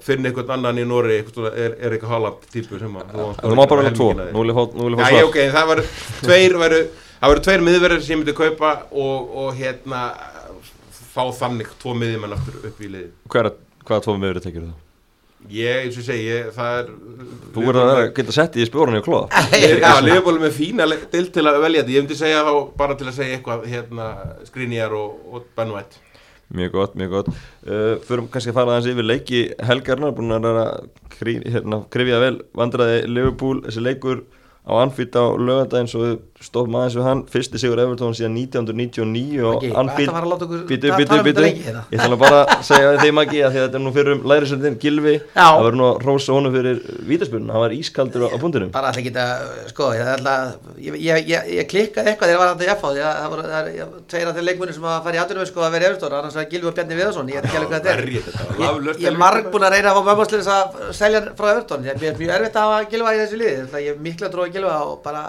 finna 0.00 0.30
einhvern 0.30 0.52
annan 0.54 0.78
í 0.80 0.84
Nóri 0.88 1.18
er, 1.20 1.74
er 1.76 1.92
eitthvað 1.92 2.12
Haaland 2.14 2.44
típu 2.52 2.78
sem 2.80 2.94
að 2.96 3.16
Það 3.36 3.56
má 3.58 3.64
bara 3.68 3.82
vera 3.84 3.96
tvo, 3.96 4.12
Já, 4.16 5.08
svar 5.10 5.26
ok, 5.28 5.40
það 5.52 5.66
var 5.68 5.82
tveir 6.22 6.54
veru, 6.62 6.78
það 7.18 7.32
voru 7.34 7.42
tveir 7.46 7.64
miðverðir 7.66 8.04
sem 8.06 8.14
ég 8.14 8.22
myndi 8.22 8.36
kaupa 8.38 8.70
og, 8.90 9.34
og 9.42 9.58
hérna 9.58 10.06
fá 11.12 11.26
þannig 11.42 11.74
tvo 11.82 11.92
miðjumenn 12.00 12.32
aftur 12.38 12.62
upp 12.70 12.80
í 12.80 12.88
Hver, 13.34 13.50
Hvaða 13.82 14.06
tvo 14.06 14.14
meður 14.22 14.40
tekir 14.40 14.64
það? 14.64 14.78
Ég, 15.50 15.80
eins 15.82 15.96
og 15.98 16.06
segi, 16.06 16.28
ég, 16.30 16.52
það 16.54 16.76
er 16.78 16.90
Þú 17.52 17.64
verður 17.66 17.80
að 17.82 17.88
vera, 17.90 18.10
geta 18.16 18.34
sett 18.36 18.56
í 18.56 18.66
spjórunni 18.68 19.00
og 19.02 19.08
klóða. 19.08 19.42
Já, 19.82 19.98
Liverpool 19.98 20.38
er 20.38 20.44
með 20.44 20.54
fína 20.54 20.86
til 21.10 21.24
til 21.34 21.44
að 21.50 21.58
velja 21.64 21.82
þetta. 21.82 21.94
Ég 21.96 22.04
myndi 22.06 22.18
segja 22.20 22.44
þá 22.46 22.52
bara 22.78 22.96
til 23.00 23.08
að 23.10 23.16
segja 23.18 23.36
eitthvað 23.40 23.66
hérna, 23.72 24.08
Skriniar 24.46 24.94
og, 24.94 25.18
og 25.34 25.48
Ben 25.58 25.74
White 25.74 26.11
Mjög 26.52 26.74
gott, 26.74 26.94
mjög 27.00 27.10
gott. 27.10 27.28
Uh, 27.64 27.96
Förum 28.04 28.28
kannski 28.32 28.52
að 28.52 28.58
fara 28.58 28.74
aðeins 28.74 28.90
yfir 28.92 29.06
leiki 29.06 29.42
helgarnar 29.64 30.12
Búin 30.16 30.36
að 30.36 30.58
hérna, 31.22 31.78
krifja 31.92 32.20
vel 32.20 32.34
Vandraði 32.58 33.06
Liverpool, 33.08 33.62
þessi 33.64 33.84
leikur 33.84 34.24
á 34.62 34.72
Anfield 34.78 35.14
á 35.18 35.24
lögadaginn 35.34 35.88
Svo 35.90 36.06
stóðum 36.42 36.74
aðeins 36.78 36.94
við 36.98 37.04
hann. 37.06 37.20
Fyrsti 37.30 37.58
sigur 37.62 37.78
Evertón 37.82 38.14
síðan 38.18 38.34
1999 38.38 39.42
Og 39.46 39.62
bítu 40.66 40.90
þetta 40.90 41.42
lengi 41.44 41.62
hérna? 41.66 41.82
Ég 41.92 41.98
ætla 42.02 42.16
bara 42.18 42.40
að 42.46 42.62
segja 42.66 42.88
við 42.92 42.98
þeim 43.04 43.20
ekki 43.22 43.38
að 43.42 43.50
því 43.54 43.58
að 43.60 43.66
þetta 43.66 43.78
er 43.78 43.84
nú 43.84 43.92
fyrir 43.94 44.12
um 44.16 44.22
lærisöndin 44.32 44.78
Gilvi 44.82 45.14
Já. 45.18 45.22
Það 45.38 45.62
verður 45.66 45.78
nú 45.78 45.86
að 45.86 45.96
rósa 46.08 46.30
honum 46.36 46.52
fyrir 46.56 46.76
vítaspurnu 47.10 47.50
Hann 47.54 47.62
var 47.62 47.72
ískaldur 47.76 48.22
á, 48.26 48.28
fundinum. 48.42 48.70
Bara 48.74 48.86
alltaf 48.90 49.04
geta, 49.06 49.24
sko, 49.70 49.84
ég, 49.94 50.02
ætla, 50.16 50.34
ég, 50.78 50.92
ég, 50.98 51.14
ég, 51.30 51.40
ég 51.60 51.66
klikkaði 51.70 52.08
eitthvað 52.12 52.28
þegar 52.28 52.34
ég 52.34 52.42
var 52.42 52.48
alltaf 52.50 52.82
að 52.82 52.96
það 53.42 53.58
er 53.62 53.66
ég- 53.78 53.92
tveir 54.10 54.26
af 54.30 54.34
þeir 54.38 54.46
leikmunir 54.48 54.74
sem 54.74 54.86
að 54.86 55.02
fara 55.06 55.16
í 55.16 55.22
atvinnum 55.22 55.46
sko 55.46 55.60
að 55.62 55.74
vera 55.76 55.86
efstóra, 55.92 56.16
annars 56.22 56.36
var 56.38 56.46
Gilvi 56.50 56.66
og 56.70 56.74
Bjarni 56.76 56.98
Viðarsson, 56.98 57.28
ekki 57.32 57.56
þetta 57.58 57.76
þetta, 57.76 57.90
er. 57.92 58.02
ég 58.98 59.06
er 59.10 59.16
marg 59.18 59.44
að 64.52 64.64
að 64.64 64.70
að 64.70 64.76
að 64.76 64.78
hafa 64.78 64.78
Gilva 64.78 64.78
að 64.78 64.92
og 64.92 65.02
bara, 65.04 65.22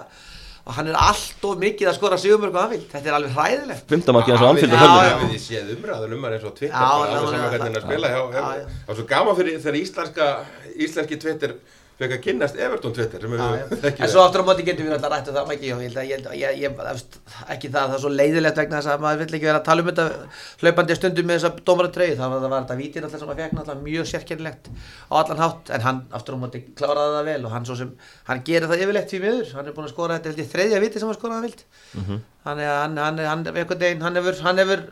og 0.63 0.73
hann 0.77 0.87
er 0.91 0.97
allt 1.03 1.45
of 1.49 1.57
mikið 1.59 1.89
að 1.91 1.95
skora 1.97 2.17
sigumörk 2.23 2.55
og 2.55 2.61
anfild, 2.63 2.85
þetta 2.93 3.09
er 3.09 3.15
alveg 3.17 3.33
hræðilegt. 3.37 3.85
Fymtamarki 3.91 4.31
hans 4.31 4.43
á 4.43 4.47
Anfield 4.49 4.73
á 4.73 4.75
Já, 4.75 4.81
höllinu 4.83 5.03
já. 5.03 5.31
Þið 5.33 5.43
séð 5.47 5.71
umræðan 5.77 6.13
um 6.17 6.23
hann 6.23 6.35
eins 6.37 6.47
og 6.47 6.55
Twitter 6.59 6.83
alveg 6.87 7.13
saman 7.13 7.49
hvernig 7.51 7.63
hann 7.63 7.73
er 7.73 7.81
að 7.81 7.87
spila. 7.87 8.07
Það 8.33 8.87
var 8.87 8.99
svo 8.99 9.05
gaman 9.13 9.39
fyrir 9.39 9.59
þegar 9.63 9.79
íslenska 9.83 10.27
íslenski 10.87 11.19
Twitter 11.23 11.55
fekk 11.99 12.13
að 12.15 12.21
kynnast 12.25 12.57
Everton 12.57 12.93
Twitter 12.95 13.21
sem 13.23 13.33
Já, 13.33 13.41
við 13.43 13.83
já. 13.83 13.91
En 13.93 14.09
svo 14.11 14.21
aftur 14.23 14.41
á 14.41 14.45
móti 14.47 14.65
getum 14.65 14.87
við 14.87 14.95
alltaf 14.97 15.11
rætt 15.13 15.29
um 15.29 15.35
það 15.37 15.51
ekki, 15.53 15.67
ég 15.69 15.75
held 15.83 15.97
að, 15.97 16.07
ég 16.09 16.15
held 16.17 16.27
að 16.29 16.35
ég, 16.41 16.49
ekki 17.53 17.69
það, 17.69 17.83
það 17.83 17.95
er 17.97 18.01
svo 18.03 18.11
leiðilegt 18.13 18.59
vegna 18.61 18.79
þess 18.79 18.91
að 18.93 19.03
maður 19.05 19.21
vill 19.23 19.37
ekki 19.37 19.49
vera 19.49 19.61
að 19.61 19.67
tala 19.67 19.83
um 19.83 19.89
þetta 19.91 20.05
hlaupandi 20.63 20.97
stundum 20.97 21.29
með 21.29 21.39
þessa 21.39 21.51
dómaratreyju, 21.69 22.17
þannig 22.19 22.37
að 22.37 22.43
það 22.43 22.53
var 22.53 22.63
þetta 22.63 22.79
vítir 22.81 23.07
alltaf 23.07 23.23
sem 23.23 23.29
maður 23.29 23.43
fekk 23.43 23.55
náttúrulega 23.59 23.87
mjög 23.87 24.05
sérkennilegt 24.13 24.65
á 24.73 25.13
allan 25.21 25.43
hátt, 25.43 25.73
en 25.77 25.85
hann 25.87 25.99
aftur 26.17 26.37
á 26.37 26.43
móti 26.43 26.63
kláraði 26.73 27.17
það 27.17 27.29
vel 27.31 27.43
og 27.47 27.55
hann 27.57 27.67
svo 27.69 27.79
sem, 27.83 27.93
hann 28.29 28.43
gerir 28.47 28.69
það 28.71 28.83
yfirleitt 28.87 29.13
því 29.13 29.19
miður, 29.23 29.53
hann 29.57 29.67
er 29.69 29.77
búin 29.77 29.87
að 29.87 29.93
skora 29.93 30.19
þetta 30.19 30.49
þriðja 30.53 30.83
viti 30.83 31.01
sem 31.01 31.09
hann 31.11 31.19
skoraði 31.19 31.47
vilt, 31.47 31.65
þannig 32.43 32.67
að 32.73 32.79
hann, 32.81 32.97
hann, 33.03 33.21
hann, 33.23 33.45
hann 34.43 34.63
hefur, 34.63 34.83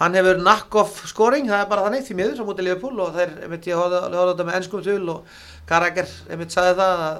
hann 0.00 0.18
hefur, 0.18 0.40
knock-off 0.42 1.00
scoring, 1.08 1.48
það 1.48 1.62
er 1.62 1.70
bara 1.70 1.86
þannig 1.86 2.06
því 2.06 2.18
miður 2.18 2.42
á 2.44 2.48
móti 2.48 2.66
Liverpool 2.66 3.00
og 3.04 3.16
þeir, 3.16 3.34
einmitt 3.46 3.68
ég 3.70 3.80
á 3.80 3.84
þetta 3.86 4.44
með 4.44 4.58
ennskum 4.58 4.84
tul 4.84 5.12
og 5.14 5.38
Garager, 5.68 6.10
einmitt 6.30 6.54
sagði 6.54 6.76
það 6.82 7.04
að 7.06 7.18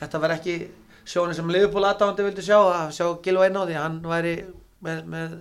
þetta 0.00 0.22
var 0.22 0.36
ekki 0.36 0.56
sjónin 1.06 1.36
sem 1.38 1.52
Liverpool 1.52 1.84
aðdáðandi 1.86 2.26
vildi 2.26 2.46
sjá 2.46 2.58
að 2.58 2.94
sjá 2.96 3.06
á 3.06 3.14
því. 3.20 3.76
Hann 3.78 4.00
væri 4.06 4.34
með, 4.86 5.02
með 5.12 5.36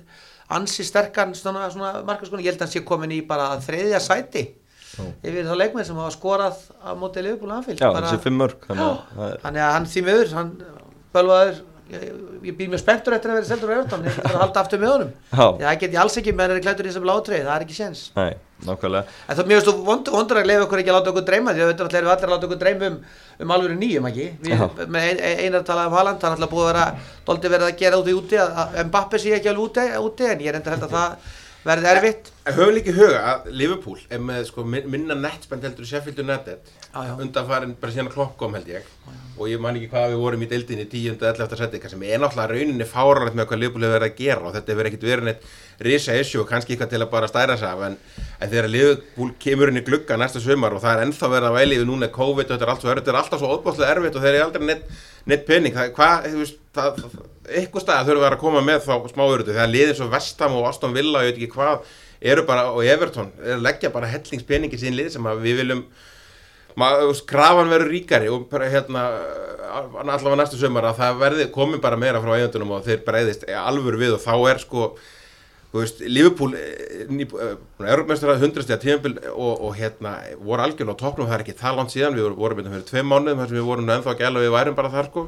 ansi 0.55 0.85
sterkan 0.85 1.33
svona, 1.37 1.69
svona 1.73 2.03
markaskonu, 2.05 2.43
ég 2.43 2.53
held 2.53 2.61
að 2.61 2.67
hann 2.67 2.75
sé 2.75 2.83
komin 2.85 3.15
í 3.15 3.21
bara 3.25 3.55
þriðja 3.63 4.01
sæti 4.03 4.45
yfir 4.95 5.47
þá 5.47 5.55
leikmenn 5.59 5.87
sem 5.87 5.97
hafa 5.99 6.13
skorað 6.13 6.59
á 6.79 6.95
móti 6.95 7.23
Liverpool 7.23 7.51
Anfield. 7.55 7.81
Já, 7.81 7.89
bara, 7.91 8.07
þessi 8.07 8.23
fimm 8.23 8.37
mörg 8.39 8.67
Þannig 8.67 8.85
að 8.85 8.99
það 9.15 9.31
er 9.31 9.41
þannig 9.43 9.63
að 9.65 9.73
hann 9.75 9.87
því 9.91 10.03
miður 10.05 10.35
hann 10.37 10.51
bölvaður 11.15 11.57
ég, 11.91 12.05
ég 12.49 12.55
býð 12.57 12.71
mjög 12.73 12.81
spenntur 12.81 13.15
eftir 13.15 13.31
að 13.31 13.39
vera 13.39 13.49
seldur 13.49 13.71
á 13.71 13.75
Evertón 13.75 14.05
ég 14.07 14.17
ætla 14.17 14.31
að 14.31 14.43
halda 14.43 14.63
aftur 14.63 14.81
með 14.81 14.91
honum. 14.93 15.11
Já. 15.29 15.45
það 15.61 15.79
get 15.83 15.95
ég 15.95 16.01
alls 16.01 16.17
ekki 16.21 16.33
með 16.33 16.45
hann 16.45 16.55
er 16.55 16.65
klættur 16.65 16.87
í 16.87 16.91
þessum 16.91 17.07
látrið 17.09 17.45
það 17.45 17.55
er 17.55 17.65
ekki 17.65 17.77
séns. 17.77 18.01
Það 19.27 19.41
þú 19.67 19.75
vond, 19.85 20.11
vondur 20.15 20.39
að 20.39 20.49
leiða 20.49 20.65
okkur 20.65 20.81
ekki 20.81 20.91
að 20.93 20.97
láta 20.97 21.11
okkur 21.11 21.25
dreyma 21.29 21.53
því 21.53 21.63
að 21.63 21.71
þetta 21.71 21.85
er 21.85 22.09
allir 22.09 22.29
að 22.29 22.33
láta 22.33 22.47
okkur 22.49 22.61
dreyma 22.61 22.89
um, 22.89 22.99
um 23.43 23.55
alveg 23.55 23.79
nýjum 23.81 24.09
ekki 24.09 24.27
við, 24.45 24.63
með 24.87 25.07
ein, 25.09 25.23
ein, 25.29 25.41
einar 25.45 25.65
talað 25.67 25.89
um 25.91 25.97
Haaland 25.99 26.21
það 26.21 26.29
er 26.29 26.37
alltaf 26.37 26.53
búið 26.55 26.69
að 26.71 27.49
vera 27.57 27.67
að 27.69 27.81
gera 27.81 27.99
út 27.99 28.07
í 28.07 28.15
úti 28.15 28.39
að, 28.39 28.61
að 28.63 28.87
Mbappe 28.89 29.19
sé 29.21 29.35
ekki 29.35 29.51
alveg 29.51 29.81
úti 30.07 30.29
en 30.31 30.45
ég 30.45 30.53
er 30.53 30.59
enda 30.61 30.71
held 30.71 30.87
að 30.87 30.95
það 30.95 31.33
verði 31.65 31.89
erfitt 31.91 32.31
höfum 32.45 32.73
líka 32.75 32.91
í 32.93 32.95
huga 32.99 33.21
að 33.31 33.45
Liverpool 33.57 33.99
er 34.13 34.19
með 34.21 34.43
sko, 34.51 34.63
min- 34.69 34.85
minna 34.93 35.15
nettspend 35.17 35.63
heldur 35.65 35.87
Sheffield 35.89 36.19
United 36.21 36.59
Já, 36.95 36.99
já. 37.09 37.13
undan 37.19 37.47
farin 37.49 37.73
bara 37.81 37.91
síðan 37.95 38.11
klopp 38.13 38.35
kom 38.39 38.53
held 38.55 38.67
ég 38.69 38.85
og 39.35 39.49
ég 39.51 39.59
man 39.59 39.75
ekki 39.75 39.89
hvað 39.91 40.13
við 40.13 40.21
vorum 40.21 40.43
í 40.45 40.47
deildinni 40.47 40.85
10. 40.87 41.17
og 41.17 41.25
11. 41.27 41.57
seti 41.59 41.81
sem 41.91 42.03
er 42.07 42.21
náttúrulega 42.23 42.53
rauninni 42.53 42.85
fáralegt 42.87 43.35
með 43.35 43.49
hvað 43.49 43.59
Liverpool 43.63 43.83
hefur 43.87 43.97
verið 43.97 44.11
að 44.13 44.21
gera 44.21 44.45
og 44.47 44.53
þetta 44.55 44.71
hefur 44.75 44.89
ekkit 44.91 45.03
verið 45.09 45.27
neitt 45.27 45.49
risa 45.89 46.15
issue 46.21 46.41
og 46.43 46.47
kannski 46.53 46.75
eitthvað 46.77 46.93
til 46.93 47.01
að 47.03 47.11
bara 47.11 47.27
stæra 47.27 47.57
sig 47.59 47.67
af 47.67 47.83
en, 47.89 47.97
en 48.39 48.49
þegar 48.53 48.69
Liverpool 48.71 49.33
kemur 49.43 49.73
inn 49.73 49.81
í 49.81 49.85
glugga 49.89 50.15
næsta 50.21 50.39
sumar 50.39 50.77
og 50.77 50.85
það 50.85 50.95
er 51.01 51.05
ennþá 51.09 51.31
verið 51.35 51.49
að 51.49 51.57
væli 51.59 51.81
við 51.81 51.89
núna 51.91 52.11
COVID 52.15 52.45
og 52.45 52.55
þetta 52.55 52.67
er 52.69 52.73
allt 52.75 52.85
svo 52.85 52.93
er 52.95 53.19
alltaf 53.19 53.41
svo 53.43 53.51
óbúslega 53.57 53.91
erfitt 53.97 54.15
og 54.15 54.23
þeir 54.23 54.37
eru 54.39 54.45
aldrei 54.47 54.69
neitt, 54.71 54.85
neitt 55.27 55.45
pening 55.49 55.75
það, 55.75 56.29
veist, 56.39 56.61
það, 56.77 57.01
það, 57.03 57.31
eitthvað 57.49 57.85
stað 57.85 58.09
þurfum 58.09 58.23
við 58.23 58.31
að 58.31 58.41
koma 58.41 58.63
með 58.65 58.83
þá 58.87 58.93
smáurðu 59.11 59.53
þegar 59.53 59.71
liðir 59.71 59.97
svo 59.99 60.09
Vestam 60.11 60.57
og 60.57 60.67
Aston 60.69 60.95
Villa 60.95 61.21
og 61.21 61.27
ég 61.27 61.33
veit 61.33 61.39
ekki 61.41 61.55
hvað 61.55 61.93
eru 62.25 62.45
bara, 62.47 62.69
og 62.73 62.85
Everton, 62.85 63.31
eru 63.43 63.57
að 63.59 63.65
leggja 63.67 63.91
bara 63.93 64.09
hellingspeningi 64.09 64.79
sín 64.81 64.95
lið 64.97 65.11
sem 65.15 65.27
við 65.43 65.59
viljum 65.61 65.83
maður, 66.79 67.19
krafan 67.29 67.71
verður 67.71 67.93
ríkari 67.93 68.31
og 68.31 68.47
bara 68.51 68.69
hérna 68.71 69.05
allavega 69.75 70.39
næstu 70.39 70.59
sömur 70.59 70.87
að 70.87 71.01
það 71.01 71.19
verði 71.21 71.49
komin 71.53 71.83
bara 71.83 71.99
meira 71.99 72.21
frá 72.23 72.33
eigendunum 72.37 72.77
og 72.77 72.87
þeir 72.87 73.03
breyðist 73.05 73.45
alvöru 73.59 74.01
við 74.01 74.15
og 74.17 74.23
þá 74.23 74.33
er 74.51 74.61
sko 74.63 74.87
þú 75.75 75.81
veist, 75.81 76.01
Liverpool 76.07 76.55
Europamestrar 76.55 78.39
hundrastega 78.39 78.79
tímabil 78.79 79.17
og, 79.33 79.65
og 79.67 79.75
hérna 79.75 80.15
voru 80.39 80.63
algjörlega 80.63 80.95
á 80.95 81.01
toppnum 81.01 81.27
það 81.27 81.37
er 81.37 81.43
ekki 81.45 81.59
það 81.59 81.79
langt 81.81 81.95
síðan, 81.95 82.15
við 82.15 82.29
vorum, 82.39 82.61
hérna 82.61 82.75
fyrir 82.77 82.87
tveim 82.89 83.11
mánuðum 83.11 83.41
þar 83.41 83.51
sem 83.51 83.59
við 83.59 83.69
vorum 83.69 83.93
ennþá 83.97 84.17
gæla 84.21 84.39
og 84.39 84.45
við 84.45 84.55
værum 84.55 84.77
bara 84.79 84.93
þar 84.93 85.11
sko 85.11 85.25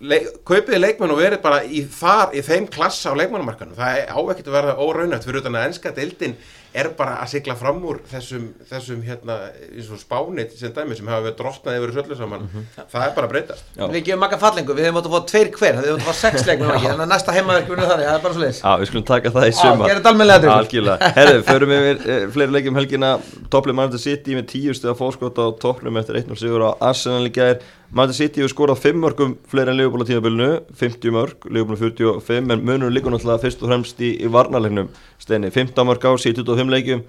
Leik, 0.00 0.30
kaupiði 0.48 0.78
leikmenn 0.80 1.12
og 1.12 1.18
verið 1.20 1.42
bara 1.44 1.58
í 1.60 1.82
þar 1.84 2.32
í 2.32 2.40
þeim 2.46 2.70
klassa 2.72 3.12
á 3.12 3.18
leikmannumarkanum 3.20 3.76
það 3.76 3.98
er 3.98 4.14
á 4.16 4.18
ekkert 4.32 4.46
að 4.48 4.56
vera 4.56 4.76
óraunætt 4.80 5.26
fyrir 5.26 5.42
utan 5.42 5.58
að 5.60 5.66
ennska 5.68 5.92
deildin 5.92 6.38
er 6.70 6.88
bara 6.94 7.16
að 7.18 7.32
sigla 7.32 7.56
fram 7.58 7.80
úr 7.84 7.98
þessum, 8.08 8.44
þessum 8.70 9.00
hérna 9.02 9.36
eins 9.74 9.88
og 9.90 9.98
spánit 10.00 10.52
sem 10.56 10.72
dæmi 10.74 10.94
sem 10.96 11.08
hafa 11.10 11.24
verið 11.24 11.38
drottnað 11.40 11.78
yfir 11.80 11.92
söllu 11.96 12.18
saman. 12.18 12.44
Það 12.78 13.06
er 13.06 13.14
bara 13.16 13.26
að 13.26 13.32
breytast. 13.32 13.64
Já. 13.74 13.82
Við 13.90 14.04
gefum 14.06 14.22
makka 14.22 14.38
fallingu, 14.40 14.76
við 14.78 14.86
hefum 14.86 15.00
átt 15.00 15.08
að 15.08 15.16
fá 15.16 15.26
tveir 15.32 15.50
hver 15.56 15.80
við 15.80 15.88
hefum 15.88 15.98
átt 15.98 16.04
að 16.04 16.10
fá 16.12 16.20
sex 16.20 16.46
leikmenn 16.46 16.70
ekki, 16.76 16.86
þannig 16.86 17.04
að 17.06 17.10
næsta 17.10 17.34
heimaverkjum 17.34 17.74
er 17.82 17.90
það 17.90 18.04
er 18.04 18.22
bara 18.22 18.36
svo 18.36 18.44
leiðis 18.44 18.62
Já, 18.62 18.70
við 18.78 18.90
skulum 18.92 19.06
taka 19.10 19.34
það 19.34 19.48
í 19.48 19.50
Já, 19.50 19.58
sumar. 19.58 19.90
gerum 19.90 20.00
þetta 20.00 20.12
almennilega, 20.14 20.44
Drengur. 20.44 20.62
Algjörlega. 20.62 21.10
Herðu, 21.18 21.42
förum 21.50 21.74
við 21.74 22.06
e, 22.06 22.20
fleiri 22.36 22.56
leikjum 22.56 22.80
helgina. 22.80 23.10
Topplið 23.50 23.78
Manchester 23.80 24.04
City 24.06 24.38
með 24.38 24.48
tíu 24.54 24.78
stuða 24.78 24.94
fórskot 25.00 25.42
á 25.42 25.46
topplum 25.58 25.98
eftir 25.98 26.22
1-0 26.22 26.38
sigur 26.38 26.68
á 26.70 26.78
Arsenal 26.78 27.26
í 27.26 27.34
gær 27.34 27.58
Manchester 27.90 28.28
City 28.28 28.44
hefur 28.44 28.52
skorað 28.52 28.82
5 28.84 28.98
mörgum 29.02 29.32
fleiri 29.50 29.72
en 29.72 29.78
Liverpool 29.80 30.04
á 30.06 30.10
tíðabilinu 30.10 30.50
50 30.78 31.14
mörg, 31.14 31.46
Liverpool 31.50 31.78
45 31.80 32.52
en 32.54 32.60
munur 32.62 32.92
líka 32.94 33.10
náttúrulega 33.10 33.42
fyrst 33.42 33.64
og 33.64 33.72
fremst 33.72 33.98
í, 34.06 34.12
í 34.22 34.30
varnarleiknum. 34.30 34.92
Steini, 35.18 35.50
15 35.50 35.88
mörg 35.88 36.06
á 36.06 36.14
sig 36.14 36.36
í 36.36 36.38
25 36.38 36.70
leikjum. 36.70 37.02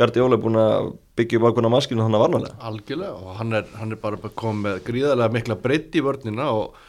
Guardiola 0.00 0.38
er 0.38 0.40
búin 0.40 0.56
að 0.56 0.88
byggja 1.20 1.36
upp 1.36 1.50
ákveðna 1.50 1.72
maskinu 1.74 2.06
þannig 2.06 2.16
að 2.16 2.24
varnarlega. 2.24 2.56
Algjörlega 2.70 3.12
og 3.12 3.36
hann 3.42 3.58
er, 3.58 3.68
hann 3.76 3.92
er 3.92 4.00
bara 4.00 4.32
komið 4.40 4.64
með 4.64 4.80
gríðarlega 4.88 5.36
mikla 5.36 5.58
breytt 5.66 6.00
í 6.00 6.04
vörnina 6.06 6.48
og, 6.56 6.80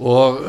og 0.00 0.40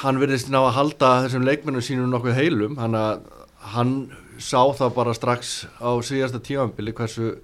hann 0.00 0.24
virðist 0.24 0.48
ná 0.48 0.62
að 0.62 0.74
halda 0.78 1.14
þessum 1.26 1.44
leikmennum 1.50 1.84
sínum 1.84 2.08
nokkuð 2.16 2.38
heilum. 2.40 2.80
Hann, 2.80 2.96
að, 2.96 3.28
hann 3.76 3.94
sá 4.40 4.62
það 4.80 4.96
bara 4.96 5.18
strax 5.20 5.54
á 5.84 5.92
síðasta 6.00 6.40
tímanbili 6.40 6.96
hversu 6.96 7.34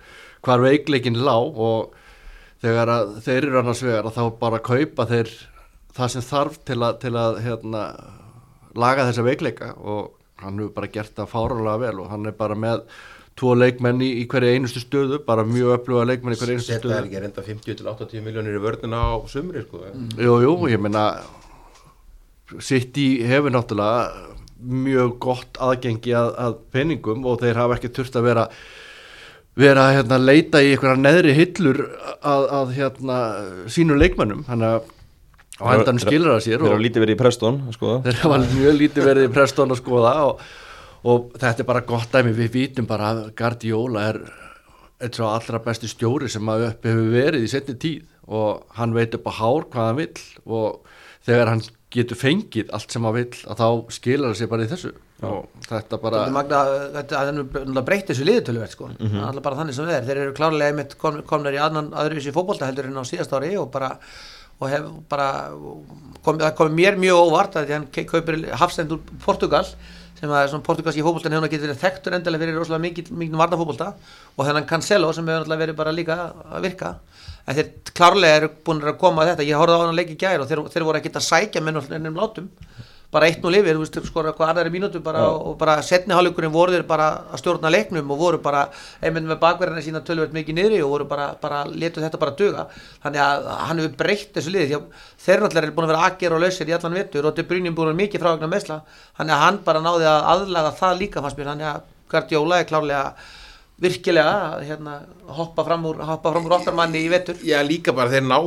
hvar 0.41 0.65
veikleikin 0.65 1.21
lá 1.21 1.37
og 1.37 1.98
þegar 2.63 2.93
að 2.95 3.13
þeir 3.27 3.43
eru 3.49 3.61
annars 3.63 3.83
vegar 3.87 4.09
að 4.09 4.17
þá 4.19 4.25
bara 4.41 4.63
kaupa 4.65 5.07
þeir 5.11 5.33
það 5.99 6.15
sem 6.15 6.25
þarf 6.29 6.59
til 6.69 6.79
að, 6.83 6.97
til 7.05 7.15
að 7.19 7.39
hérna, 7.45 7.85
laga 8.79 9.07
þessa 9.09 9.27
veikleika 9.27 9.73
og 9.79 10.11
hann 10.43 10.59
hefur 10.61 10.75
bara 10.77 10.91
gert 10.95 11.15
það 11.17 11.33
fáralega 11.33 11.81
vel 11.87 12.03
og 12.03 12.11
hann 12.13 12.31
er 12.31 12.37
bara 12.39 12.59
með 12.59 12.85
tvo 13.39 13.55
leikmenn 13.55 14.03
í, 14.03 14.09
í 14.23 14.25
hverju 14.31 14.55
einustu 14.55 14.83
stöðu 14.83 15.21
bara 15.27 15.45
mjög 15.47 15.77
öfluga 15.77 16.07
leikmenn 16.11 16.35
í 16.35 16.39
hverju 16.39 16.57
einustu 16.57 16.73
þetta 16.73 16.89
er 16.89 16.95
stöðu 16.95 17.09
ekki 17.09 17.23
reynda 17.25 17.45
50 17.47 17.79
til 17.79 17.91
80 17.93 18.25
miljónir 18.27 18.59
í 18.59 18.63
vörnina 18.63 19.03
á 19.03 19.15
sumri 19.31 19.63
sko 19.67 19.85
Jú, 20.19 20.35
jú, 20.43 20.55
ég 20.71 20.83
meina 20.83 21.05
City 22.65 23.09
hefur 23.29 23.55
náttúrulega 23.55 24.35
mjög 24.59 25.15
gott 25.23 25.59
aðgengi 25.63 26.15
að, 26.19 26.33
að 26.43 26.59
peningum 26.75 27.27
og 27.29 27.39
þeir 27.43 27.61
hafa 27.61 27.79
ekki 27.79 27.93
þurft 27.95 28.19
að 28.19 28.27
vera 28.27 28.47
vera 29.59 29.89
að 29.89 29.97
hérna, 29.99 30.21
leita 30.23 30.63
í 30.63 30.71
einhverja 30.73 31.01
neðri 31.01 31.35
hillur 31.37 31.83
að, 32.23 32.47
að 32.61 32.73
hérna, 32.77 33.19
sínu 33.73 33.99
leikmennum 33.99 34.45
þannig 34.47 34.77
að 34.77 34.89
á 35.59 35.65
endan 35.75 35.99
skilur 36.03 36.37
það 36.37 36.43
sér 36.45 36.57
Þeir 36.57 36.65
og 36.65 36.73
hafa 36.73 36.85
lítið 36.85 37.05
verið 37.05 37.17
í 37.17 37.21
Preston 37.23 37.61
sko. 37.75 37.95
þeir 38.07 38.21
hafa 38.23 38.41
mjög 38.45 38.77
lítið 38.83 39.09
verið 39.11 39.27
í 39.27 39.33
Preston 39.35 39.75
að 39.75 39.81
skoða 39.81 40.13
og, 40.29 40.45
og 41.11 41.33
þetta 41.35 41.65
er 41.65 41.71
bara 41.73 41.87
gott 41.89 42.15
dæmi. 42.15 42.35
Við 42.37 42.53
vítum 42.55 42.87
bara 42.91 43.11
að 43.15 43.25
Guardiola 43.39 44.05
er 44.13 44.21
eitt 44.99 45.19
svo 45.19 45.31
allra 45.31 45.63
besti 45.63 45.91
stjóri 45.91 46.31
sem 46.31 46.49
að 46.51 46.69
upp 46.73 46.87
hefur 46.89 47.11
verið 47.13 47.47
í 47.47 47.51
setni 47.51 47.77
tíð 47.79 48.07
og 48.29 48.65
hann 48.79 48.95
veit 48.97 49.15
upp 49.17 49.29
á 49.31 49.33
hár 49.39 49.67
hvað 49.73 49.91
hann 49.91 50.01
vill 50.01 50.25
og 50.45 50.97
þegar 51.27 51.53
hann 51.53 51.63
getur 51.95 52.19
fengið 52.19 52.73
allt 52.75 52.93
sem 52.93 53.07
hann 53.07 53.17
vill 53.17 53.45
að 53.49 53.63
þá 53.63 53.69
skilur 53.95 54.31
það 54.31 54.41
sér 54.41 54.51
bara 54.51 54.67
í 54.67 54.73
þessu 54.73 54.93
og 55.27 55.67
þetta 55.67 55.99
bara 56.03 56.23
Þetta 56.23 56.35
magna, 56.37 56.63
þetta 56.95 57.21
er 57.21 57.37
náttúrulega 57.39 57.85
breytt 57.89 58.11
þessu 58.13 58.27
liðutöluvert 58.29 58.75
sko, 58.75 58.91
það 58.95 59.19
er 59.19 59.29
alltaf 59.29 59.47
bara 59.49 59.61
þannig 59.61 59.79
sem 59.79 59.93
er. 59.93 60.05
Þeir 60.07 60.21
eru 60.25 60.35
klárlega 60.37 60.73
einmitt 60.73 60.99
kom, 61.01 61.21
komnir 61.27 61.59
í 61.59 61.63
annan 61.63 61.91
öðruvísi 61.91 62.35
fótbolta 62.35 62.69
heldur 62.69 62.91
en 62.91 63.01
á 63.03 63.05
síðast 63.09 63.35
ári 63.35 63.55
og 63.59 63.71
bara 63.75 63.97
og 64.59 64.73
hef 64.73 64.87
bara 65.11 65.29
kom, 66.27 66.39
það 66.39 66.55
kom 66.59 66.75
mér 66.75 66.99
mjög 66.99 67.21
óvart 67.29 67.59
að 67.59 67.75
hann 67.77 67.89
kaupir 67.95 68.41
hafstend 68.59 68.95
úr 68.95 69.03
Portugal 69.23 69.67
sem 70.19 70.33
að 70.35 70.49
svona 70.51 70.67
portugalski 70.67 71.05
fótboltan 71.07 71.35
hefur 71.37 71.51
getur 71.53 71.69
verið 71.69 71.83
þekktur 71.85 72.17
endilega 72.17 72.43
fyrir 72.43 72.57
rosalega 72.59 72.85
mikið, 72.89 73.11
mikið 73.21 73.39
varnafótbolta 73.39 73.93
og 74.35 74.49
þennan 74.49 74.67
Cancelo 74.67 75.13
sem 75.15 75.27
hefur 75.27 75.45
náttúrulega 75.45 75.63
verið 75.63 75.79
bara 75.79 75.95
líka 75.95 76.17
að 76.43 76.67
virka. 76.67 76.91
En 77.47 77.59
þeir 77.59 77.69
klárlega 77.95 78.41
eru 78.41 78.51
búin 78.67 78.83
að 78.83 78.99
koma 78.99 79.23
að 79.23 79.31
þetta. 79.33 79.47
Ég 79.47 79.63
horfði 79.63 79.77
á 79.79 79.83
hann 79.85 79.93
að 79.93 80.01
leiki 80.01 80.17
í 80.17 80.21
gær 80.21 80.43
og 80.43 80.51
þeir, 80.51 80.65
þeir 80.75 80.87
voru 80.89 81.01
ekkert 81.01 81.21
að 81.21 81.27
sækja 81.29 81.63
með 81.63 81.79
ennum 81.95 82.19
látum 82.19 82.51
bara 83.13 83.29
eitt 83.31 83.41
nú 83.41 83.49
lifir, 83.49 83.77
þú 83.77 83.85
veist, 83.85 83.99
skora 84.05 84.35
hvað 84.37 84.51
aðra 84.53 84.73
mínútu 84.73 85.01
bara, 85.01 85.23
og 85.33 85.55
bara 85.61 85.79
setni 85.85 86.13
hálfleikurinn 86.13 86.53
voru 86.53 86.75
þeir 86.75 86.85
bara 86.89 87.07
að 87.33 87.41
stjórna 87.41 87.71
leiknum 87.73 88.11
og 88.13 88.21
voru 88.21 88.41
bara 88.45 88.67
einmitt 89.01 89.25
með 89.25 89.41
bakverðina 89.41 89.85
sína 89.87 90.03
tölvöld 90.05 90.37
mikið 90.37 90.59
niðri 90.59 90.83
og 90.85 90.93
voru 90.93 91.07
bara, 91.09 91.31
bara 91.41 91.63
letu 91.65 92.05
þetta 92.05 92.21
bara 92.21 92.37
duga. 92.37 92.67
Þannig 93.05 93.25
að 93.25 93.49
hann 93.65 93.81
hefur 93.81 93.97
breytt 94.05 94.37
þessu 94.37 94.53
liði 94.53 94.69
því 94.69 94.79
að 94.79 95.09
þeir 95.25 95.45
náttúrulega 95.45 95.65
eru 95.71 95.77
búin 95.79 95.89
að 95.89 95.95
vera 95.95 96.05
aðgera 96.11 96.37
og 96.37 96.45
lausir 96.45 96.69
í 96.69 96.77
allan 96.77 97.01
vettur 97.01 97.25
og 97.25 97.33
þetta 97.33 97.45
er 97.47 97.51
brynjum 97.55 97.81
búin 97.81 97.93
að 97.95 98.01
mikið 98.03 98.25
frávegna 98.27 98.53
meðsla 98.53 98.81
þannig 99.17 99.37
að 99.39 99.45
hann 99.47 99.61
bara 99.65 99.85
náði 99.89 100.09
að 100.13 100.31
aðlaga 100.35 100.77
það 100.83 101.03
líka 101.03 101.25
fannst 101.25 101.41
mér, 101.41 101.53
þannig 101.55 101.73
að 101.73 101.87
Guardiola 102.09 102.61
er 102.61 102.69
klárlega 102.69 103.03
virkilega 103.79 104.39
að, 104.53 104.63
hérna, 104.69 105.01
hoppa 105.39 105.65
fram 105.65 105.85
úr, 105.89 106.01
úr 106.03 106.57
okkar 106.59 106.77
manni 106.77 107.05
í 107.05 107.13
vettur 107.13 107.41
Já, 107.47 107.61
líka 107.65 107.95
bara 107.97 108.13
þeir 108.13 108.27
ná 108.27 108.41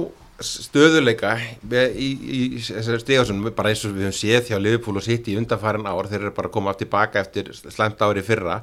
stöðuleika 0.46 1.36
með- 1.72 1.96
í, 1.96 2.10
í, 2.22 2.42
í 2.58 2.62
stigasunum 3.02 3.48
bara 3.56 3.72
eins 3.74 3.86
og 3.88 3.94
við 3.96 4.08
höfum 4.10 4.18
séð 4.20 4.52
hjá 4.52 4.58
Liverpool 4.62 4.98
og 5.02 5.06
City 5.06 5.36
í 5.36 5.40
undanfærin 5.42 5.88
ár, 5.90 6.10
þeir 6.12 6.22
eru 6.28 6.34
bara 6.38 6.50
að 6.52 6.56
koma 6.58 6.74
aftur 6.74 6.90
baka 6.92 7.24
eftir 7.24 7.52
slæmt 7.54 8.02
ári 8.06 8.24
fyrra 8.26 8.62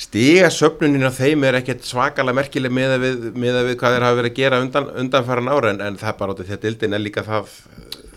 stigasöfnunin 0.00 1.06
á 1.08 1.12
þeim 1.16 1.44
er 1.48 1.56
ekkert 1.62 1.86
svakalega 1.88 2.36
merkileg 2.36 2.72
með 2.74 2.96
við, 3.00 3.22
með 3.40 3.60
við 3.70 3.78
hvað 3.80 3.94
þeir 3.96 4.04
hafa 4.06 4.18
verið 4.18 4.32
að 4.34 4.40
gera 4.42 4.58
undan, 4.64 4.90
undanfærin 5.02 5.48
ára 5.52 5.70
en, 5.72 5.80
en 5.86 5.96
það 6.00 6.10
er 6.12 6.18
bara 6.20 6.34
því 6.40 6.56
að 6.56 6.64
dildin 6.66 6.96
er 6.98 7.04
líka 7.06 7.24
það 7.26 7.54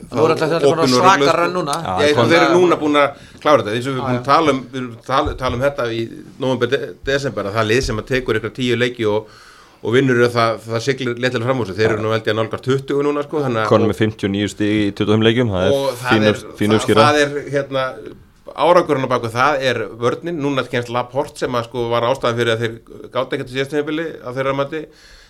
Það 0.09 0.19
voru 0.23 0.33
alltaf 0.33 0.49
þetta 0.49 0.69
bara 0.71 0.83
opin 0.83 0.93
og 0.95 0.99
svaka 1.03 1.17
rugluð, 1.19 1.35
rönn 1.37 1.51
sko. 1.51 1.59
núna. 1.59 1.73
Já, 2.01 2.13
kom- 2.17 2.29
þeir 2.31 2.43
eru 2.43 2.53
núna 2.59 2.77
búin 2.81 2.95
að 2.97 3.09
klára 3.43 3.61
þetta 3.65 3.73
eins 3.77 3.87
og 3.89 3.93
við 3.93 3.99
erum 3.99 4.07
búin 4.09 4.19
að 4.19 4.29
tala 4.29 4.53
um, 4.55 4.61
við 4.71 4.79
erum 4.79 4.95
tala, 5.05 5.33
tala 5.37 5.57
um 5.59 5.63
þetta 5.67 5.85
í 5.93 5.99
november, 6.41 6.71
de, 6.71 6.79
desember 7.05 7.49
að 7.49 7.53
það 7.57 7.61
er 7.63 7.69
lið 7.69 7.81
sem 7.85 8.01
að 8.01 8.07
tekur 8.09 8.39
ykkur 8.39 8.53
tíu 8.57 8.77
leiki 8.79 9.05
og, 9.11 9.35
og 9.79 9.95
vinnur 9.95 10.23
það, 10.33 10.63
það 10.65 10.81
siglir 10.85 11.19
letilega 11.23 11.47
fram 11.47 11.61
úr 11.63 11.69
sig 11.69 11.77
þeir 11.77 11.93
eru 11.93 12.03
nú 12.03 12.13
held 12.13 12.25
ég 12.25 12.33
að 12.33 12.39
nálgar 12.41 12.63
20 12.65 13.05
núna 13.07 13.23
sko, 13.25 13.43
Konum 13.69 13.91
með 13.91 14.01
59 14.01 14.49
stig 14.51 14.73
í 14.79 14.89
25 14.97 15.27
leikjum 15.27 15.53
Það 15.53 15.67
er 15.69 15.77
það 16.01 16.09
fínu, 16.09 16.31
er, 16.31 16.41
fínu 16.59 16.79
það, 16.89 17.21
er 17.21 17.37
hérna 17.53 17.85
árangurinn 18.59 19.07
á 19.07 19.13
baku 19.13 19.31
það 19.31 19.63
er 19.69 19.81
vörnin, 20.01 20.41
núna 20.43 20.65
kemst 20.67 20.91
Laporte 20.91 21.45
sem 21.45 21.55
að 21.55 21.69
sko 21.69 21.87
var 21.93 22.07
ástæðan 22.09 22.39
fyrir 22.41 22.53
að 22.55 22.63
þeir 22.65 23.07
gátt 23.13 23.35
ekkert 23.35 23.53
í 23.53 23.55
síðastinni 23.55 24.07
að 24.19 24.39
þeirra 24.39 24.55
mati, 24.57 24.83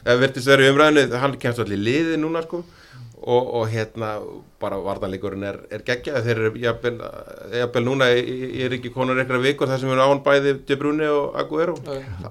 það 0.08 0.24
verðist 0.24 0.50
verið 0.50 0.70
í 0.70 0.74
umræðinu 0.74 1.22
hann 1.24 1.40
kemst 1.44 1.64
allir 1.66 1.84
liði 1.84 2.20
núna 2.22 2.44
sko 2.48 2.64
og, 3.20 3.50
og 3.60 3.68
hérna 3.68 4.14
bara 4.60 4.78
varnarleikurinn 4.84 5.44
er, 5.48 5.58
er 5.72 5.82
geggjað 5.88 6.26
þeir 6.26 6.40
eru 6.46 6.60
jafnvel, 6.60 6.96
núna 7.86 8.06
ég 8.12 8.66
er 8.66 8.74
ekki 8.76 8.90
konur 8.92 9.20
eitthvað 9.20 9.44
vikur 9.44 9.70
þar 9.72 9.80
sem 9.82 9.92
eru 9.94 10.04
án 10.04 10.20
bæði 10.24 10.52
De 10.68 10.76
Bruyne 10.80 11.08
og 11.12 11.36
Aguero. 11.40 11.76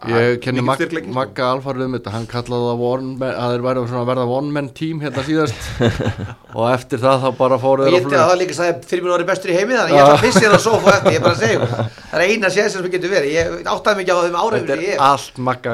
Ég 0.08 0.40
kenni 0.44 0.62
Mag 0.64 0.76
sko. 0.82 1.00
Magga 1.16 1.44
alfarið 1.54 1.84
um 1.86 1.94
þetta, 1.96 2.10
hann 2.12 2.26
kallaði 2.28 2.64
það 2.68 3.24
að 3.28 3.48
þeir 3.54 3.62
væri 3.68 3.80
svona 3.88 4.02
að 4.02 4.10
verða 4.12 4.26
one 4.38 4.50
man 4.56 4.68
team 4.76 5.00
hérna 5.04 5.22
síðast. 5.24 5.60
Og 6.58 6.64
eftir 6.72 6.98
það 7.00 7.16
þá 7.22 7.30
bara 7.38 7.56
fóru 7.60 7.80
og 7.84 7.86
þeir 7.86 7.98
ég 7.98 8.04
til 8.08 8.16
að 8.16 8.28
það 8.30 8.38
líka 8.40 8.54
sagði 8.56 8.72
fyrir 8.88 9.02
mér 9.04 9.12
orðið 9.18 9.28
bestur 9.28 9.50
í 9.52 9.56
heimi 9.58 9.74
þannig. 9.76 9.92
Að 9.92 9.98
ég 9.98 10.02
ætla 10.02 10.16
að 10.16 10.22
fyrst 10.24 10.40
þér 10.42 10.54
á 10.56 10.60
sofa 10.64 10.88
eftir 10.94 11.12
ég 11.12 11.22
bara 11.26 11.36
ykkur. 11.48 11.70
það 12.08 12.16
er 12.18 12.22
eina 12.24 12.48
séð 12.54 12.68
sem 12.72 12.80
við 12.86 12.92
getum 12.96 13.12
verið. 13.12 13.30
Ég 13.36 13.44
áttaði 13.68 13.96
mikið 14.00 14.14
á 14.16 14.20
þeim 14.24 14.38
áraugum 14.40 14.64
Þetta 14.64 14.74
er 14.80 14.96
allt 15.04 15.36
Magga 15.44 15.70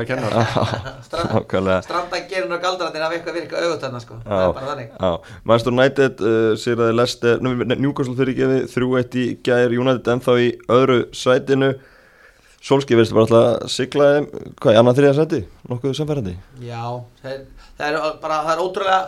og 5.13 5.29
Manchester 5.45 5.75
United 5.75 6.23
uh, 6.25 6.53
sér 6.61 6.85
að 6.87 6.95
Lester, 6.99 7.43
Newcastle 7.75 8.17
fyrir 8.19 8.39
gefi 8.39 8.61
3-1 8.75 9.19
í 9.21 9.27
gæðir 9.47 9.77
United 9.79 10.13
ennþá 10.15 10.39
í 10.43 10.53
öðru 10.73 11.01
sætinu 11.17 11.75
Solskið 12.65 12.97
verðist 12.97 13.13
bara 13.13 13.27
alltaf 13.27 13.43
að 13.45 13.73
sigla 13.75 14.05
þeim, 14.15 14.27
hvað, 14.57 14.77
annað 14.81 14.99
þriða 14.99 15.17
sæti? 15.19 15.41
Nokkuð 15.69 15.97
samfærandi? 15.99 16.33
Já, 16.65 16.85
það 17.21 17.35
er, 17.35 17.43
það 17.77 17.89
er 17.91 18.15
bara, 18.23 18.39
það 18.47 18.53
er 18.55 18.63
ótrúlega 18.63 19.01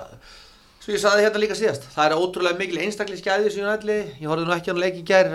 svo 0.86 0.94
ég 0.94 1.00
saði 1.02 1.24
hérna 1.24 1.40
líka 1.42 1.54
síðast 1.58 1.86
það 1.90 2.04
er 2.04 2.20
ótrúlega 2.20 2.58
mikil 2.60 2.76
einstaklega 2.84 3.18
skæði 3.18 3.48
sem 3.50 3.64
nætli, 3.66 3.96
ég 4.20 4.28
horfði 4.30 4.44
nú 4.46 4.52
ekki 4.54 4.70
á 4.70 4.72
hann 4.72 4.82
leik 4.84 4.98
í 5.00 5.06
gær 5.08 5.30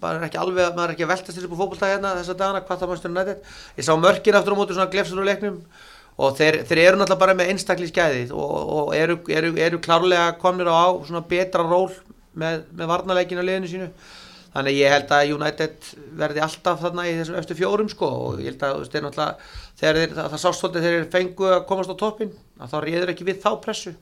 bara 0.00 0.24
ekki 0.26 0.40
alveg, 0.42 0.72
maður 0.74 0.88
er 0.88 0.94
ekki 0.96 1.04
að 1.06 1.12
veltast 1.12 1.36
þessu 1.36 1.50
på 1.52 1.58
fótbolta 1.60 1.90
hérna 1.92 2.16
þessa 2.16 2.34
dagana, 2.40 2.62
hvað 2.66 2.80
það 2.80 2.90
mannstu 2.90 3.12
nættið 3.12 3.60
ég 3.78 3.86
sá 3.86 3.92
mörkin 4.02 4.38
aftur 4.40 4.56
á 4.56 4.58
móti 4.58 4.74
svona 4.74 4.90
glefsur 4.90 5.20
úr 5.22 5.28
leiknum 5.28 5.60
og 6.16 6.36
þeir, 6.38 6.62
þeir 6.68 6.82
eru 6.82 7.00
náttúrulega 7.00 7.22
bara 7.22 7.36
með 7.36 7.50
einstaklega 7.52 7.92
skæði 7.92 8.22
og, 8.32 8.54
og 8.78 8.92
eru, 8.96 9.18
eru, 9.32 9.50
eru 9.60 9.80
klárlega 9.84 10.36
komnir 10.40 10.70
á 10.72 10.88
svona 11.04 11.24
betra 11.28 11.66
ról 11.66 11.90
með, 12.36 12.64
með 12.72 12.92
varnarleikin 12.92 13.42
á 13.42 13.44
liðinu 13.44 13.72
sínu. 13.72 13.90
Þannig 14.56 14.78
ég 14.78 14.92
held 14.94 15.10
að 15.12 15.30
United 15.34 15.88
verði 16.16 16.40
alltaf 16.46 16.80
þarna 16.80 17.04
í 17.04 17.14
þessum 17.18 17.36
eftir 17.36 17.58
fjórum 17.58 17.90
sko 17.92 18.08
og 18.08 18.38
ég 18.40 18.54
held 18.54 18.62
að 18.64 18.86
þeir 18.88 19.04
náttúrulega 19.04 19.34
þeir, 19.82 19.98
það, 20.14 20.30
það 20.32 20.40
sást 20.40 20.62
svolítið 20.62 20.86
þegar 20.86 21.02
þeir 21.02 21.10
fengu 21.12 21.50
að 21.50 21.66
komast 21.68 21.92
á 21.92 21.96
toppin 22.00 22.32
að 22.56 22.72
þá 22.72 22.76
reyður 22.86 23.12
ekki 23.12 23.26
við 23.28 23.42
þá 23.42 23.50
pressu 23.66 23.92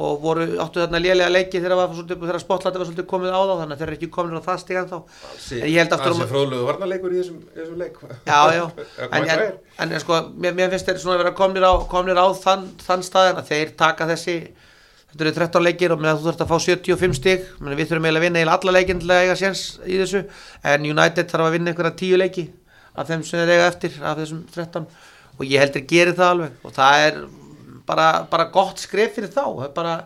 og 0.00 0.22
voru 0.22 0.46
áttu 0.62 0.80
þarna 0.80 1.00
lélega 1.02 1.28
leiki 1.28 1.60
þegar, 1.60 2.38
spotlæti 2.40 2.80
var 2.80 2.88
svolítið 2.88 3.06
komið 3.10 3.34
á 3.36 3.40
þá 3.44 3.52
þannig 3.60 3.74
að 3.74 3.82
þeir 3.82 3.88
eru 3.90 3.96
ekki 3.98 4.08
komin 4.14 4.40
á 4.40 4.46
það 4.46 4.62
stígan 4.62 4.88
þá 4.88 4.96
en 4.96 5.68
ég 5.68 5.78
held 5.82 5.92
aftur 5.92 6.06
Það 6.06 6.14
um 6.14 6.22
sé 6.22 6.28
fróðlegu 6.30 6.68
varnarleikur 6.70 7.12
í 7.12 7.20
þessum, 7.20 7.42
þessum 7.52 7.82
leik. 7.82 7.98
Já, 8.24 8.40
já, 8.56 8.64
en, 9.04 9.18
en, 9.18 9.28
það 9.28 9.44
en, 9.44 9.92
en 9.92 10.02
sko, 10.02 10.20
mér, 10.32 10.56
mér 10.56 10.72
finnst 10.72 10.88
þeir 10.88 11.02
svona 11.04 11.20
vera 11.20 11.34
komnir 11.36 11.68
á, 11.68 11.72
komnir 11.92 12.16
á 12.16 12.26
þann, 12.40 12.64
þann 12.80 13.04
staðin 13.04 13.42
að 13.42 13.52
þeir 13.52 13.74
taka 13.84 14.08
þessi 14.14 14.38
þetta 15.12 15.26
eru 15.26 15.34
13 15.36 15.66
leikir 15.68 15.92
og 15.92 16.00
meðan 16.00 16.22
þú 16.22 16.28
þurft 16.30 16.46
að 16.46 16.52
fá 16.54 16.56
75 16.64 17.18
stig. 17.18 17.46
Menn 17.60 17.76
við 17.76 17.90
þurfum 17.90 18.08
eiginlega 18.08 18.22
að 18.22 18.26
vinna 18.26 18.40
eiginlega 18.40 18.58
alla 18.62 18.76
leikin 18.78 19.02
til 19.02 19.12
að 19.12 19.26
eiga 19.26 19.36
séns 19.36 19.64
í 19.84 20.00
þessu. 20.00 20.22
En 20.72 20.88
United 20.88 21.28
þarf 21.28 21.50
að 21.50 21.56
vinna 21.58 21.72
einhverja 21.74 21.98
10 22.00 22.22
leiki 22.22 22.46
af 22.96 23.12
þeim 23.12 23.26
sem 23.28 23.42
þeir 23.42 23.52
eiga 23.58 23.68
eftir 23.68 24.00
af 24.00 24.16
þessum 24.22 24.40
13 24.56 24.88
og 25.36 25.44
ég 25.48 25.60
heldur 25.60 25.84
og 27.82 27.88
er 27.88 27.88
bara, 27.90 28.06
bara 28.30 28.48
gott 28.54 28.78
skref 28.78 29.14
fyrir 29.18 29.32
þá. 29.34 29.44
Er 29.66 29.74
bara 29.74 29.96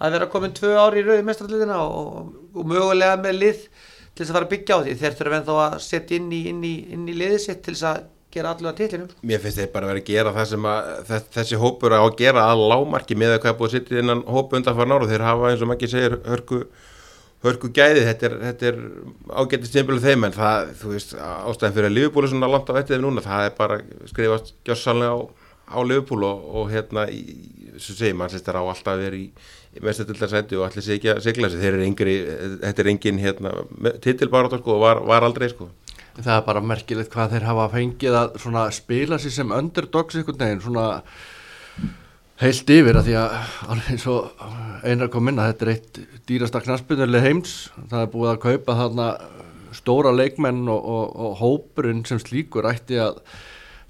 að 0.00 0.12
vera 0.16 0.26
komin 0.30 0.54
tvö 0.54 0.72
ári 0.78 1.02
í 1.02 1.06
rauði 1.06 1.26
mestrarliðina 1.26 1.76
og, 1.82 2.32
og 2.54 2.66
mögulega 2.66 3.16
með 3.22 3.38
lið 3.42 3.60
til 4.14 4.22
þess 4.22 4.30
að 4.30 4.36
fara 4.38 4.46
að 4.46 4.52
byggja 4.54 4.74
á 4.74 4.82
því. 4.84 4.96
Þeir 5.02 5.14
þurfum 5.18 5.36
ennþá 5.40 5.60
að 5.66 5.78
setja 5.90 6.16
inn 6.18 6.32
í, 6.32 6.42
inn 6.50 6.64
í, 6.64 6.74
inn 6.94 7.08
í 7.10 7.14
liðið 7.18 7.40
sitt 7.48 7.62
til 7.66 7.74
þess 7.74 7.88
að 7.90 8.02
gera 8.34 8.50
allavega 8.50 8.78
titlinum 8.80 9.10
Mér 9.30 9.38
finnst 9.42 9.60
þeir 9.60 9.68
bara 9.70 9.86
verið 9.86 10.02
að 10.02 10.08
gera 10.10 10.32
það 10.34 10.48
sem 10.50 10.64
að 10.66 10.88
þess- 11.10 11.28
þessi 11.36 11.58
hópur 11.62 11.94
að 11.94 12.08
gera 12.18 12.46
að 12.50 12.62
lámarki 12.72 13.14
með 13.18 13.34
að 13.36 13.40
hvað 13.44 13.52
er 13.52 13.58
búið 13.60 13.68
að 13.68 13.76
sitja 13.76 14.00
innan 14.02 14.22
hópu 14.26 14.58
undan 14.58 14.74
fara 14.74 14.90
náru 14.90 15.06
þeir 15.06 15.22
hafa 15.28 15.50
eins 15.52 15.62
og 15.62 15.70
maður 15.70 15.92
segir 15.92 16.16
hörku, 16.26 16.58
hörku 17.46 17.70
gæði, 17.78 18.02
þetta 18.08 18.26
er, 18.26 18.34
þetta 18.48 18.66
er 18.72 18.80
ágætti 19.38 19.70
stimpilu 19.70 20.02
þeim 20.02 20.26
en 20.26 20.34
það, 20.34 20.72
þú 20.80 20.92
veist, 20.96 21.14
ástæðan 21.20 21.76
fyrir 21.78 21.90
að 21.92 21.96
er 22.26 22.32
svona 22.34 22.50
langt 22.50 22.70
á 22.70 22.78
eftir 22.80 22.96
þeim 22.96 23.06
núna, 23.06 23.22
það 23.22 23.46
er 23.46 23.54
bara 23.60 23.78
skrifast 24.10 24.50
gjörsanlega 24.66 25.14
á, 25.14 25.18
á 25.74 25.80
Liverpool 25.82 26.24
og, 26.28 26.48
og 26.54 26.72
hérna, 26.72 27.06
svo 27.76 27.96
segir 27.98 28.16
mann 28.18 28.32
sérst 28.32 28.48
á 28.50 28.62
alltaf 28.62 28.98
verið 29.00 29.26
í, 29.26 29.28
mestadildarsæti 29.82 30.58
og 30.58 30.68
allir 30.68 30.82
að 30.84 31.22
sigla 31.26 31.48
þessi, 31.50 31.60
þeir 31.60 31.72
eru 31.72 31.86
yngri, 31.88 32.16
þetta 32.62 32.84
er 32.84 32.90
engin 32.92 33.22
hérna, 33.22 33.54
titilbarátt 34.04 34.60
sko 34.60 34.76
og 34.76 34.84
var, 34.84 35.02
var 35.08 35.26
aldrei 35.26 35.50
sko. 35.50 35.70
Það 36.14 36.34
er 36.36 36.44
bara 36.46 36.62
merkilegt 36.62 37.10
hvað 37.10 37.32
þeir 37.34 37.48
hafa 37.48 37.70
fengið 37.72 38.18
að 38.20 38.36
spila 38.76 39.18
sér 39.18 39.34
sem 39.34 39.54
underdogs 39.54 40.14
einhvern 40.14 40.44
veginn, 40.44 40.62
svona 40.62 40.86
heilt 42.42 42.70
yfir 42.70 42.98
að 42.98 43.08
því 43.08 43.16
að 43.18 43.34
alveg 43.70 43.90
eins 43.94 44.04
og 44.10 44.46
einar 44.82 45.10
kom 45.12 45.30
inn 45.30 45.38
að 45.38 45.52
þetta 45.52 45.66
er 45.66 45.72
eitt 45.74 46.00
dýrasta 46.26 46.62
knaspunuleg 46.64 47.22
heims 47.22 47.52
það 47.90 48.00
er 48.00 48.10
búið 48.14 48.30
að 48.32 48.40
kaupa 48.42 48.76
þarna 48.80 49.08
stóra 49.74 50.12
leikmenn 50.14 50.64
og, 50.70 50.88
og, 50.96 51.04
og 51.14 51.36
hópurinn 51.40 52.02
sem 52.08 52.18
slíkur 52.22 52.66
ætti 52.70 52.98
að 53.02 53.20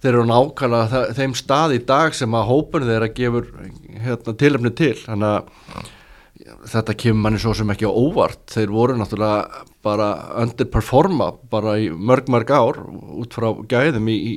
þeir 0.05 0.19
eru 0.19 0.29
nákvæmlega 0.29 1.03
þeim 1.17 1.35
stað 1.39 1.79
í 1.79 1.83
dag 1.89 2.15
sem 2.17 2.37
að 2.37 2.49
hópurinn 2.51 2.91
þeirra 2.91 3.11
gefur 3.17 3.51
hérna, 4.05 4.35
tilefni 4.37 4.73
til. 4.77 4.95
Þannig 5.01 5.31
að 5.31 5.93
þetta 6.69 6.97
kemur 7.01 7.23
manni 7.25 7.41
svo 7.41 7.55
sem 7.57 7.71
ekki 7.73 7.89
á 7.89 7.93
óvart. 7.93 8.43
Þeir 8.53 8.75
voru 8.75 8.97
náttúrulega 8.99 9.65
bara 9.85 10.09
underperforma 10.43 11.31
bara 11.53 11.79
í 11.81 11.89
mörg 11.89 12.29
mörg 12.33 12.53
ár 12.53 12.83
út 12.85 13.37
frá 13.37 13.49
gæðum 13.71 14.11
í, 14.13 14.17
í 14.17 14.35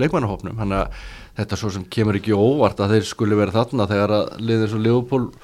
leikmannahópnum. 0.00 0.56
Þannig 0.60 0.86
að 0.86 1.02
þetta 1.40 1.60
svo 1.60 1.72
sem 1.74 1.84
kemur 1.92 2.16
ekki 2.16 2.32
á 2.32 2.40
óvart 2.40 2.80
að 2.80 2.96
þeir 2.96 3.10
skuli 3.10 3.38
vera 3.38 3.56
þarna 3.58 3.88
þegar 3.90 4.16
að 4.16 4.32
liðir 4.40 4.72
svo 4.72 4.80
Leopold 4.86 5.36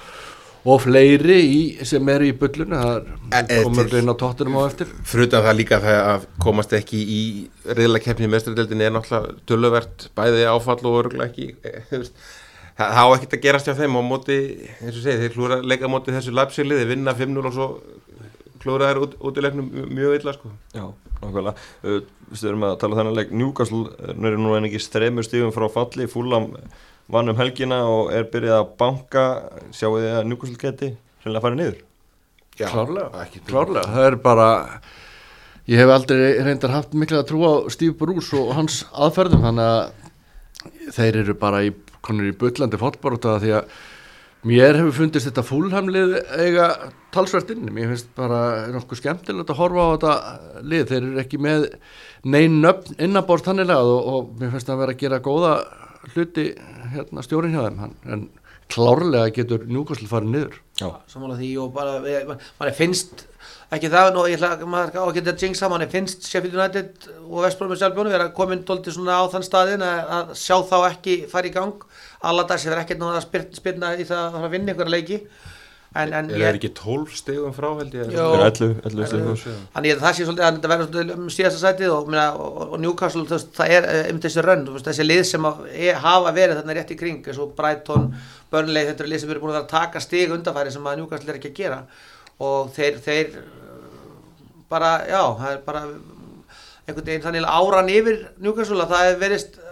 og 0.67 0.81
fleiri 0.83 1.37
í, 1.47 1.59
sem 1.87 2.09
eru 2.11 2.27
í 2.27 2.33
bullunni 2.37 2.77
E- 2.77 2.87
það 3.31 3.53
e- 3.55 3.61
komur 3.63 3.91
til- 3.91 4.01
inn 4.01 4.11
á 4.11 4.15
tóttunum 4.19 4.57
á 4.59 4.63
eftir. 4.67 4.89
Frutan 5.07 5.45
það 5.47 5.59
líka 5.61 5.79
það 5.85 6.01
að 6.15 6.27
komast 6.43 6.75
ekki 6.75 7.03
í 7.07 7.21
í 7.71 8.31
mestradeldinni 8.33 8.89
er 8.89 8.97
náttúrulega 8.97 9.37
töluvert 9.47 10.09
bæði 10.19 10.49
áfall 10.51 10.83
og 10.83 10.99
örgulega 11.05 11.31
ekki 11.31 11.55
eh, 11.63 12.11
það 12.77 12.99
á 12.99 13.05
ekkert 13.15 13.37
að 13.39 13.45
gerast 13.47 13.71
hjá 13.71 13.77
þeim 13.79 13.97
á 13.97 14.03
móti, 14.05 14.39
eins 14.83 14.97
og 14.99 15.03
segi, 15.05 15.21
þeir 15.23 15.35
klúra 15.37 15.61
að 15.61 15.69
leika 15.71 15.89
móti 15.89 16.13
þessu 16.15 16.35
lapsili, 16.37 16.77
þeir 16.77 16.91
vinna 16.93 17.15
5-0 17.17 17.47
og 17.47 17.55
svo 17.57 17.69
klúra 18.61 18.91
þær 18.91 19.01
út, 19.07 19.15
út 19.23 19.39
í 19.39 19.45
leiknum 19.45 19.71
mjög 19.95 20.19
illa 20.19 20.35
sko. 20.37 20.51
Já, 20.75 20.85
nákvæmlega. 21.23 21.57
Uh, 21.87 22.01
Við 22.27 22.43
erum 22.51 22.65
að 22.67 22.73
tala 22.83 22.97
um 22.97 22.99
þennan 22.99 23.15
leik. 23.21 23.31
Newcastle 23.31 23.85
uh, 23.87 24.11
er 24.27 24.37
nú 24.43 24.57
en 24.57 24.67
ekki 24.67 24.81
stremur 24.83 25.23
stífum 25.23 25.53
frá 25.55 25.69
falli 25.71 26.09
Fúlam 26.11 26.49
vann 27.13 27.31
um 27.31 27.39
helgina 27.39 27.83
og 27.91 28.13
er 28.15 28.29
byrjað 28.31 28.63
að 28.63 28.71
banka. 28.81 29.27
Sjáu 29.75 29.97
þið 29.99 30.13
að 30.13 30.31
Newcastle 30.31 30.63
geti 30.63 30.93
hreinlega 31.23 31.45
farið 31.45 31.61
niður? 31.61 31.83
Já, 32.57 32.71
klárlega, 32.73 33.27
klárlega. 33.45 33.89
það 33.93 34.07
er 34.09 34.15
bara 34.25 34.47
ég 35.69 35.81
hef 35.83 35.91
aldrei 35.93 36.39
reyndar 36.47 36.73
haft 36.73 36.95
mikla 36.97 37.21
að 37.21 37.29
trúa 37.33 37.51
á 37.53 37.57
Steve 37.75 37.97
Bruce 37.99 38.39
og 38.39 38.55
hans 38.57 38.85
aðferðum 38.95 39.45
þannig 39.45 39.73
að 39.75 40.95
þeir 40.97 41.19
eru 41.21 41.35
bara 41.37 41.61
í, 41.67 41.75
konur 42.07 42.31
í 42.31 42.37
bullandi 42.39 42.81
fótbaróta 42.81 43.37
því 43.43 43.53
að 43.59 43.77
mér 44.47 44.79
hefur 44.79 44.97
fundist 45.03 45.29
þetta 45.29 45.45
fúlhamlið 45.45 46.17
eiga 46.39 46.71
talsvert 47.13 47.51
inn 47.53 47.69
mér 47.69 47.93
finnst 47.93 48.13
bara 48.17 48.41
nokkuð 48.73 49.03
skemmtilegt 49.03 49.53
að 49.53 49.61
horfa 49.61 49.85
á 49.85 49.93
þetta 49.93 50.15
lið, 50.63 50.87
þeir 50.93 51.01
eru 51.03 51.23
ekki 51.25 51.43
með 51.43 51.67
neinn 52.25 52.61
nöfn 52.63 52.97
innabort 53.03 53.51
hannilega 53.51 53.85
og, 53.85 54.07
og 54.07 54.41
mér 54.41 54.55
finnst 54.55 54.71
það 54.71 54.79
að 54.79 54.85
vera 54.85 54.97
að 54.97 55.03
gera 55.03 55.25
góða 55.27 55.53
hluti 56.15 56.45
hérna 56.95 57.23
stjórin 57.27 57.55
hjá 57.57 57.63
þeim 57.67 57.79
hann, 57.83 57.95
en 58.07 58.27
klárlega 58.73 59.31
getur 59.37 59.65
Newcastle 59.71 60.09
farið 60.11 60.33
niður. 60.33 60.55
Já, 60.81 60.89
samanlega 61.09 61.39
því 61.41 61.51
og 61.63 61.73
bara 61.77 61.99
við- 62.03 62.27
man- 62.27 62.41
manni 62.59 62.75
finnst 62.75 63.27
ekki 63.73 63.91
það, 63.93 64.11
nú, 64.15 64.25
ég 64.27 64.39
ætla 64.41 64.51
að 64.57 64.65
maður 64.73 64.99
að 65.03 65.15
geta 65.15 65.35
jinxa, 65.39 65.69
manni 65.71 65.87
finnst 65.91 66.27
Sheffield 66.27 66.55
United 66.59 67.07
og 67.31 67.45
Vestbrómi 67.45 67.79
sjálfbjónu 67.79 68.11
vera 68.11 68.29
komin 68.35 68.65
tólti 68.67 68.91
svona 68.95 69.19
á 69.19 69.25
þann 69.31 69.47
staðin 69.47 69.83
að, 69.87 70.01
að 70.19 70.35
sjá 70.35 70.57
þá 70.67 70.77
ekki 70.91 71.17
fara 71.31 71.47
í 71.47 71.55
gang. 71.55 71.83
Alladags 72.23 72.65
hefur 72.67 72.83
ekkert 72.83 72.99
náða 72.99 73.21
að 73.23 73.53
spyrna, 73.55 73.95
í 73.99 74.05
það 74.05 74.23
að 74.27 74.33
fara 74.37 74.47
að 74.51 74.55
vinna 74.57 74.73
einhverja 74.75 74.95
leiki 74.97 75.21
en, 75.95 76.13
en 76.13 76.31
Er 76.31 76.43
það 76.43 76.59
ekki 76.59 76.71
12 76.77 77.19
stegum 77.21 77.55
frá 77.57 77.69
held 77.79 77.95
ég? 77.97 78.11
Jó. 78.15 78.25
er 78.37 78.45
11, 78.49 78.73
11 78.91 79.11
stífum 79.11 79.61
Þannig 79.75 79.95
að 79.95 80.03
það 80.05 80.17
sé 80.17 80.27
svolítið 80.27 80.47
að 80.47 80.57
þetta 80.57 80.71
verður 80.73 80.89
svolítið 80.89 81.13
um 81.17 81.29
síðasta 81.37 81.63
sætið 81.63 81.95
og, 81.95 82.11
meina, 82.13 82.27
og, 82.47 82.59
og 82.67 82.83
Newcastle 82.83 83.25
veist, 83.31 83.53
það 83.57 83.75
er 83.77 83.89
um 84.13 84.21
þessi 84.25 84.47
rönn, 84.47 84.67
þú 84.67 84.77
veist, 84.77 84.91
þessi 84.91 85.07
lið 85.07 85.23
sem 85.31 85.49
að, 85.51 85.63
er, 85.73 86.01
hafa 86.07 86.35
verið 86.37 86.61
þarna 86.61 86.77
rétt 86.81 86.93
í 86.93 86.99
kring 87.01 87.31
eins 87.31 87.41
og 87.43 87.55
Brighton, 87.59 88.11
Burnley, 88.53 88.89
þetta 88.91 89.07
eru 89.07 89.13
lið 89.15 89.23
sem 89.25 89.35
eru 89.35 89.45
búin 89.45 89.57
að 89.61 89.71
taka 89.73 90.03
stig 90.05 90.35
undanfæri 90.35 90.75
sem 90.75 90.91
að 90.91 91.01
Newcastle 91.01 91.33
er 91.33 91.41
ekki 91.41 91.53
að 91.55 91.61
gera 91.63 91.81
og 92.47 92.75
þeir, 92.77 93.01
þeir 93.05 93.39
uh, 93.41 93.87
bara, 94.73 94.93
já, 95.09 95.23
það 95.41 95.53
er 95.55 95.63
bara 95.67 95.87
einhvern 96.87 97.07
veginn 97.07 97.25
þannig 97.25 97.49
áran 97.51 97.91
yfir 97.91 98.21
Newcastle 98.43 98.85
að 98.85 98.93
það 98.93 99.09
er 99.11 99.23
verið 99.23 99.63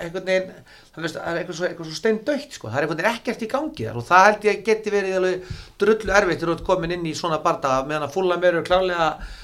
einhvern 0.00 0.28
veginn 0.28 0.52
það 0.94 1.06
veist, 1.06 1.16
það 1.18 1.30
er 1.30 1.40
eitthvað 1.40 1.58
svo, 1.58 1.68
eitthvað 1.68 1.88
svo 1.88 1.96
steindaukt 1.98 2.58
sko. 2.58 2.70
það 2.70 2.82
er 2.82 2.90
veginn 2.92 3.08
ekkert 3.10 3.42
í 3.42 3.48
gangi 3.50 3.88
þar 3.88 3.98
og 4.00 4.06
það 4.10 4.28
held 4.28 4.46
ég 4.48 4.60
geti 4.68 4.94
verið 4.94 5.16
alveg 5.18 5.56
drullu 5.82 6.14
erfitt 6.20 6.44
þú 6.44 6.54
ert 6.54 6.68
komin 6.68 6.94
inn 6.94 7.08
í 7.10 7.14
svona 7.18 7.40
barda 7.42 7.80
meðan 7.88 8.06
að 8.06 8.14
fullam 8.14 8.46
eru 8.50 8.62
klárlega 8.66 9.08
uh, 9.18 9.34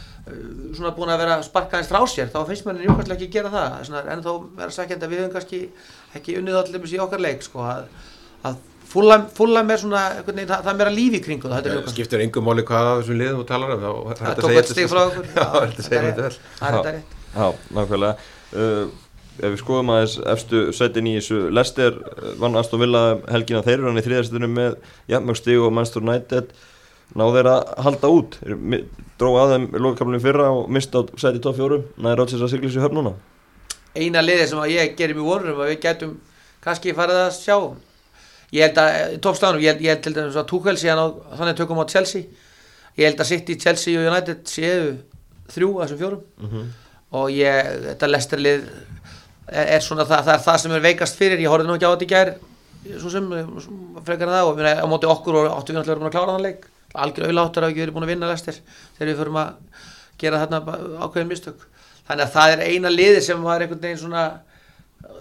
svona 0.78 0.94
búin 0.96 1.10
að 1.10 1.22
vera 1.24 1.40
sparkaðins 1.46 1.90
frá 1.90 2.00
sér 2.10 2.30
þá 2.30 2.40
finnst 2.48 2.68
mér 2.68 2.80
njúkvæmslega 2.84 3.18
ekki 3.18 3.28
að 3.30 3.36
gera 3.38 3.52
það. 3.56 3.76
Svona, 3.88 4.04
en 4.14 4.24
þá 4.26 4.32
vera 4.60 4.76
sækjandi 4.78 5.06
að 5.08 5.14
við 5.14 5.22
höfum 5.24 5.34
kannski 5.36 5.62
ekki 6.20 6.38
unnið 6.40 6.60
allir 6.62 6.94
í 6.94 7.02
okkar 7.02 7.24
leik 7.26 7.46
sko, 7.46 7.66
að, 7.66 7.88
að 8.46 8.60
fullam 8.90 9.70
er 9.70 9.80
svona 9.80 10.02
veginn, 10.26 10.48
það, 10.48 10.64
það 10.64 10.72
er 10.72 10.78
meira 10.80 10.94
líf 10.94 11.16
í 11.18 11.22
kringu 11.24 11.50
það, 11.50 11.60
Það 11.60 11.74
Newcastle. 11.74 11.94
skiptir 11.94 12.24
engum 12.24 12.46
máli 12.46 12.64
hvað 12.66 12.90
af 12.90 13.02
þessum 13.02 13.20
liðum 13.20 13.42
þú 13.42 13.46
talar 13.50 13.74
um 13.74 13.84
þá 13.84 13.90
það 14.20 14.30
að 14.30 14.40
tók 14.40 14.56
eitt 14.56 14.72
stig 14.72 14.90
frá 14.90 15.00
okkur. 15.04 15.28
Er 15.36 15.44
að 15.44 15.68
þetta 15.68 15.84
það 15.86 16.00
er 16.00 16.76
þetta 16.76 16.94
rétt. 16.96 17.14
Já, 17.30 17.46
nákvæmlega. 17.76 18.30
Uh, 18.50 19.09
Ef 19.40 19.54
við 19.54 19.60
skoðum 19.62 19.90
aðeins 19.94 20.18
efstu 20.34 20.60
setin 20.76 21.06
í 21.08 21.14
þessu 21.18 21.38
Lester 21.56 21.94
uh, 21.96 22.32
vann 22.42 22.58
Aston 22.60 22.82
Villa 22.82 23.02
helgina. 23.32 23.62
Þeir 23.64 23.78
eru 23.78 23.88
hann 23.90 24.00
í 24.00 24.04
þriðarsetinu 24.04 24.48
með 24.52 24.76
jafnmjög 25.12 25.38
stig 25.40 25.62
og 25.64 25.72
Manchester 25.76 26.04
United 26.04 26.52
ná 27.16 27.24
þeir 27.34 27.48
að 27.50 27.70
halda 27.86 28.10
út. 28.14 28.36
Drógu 29.20 29.40
að 29.42 29.54
þeim 29.54 29.64
lokakaflunum 29.82 30.22
fyrra 30.24 30.50
og 30.54 30.68
mista 30.72 31.00
á 31.00 31.02
seti 31.20 31.40
top 31.42 31.56
4 31.58 31.80
næði 32.04 32.18
Rodgers 32.20 32.44
að 32.46 32.52
sigla 32.54 32.70
sér 32.74 32.84
höfn 32.86 33.00
núna? 33.00 33.14
Eina 33.98 34.22
liði 34.22 34.44
sem 34.52 34.60
að 34.62 34.70
ég 34.76 34.92
gerir 35.00 35.16
mjög 35.18 35.26
vonur 35.32 35.54
um 35.56 35.62
að 35.64 35.72
við 35.72 35.80
gætum 35.82 36.12
kannski 36.62 36.94
farið 36.94 37.22
að 37.24 37.32
sjá. 37.40 37.56
Ég 38.54 38.64
held 38.68 38.78
að, 38.82 39.16
toppstæðanum, 39.24 39.62
ég, 39.64 39.72
held- 39.74 39.82
ég 39.86 39.92
held 39.94 40.04
til 40.06 40.12
dæmis 40.16 40.38
að 40.38 40.46
Tuchel 40.50 40.76
síðan 40.78 41.00
á 41.02 41.06
þannig 41.40 41.58
tökum 41.58 41.80
á 41.82 41.86
Chelsea. 41.90 42.22
Ég 42.98 43.06
held 43.10 43.20
að 43.22 43.28
City, 43.32 43.56
Chelsea 43.62 43.98
og 44.00 44.06
United 44.10 44.40
séu 44.50 44.88
þrjú 45.54 45.68
af 45.80 45.88
þessum 45.90 46.00
fjórum. 46.04 46.64
Og 47.20 47.30
ég, 47.34 47.70
þetta 47.88 48.08
lestarlið 48.10 48.64
er, 48.64 48.99
er 49.50 49.80
svona 49.84 50.04
það, 50.06 50.24
það 50.26 50.34
er 50.36 50.42
það 50.46 50.58
sem 50.64 50.74
er 50.76 50.84
veikast 50.84 51.18
fyrir, 51.18 51.40
ég 51.42 51.50
horfði 51.52 51.68
nú 51.70 51.76
ekki 51.78 51.88
á 51.88 51.92
þetta 51.94 52.06
í 52.06 52.10
gær 52.14 52.32
svo 53.00 53.10
sem, 53.12 53.26
frekar 54.06 54.28
en 54.30 54.34
það 54.36 54.50
og 54.50 54.60
á 54.80 54.86
móti 54.88 55.08
okkur 55.10 55.36
og 55.42 55.48
áttu 55.58 55.72
við 55.74 55.80
náttúrulega 55.80 56.00
búin 56.00 56.10
að 56.10 56.14
klára 56.16 56.34
þann 56.36 56.46
leik. 56.46 56.68
Algjör 57.00 57.26
auðláttur 57.28 57.66
að 57.66 57.72
ekki 57.74 57.82
verið 57.84 57.96
búin 57.96 58.06
að 58.06 58.12
vinna 58.14 58.30
lestir 58.30 58.56
þegar 58.96 59.10
við 59.10 59.18
förum 59.20 59.40
að 59.42 59.50
gera 60.22 60.40
þarna 60.44 60.78
ákveðin 61.06 61.28
mistök. 61.30 61.66
Þannig 62.08 62.24
að 62.24 62.32
það 62.34 62.54
er 62.54 62.62
eina 62.70 62.90
liði 62.94 63.20
sem 63.26 63.42
var 63.44 63.62
einhvern 63.62 63.82
veginn 63.84 64.00
svona 64.00 64.24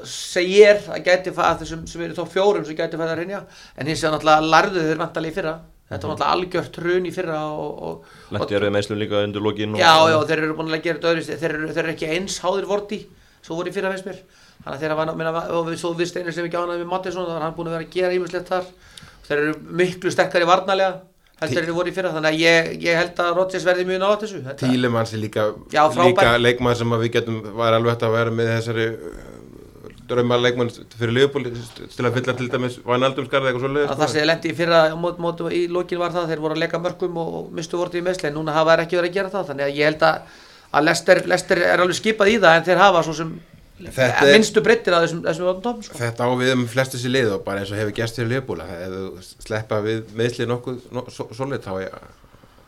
segir 0.07 0.79
að 0.91 1.03
gæti 1.05 1.33
að 1.35 1.61
þessum 1.63 1.83
sem 1.89 2.01
eru 2.05 2.15
þá 2.17 2.23
fjórum 2.33 2.65
sem 2.67 2.77
gæti 2.77 2.97
að 3.13 3.19
reynja 3.21 3.41
en 3.79 3.87
hins 3.91 4.01
vegar 4.03 4.15
náttúrulega 4.17 4.49
lærðu 4.53 4.85
þeir 4.87 5.01
vantalið 5.03 5.31
í 5.31 5.35
fyrra. 5.37 5.53
Þetta 5.89 6.07
var 6.07 6.15
náttúrulega 6.15 6.33
algjört 6.37 6.79
hrun 6.83 7.07
í 7.09 7.13
fyrra 7.15 7.37
Letti 8.35 8.57
erfið 8.59 8.73
meðslum 8.75 8.99
líka 9.01 9.23
undir 9.25 9.41
lokin 9.45 9.73
og, 9.75 9.79
Já, 9.81 9.93
já, 10.13 10.17
þeir 10.29 10.43
eru 10.43 10.57
búin 10.59 10.73
að 10.75 10.83
gera 10.85 10.99
þetta 10.99 11.13
öðru 11.13 11.23
þeir, 11.29 11.55
eru- 11.55 11.71
þeir 11.73 11.83
eru 11.85 11.93
ekki 11.95 12.09
eins 12.15 12.35
háðir 12.43 12.67
vorti 12.69 12.99
svo 13.49 13.57
voru 13.57 13.71
í 13.71 13.73
fyrra 13.73 13.89
veist 13.89 14.05
mér. 14.05 14.21
Þannig 14.61 14.75
að 14.75 14.81
þeir 14.83 14.93
hafa 14.93 15.05
minna, 15.17 15.43
og 15.57 15.67
við 15.67 15.77
svo 15.81 15.93
við 15.97 16.11
steinir 16.11 16.35
sem 16.35 16.45
ekki 16.45 16.59
ánægði 16.59 16.83
með 16.83 16.91
Mattisson 16.93 17.25
þannig 17.25 17.39
að 17.39 17.45
hann 17.47 17.55
búin 17.57 17.71
að 17.71 17.77
vera 17.77 17.87
að 17.87 17.95
gera 17.95 18.17
ímislegt 18.19 18.51
þar. 18.53 18.67
Þeir 19.25 19.39
eru 19.39 19.55
miklu 19.81 20.13
sterkari 20.13 20.49
varnalega 20.49 20.91
heldur 21.39 21.65
þeir 21.65 21.77
voru 21.79 21.89
í 21.89 21.95
fyrra. 21.95 22.13
Þannig 22.13 22.35
að 22.35 22.43
ég, 22.43 22.69
ég 22.83 22.99
held 22.99 23.23
að 23.23 23.33
Rodgers 23.39 23.65
verði 23.65 23.87
mjög 23.89 24.01
nátt 24.03 24.25
þessu. 24.25 24.43
Tílemanns 24.59 25.15
er 25.15 25.23
líka, 25.23 25.49
Já, 25.73 25.81
líka 25.97 26.37
leikmann 26.37 26.77
sem 26.77 26.95
við 26.99 27.13
getum 27.17 27.41
var 27.57 27.77
alveg 27.77 27.95
hægt 27.95 28.05
að 28.05 28.17
vera 28.19 28.35
með 28.35 28.53
þessari 28.57 28.87
drauma 30.09 30.37
leikmann 30.41 30.71
fyrir 30.97 31.13
Liverpool 31.13 31.45
til 31.45 32.05
að 32.05 32.15
fylla 32.17 32.35
til 32.37 32.49
dæmis 32.49 32.77
Vanaldum 32.85 33.27
skarði 33.27 33.51
eitthvað 33.51 33.65
svo 33.65 33.83
að 33.85 33.99
það 34.01 34.11
sem 34.11 34.21
ég 34.21 34.29
lendi 34.29 34.51
í 34.51 34.55
fyrra 34.57 34.81
á 34.89 34.95
mót, 34.97 35.43
í 35.53 35.61
lokin 35.71 36.01
var 36.01 36.13
það 36.15 36.23
að 36.23 36.33
þeir 36.33 36.43
voru 36.45 36.57
að 36.57 36.63
leika 36.63 36.81
mörgum 36.81 37.19
og, 37.21 37.35
mistu 37.55 37.79
vortið 37.79 38.01
í 38.01 38.05
meðsli 38.07 38.29
en 38.29 38.37
núna 38.39 38.55
hafa 38.55 38.75
þeir 38.75 38.85
ekki 38.85 38.99
verið 38.99 39.11
að 39.11 39.17
gera 39.19 39.33
það. 39.35 39.49
Þannig 39.51 39.67
að 39.67 39.77
ég 39.77 39.89
held 39.89 40.05
að, 40.09 40.39
að 40.73 40.85
Lester, 40.89 41.21
Lester 41.29 41.61
er 41.65 41.81
alveg 41.83 41.97
skipað 41.97 42.33
í 42.33 42.37
það 42.43 42.57
en 42.59 42.67
þeir 42.67 42.83
hafa 42.83 43.05
svo 43.07 43.15
sem 43.21 43.31
Þetta 43.79 44.25
er- 44.27 44.33
minnstu 44.35 44.59
breyttir 44.59 44.91
að 44.91 45.05
þessum, 45.05 45.19
þessum 45.23 45.59
tóm 45.63 45.77
sko. 45.85 45.95
Þetta 45.95 46.25
á 46.27 46.29
við 46.35 46.49
um 46.51 46.65
flest 46.67 46.97
þessi 46.97 47.11
lið 47.13 47.29
og 47.37 47.43
bara 47.45 47.61
eins 47.61 47.69
og 47.71 47.77
hefur 47.79 47.93
fyrir 48.19 48.27
Liverpool 48.33 48.59
að 48.59 48.73
ef 48.75 48.95
þú 48.95 49.43
sleppa 49.45 49.77
við 49.85 50.01
meðsli 50.19 50.47
nokkuð 50.51 50.81
no, 50.91 51.03
solid 51.13 51.63
þá 51.63 51.71
er, 51.85 51.95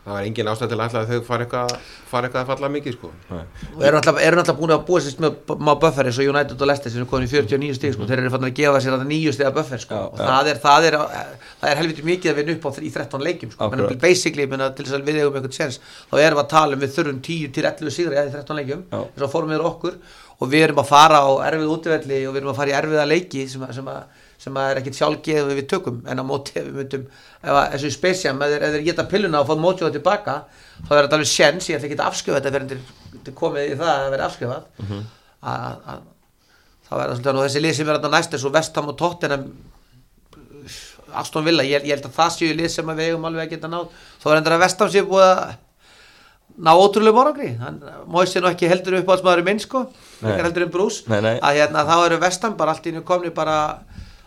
þá 0.02 0.10
er 0.18 0.24
engin 0.26 0.48
ástæð 0.50 0.70
til 0.72 0.76
að 0.80 0.84
ætla 0.88 1.00
að 1.04 1.10
þau 1.12 1.18
fara 1.28 1.44
eitthvað, 1.46 1.72
fara 2.10 2.26
eitthvað 2.28 2.40
að 2.42 2.48
falla 2.50 2.68
mikið 2.74 2.94
sko. 2.96 3.10
og 3.30 3.82
eru 3.86 4.00
náttúrulega, 4.00 4.54
búin 4.58 4.72
að 4.74 4.80
búa 4.88 5.00
sér 5.04 5.20
með, 5.22 5.36
með 5.62 5.76
buffer 5.84 6.08
eins 6.10 6.18
og 6.18 6.30
United 6.32 6.64
og 6.64 6.68
Leicester 6.70 6.90
sem 6.90 7.04
er 7.04 7.08
komin 7.12 7.28
í 7.28 7.30
49 7.30 7.76
stíg 7.78 7.94
sko. 7.94 8.08
þeir 8.10 8.22
eru 8.24 8.32
fann 8.34 8.46
að 8.48 8.54
gefa 8.58 8.80
sér 8.82 8.96
að 8.96 9.04
nýju 9.12 9.34
stiga 9.36 9.52
buffer 9.54 9.78
sko. 9.84 10.00
Og 10.10 10.18
það 10.18 10.50
er, 10.52 10.60
það, 10.64 10.88
er, 10.90 10.96
það 11.62 11.68
er 11.70 11.80
helviti 11.82 12.06
mikið 12.08 12.32
að 12.32 12.40
vinna 12.40 12.56
upp 12.58 12.66
á 12.66 12.70
í 12.82 12.90
13 12.96 13.26
leikjum 13.28 13.54
sko. 13.54 13.70
Menna, 13.76 13.92
basically, 14.02 14.48
menna, 14.50 14.70
til 14.74 14.88
þess 14.88 14.98
að 14.98 15.06
við 15.06 15.20
eigum 15.22 15.38
einhvern 15.38 15.56
sens 15.60 15.78
þá 16.10 16.18
erum 16.18 16.40
við 16.40 16.42
að 16.42 16.50
tala 16.56 16.74
um 16.78 16.82
við 16.82 16.94
þurfum 16.98 17.22
10 17.30 17.54
til 17.54 17.64
11 17.70 17.94
sigra 18.00 18.26
í 18.26 18.34
13 18.34 18.58
leikjum 18.58 18.82
Já. 18.90 18.98
eins 19.06 19.22
og 19.28 19.32
fórum 19.36 19.54
við 19.54 19.66
okkur 19.70 19.96
og 20.42 20.50
við 20.50 20.66
erum 20.66 20.82
að 20.82 20.90
fara 20.90 21.22
á 21.22 21.30
erfið 21.46 21.70
útvelli 21.76 22.20
og 22.26 22.34
við 22.34 22.42
erum 22.42 22.50
að 22.50 22.58
fara 22.58 22.72
í 22.74 22.78
erfiða 22.80 23.06
leiki 23.06 23.46
sem, 23.46 23.62
að- 23.62 23.74
sem, 23.78 23.86
að, 23.86 24.02
sem 24.42 24.56
að 24.58 24.70
er 24.72 24.80
ekkit 24.82 24.96
sjálfgeð 24.98 25.50
við 25.54 25.66
tökum 25.70 26.00
en 26.10 26.18
á 26.18 26.24
móti 26.26 26.56
ef 26.58 26.66
við 26.66 26.78
myndum 26.80 27.04
ef 27.06 27.50
að, 27.52 27.60
eins 27.76 27.82
og 27.86 27.90
í 27.90 27.94
Spesiam, 27.94 28.40
ef 28.42 28.54
þeir- 28.64 28.84
geta 28.88 29.04
pilluna 29.10 29.40
og 29.42 29.50
fá 29.50 29.54
mótjóða 29.62 29.92
tilbaka 29.96 30.34
þá 30.88 30.90
er 30.96 31.02
þetta 31.06 31.18
alveg 31.20 31.30
sjens, 31.32 31.68
ég 31.70 31.78
ætla 31.78 31.88
ekki 31.90 31.98
að 32.00 32.06
afskjöfa 32.10 32.40
þetta 32.40 32.54
fyrir 32.56 33.22
til 33.28 33.34
komið 33.38 33.68
í 33.70 33.76
það 33.78 33.92
að 33.92 34.10
vera 34.16 34.26
afskjöfað 34.30 34.64
að, 35.42 35.76
að 35.92 36.00
þá 36.88 36.92
er 36.96 37.02
það 37.02 37.14
svolítið 37.16 37.36
nú 37.38 37.44
þessi 37.46 37.62
lið 37.62 37.76
sem 37.78 37.88
er 37.92 37.98
þarna 38.00 38.12
næst 38.18 38.34
eins 38.36 38.46
og 38.48 38.52
Vestham 38.56 38.88
og 38.92 38.96
Tottenham. 39.00 39.44
Aston 41.12 41.44
Villa, 41.44 41.64
ég, 41.66 41.84
ég 41.84 41.92
held 41.96 42.06
að 42.08 42.14
það 42.16 42.30
séu 42.36 42.54
lið 42.56 42.70
sem 42.72 42.88
að 42.88 43.00
við 43.02 43.10
eigum 43.12 43.26
alveg 43.28 43.44
að 43.46 43.50
geta 43.52 43.68
náð. 43.68 43.88
Þá 44.22 44.26
er 44.32 44.38
endur 44.40 44.54
að 44.56 44.62
Vestham 44.64 44.90
séu 44.94 45.06
búið 45.10 45.24
að 45.28 45.40
ná 46.62 46.70
ótrúlega 46.76 47.16
morgri 47.16 47.48
móið 48.12 48.30
sér 48.32 48.44
nú 48.44 48.48
ekki 48.52 48.68
heldur 48.68 48.96
upp 48.98 49.08
á 49.12 49.14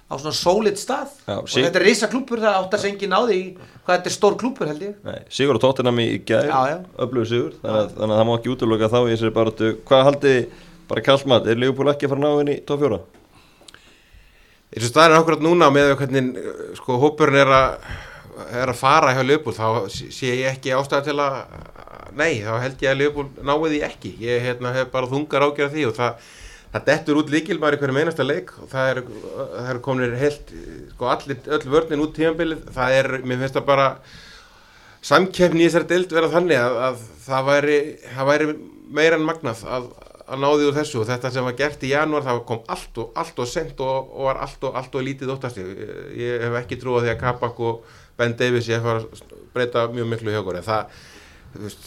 í 0.06 0.12
á 0.12 0.14
svona 0.22 0.36
solid 0.38 0.78
stað. 0.78 1.16
Já, 1.26 1.36
og 1.40 1.50
þetta 1.50 1.82
er 1.82 1.86
risa 1.88 2.10
klúpur 2.12 2.42
það 2.44 2.60
átt 2.60 2.78
að 2.78 2.88
ekki 2.92 3.10
náði 3.10 3.38
í 3.40 3.44
hvað 3.58 3.92
þetta 3.96 4.12
er 4.12 4.16
stór 4.16 4.38
klúpur 4.42 4.70
held 4.70 4.86
ég. 4.86 4.96
Nei, 5.06 5.20
Sigur 5.34 5.58
og 5.58 5.64
Tottenham 5.64 6.02
í 6.04 6.08
já. 6.72 6.78
öflugur 7.02 7.30
Sigur 7.30 7.58
þannig 7.62 7.82
að, 7.82 7.92
þannig 7.98 8.14
að 8.14 8.22
það 8.22 8.30
má 8.30 8.34
ekki 8.38 8.54
útloka 8.54 8.92
þá 8.94 9.00
í 9.02 9.12
þessari 9.12 9.36
baráttu. 9.40 9.72
Hvað 9.90 10.08
haldið 10.10 10.36
þið, 10.36 10.66
bara 10.92 11.06
kallt 11.10 11.30
mat? 11.32 11.50
Er 11.50 11.62
Liverpool 11.62 11.94
ekki 11.94 12.08
að 12.08 12.14
fara 12.14 12.22
að 12.22 12.26
ná 12.26 12.42
henni 12.44 12.58
í 12.60 12.66
top 12.70 12.86
4 12.86 13.02
eins 14.76 14.84
og 14.84 14.92
staðin 14.92 15.16
akkurat 15.16 15.44
núna 15.46 15.70
með 15.72 15.94
hvernig 16.02 16.36
uh, 16.42 16.64
sko 16.76 16.98
hópurinn 17.00 17.40
er 17.40 17.52
að 17.56 17.76
er 18.60 18.68
að 18.68 18.80
fara 18.80 19.14
hjá 19.16 19.22
Liverpool 19.24 19.56
þá 19.56 19.88
sé 19.88 20.34
ég 20.42 20.50
ekki 20.50 20.74
ástæða 20.76 21.06
til 21.06 21.20
að 21.24 21.38
nei, 22.16 22.42
þá 22.44 22.58
held 22.64 22.84
ég 22.84 22.92
að 22.92 23.00
Liverpool 23.00 23.46
náði 23.46 23.72
því 23.74 23.82
ekki. 23.88 24.12
Ég 24.24 24.44
hérna, 24.44 24.74
hef 24.76 24.92
bara 24.94 25.10
þungar 25.12 25.48
ágjörð 25.48 25.76
því 25.76 25.86
og 25.90 25.96
það, 25.98 26.28
það 26.74 26.86
dettur 26.90 27.20
út 27.22 27.34
líkilmar 27.34 27.76
í 27.76 27.80
hverjum 27.82 28.02
einasta 28.02 28.26
leik 28.26 28.54
og 28.62 28.70
það 28.72 28.92
er, 28.92 29.02
það 29.56 29.72
er 29.74 29.82
komin 29.86 30.16
heilt, 30.20 30.54
sko 30.94 31.10
allir, 31.14 31.42
öll 31.58 31.66
vörnin 31.72 32.04
út 32.04 32.16
tímanbilið, 32.18 32.64
það 32.76 33.00
er, 33.00 33.12
mér 33.24 33.44
finnst 33.44 33.60
það 33.60 33.68
bara 33.70 33.90
samkeppni 35.06 35.66
í 35.66 35.68
þessari 35.70 35.90
dild 35.92 36.16
vera 36.16 36.32
þannig 36.34 36.60
að, 36.60 36.80
að 36.88 37.06
það, 37.28 37.48
væri, 37.50 37.78
það 38.16 38.30
væri 38.32 38.50
meira 38.96 39.20
en 39.20 39.26
magnað 39.26 39.64
að, 39.78 39.90
að 40.26 40.42
náði 40.42 40.70
úr 40.70 40.78
þessu. 40.80 41.02
Og 41.02 41.10
þetta 41.10 41.32
sem 41.34 41.48
var 41.48 41.58
gert 41.60 41.86
í 41.86 41.92
janúar 41.92 42.26
það 42.26 42.42
kom 42.50 42.64
allt 42.76 43.02
og, 43.04 43.12
allt 43.22 43.42
og 43.42 43.50
sent 43.50 43.84
og, 43.86 44.14
og 44.16 44.30
var 44.30 44.42
allt 44.46 44.66
og, 44.66 44.80
allt 44.80 44.98
og 44.98 45.06
lítið 45.06 45.34
óttast. 45.36 45.62
Ég, 45.62 45.84
ég 46.22 46.46
hef 46.48 46.60
ekki 46.62 46.80
trúið 46.82 47.08
því 47.08 47.14
að 47.14 47.22
Kabak 47.22 47.62
og 47.66 48.00
Ben 48.18 48.38
Davies 48.40 48.70
ég 48.72 48.84
fara 48.86 49.04
að 49.04 49.36
breyta 49.54 49.86
mjög 49.94 50.10
miklu 50.14 50.34
hjá 50.34 50.42
okkur. 50.42 50.62
En 50.62 50.68
það 50.70 51.04
veist, 51.62 51.86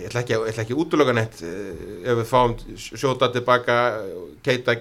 ég 0.00 0.08
ætla 0.08 0.22
ekki, 0.22 0.34
ég 0.34 0.50
ætla 0.50 0.64
ekki 0.64 0.76
útlöka 0.80 1.14
neitt 1.16 1.40
eh, 1.46 1.84
ef 2.04 2.18
við 2.20 2.26
fáum 2.28 2.56
sjóta 2.80 3.30
tilbaka 3.34 3.76
keita 4.44 4.74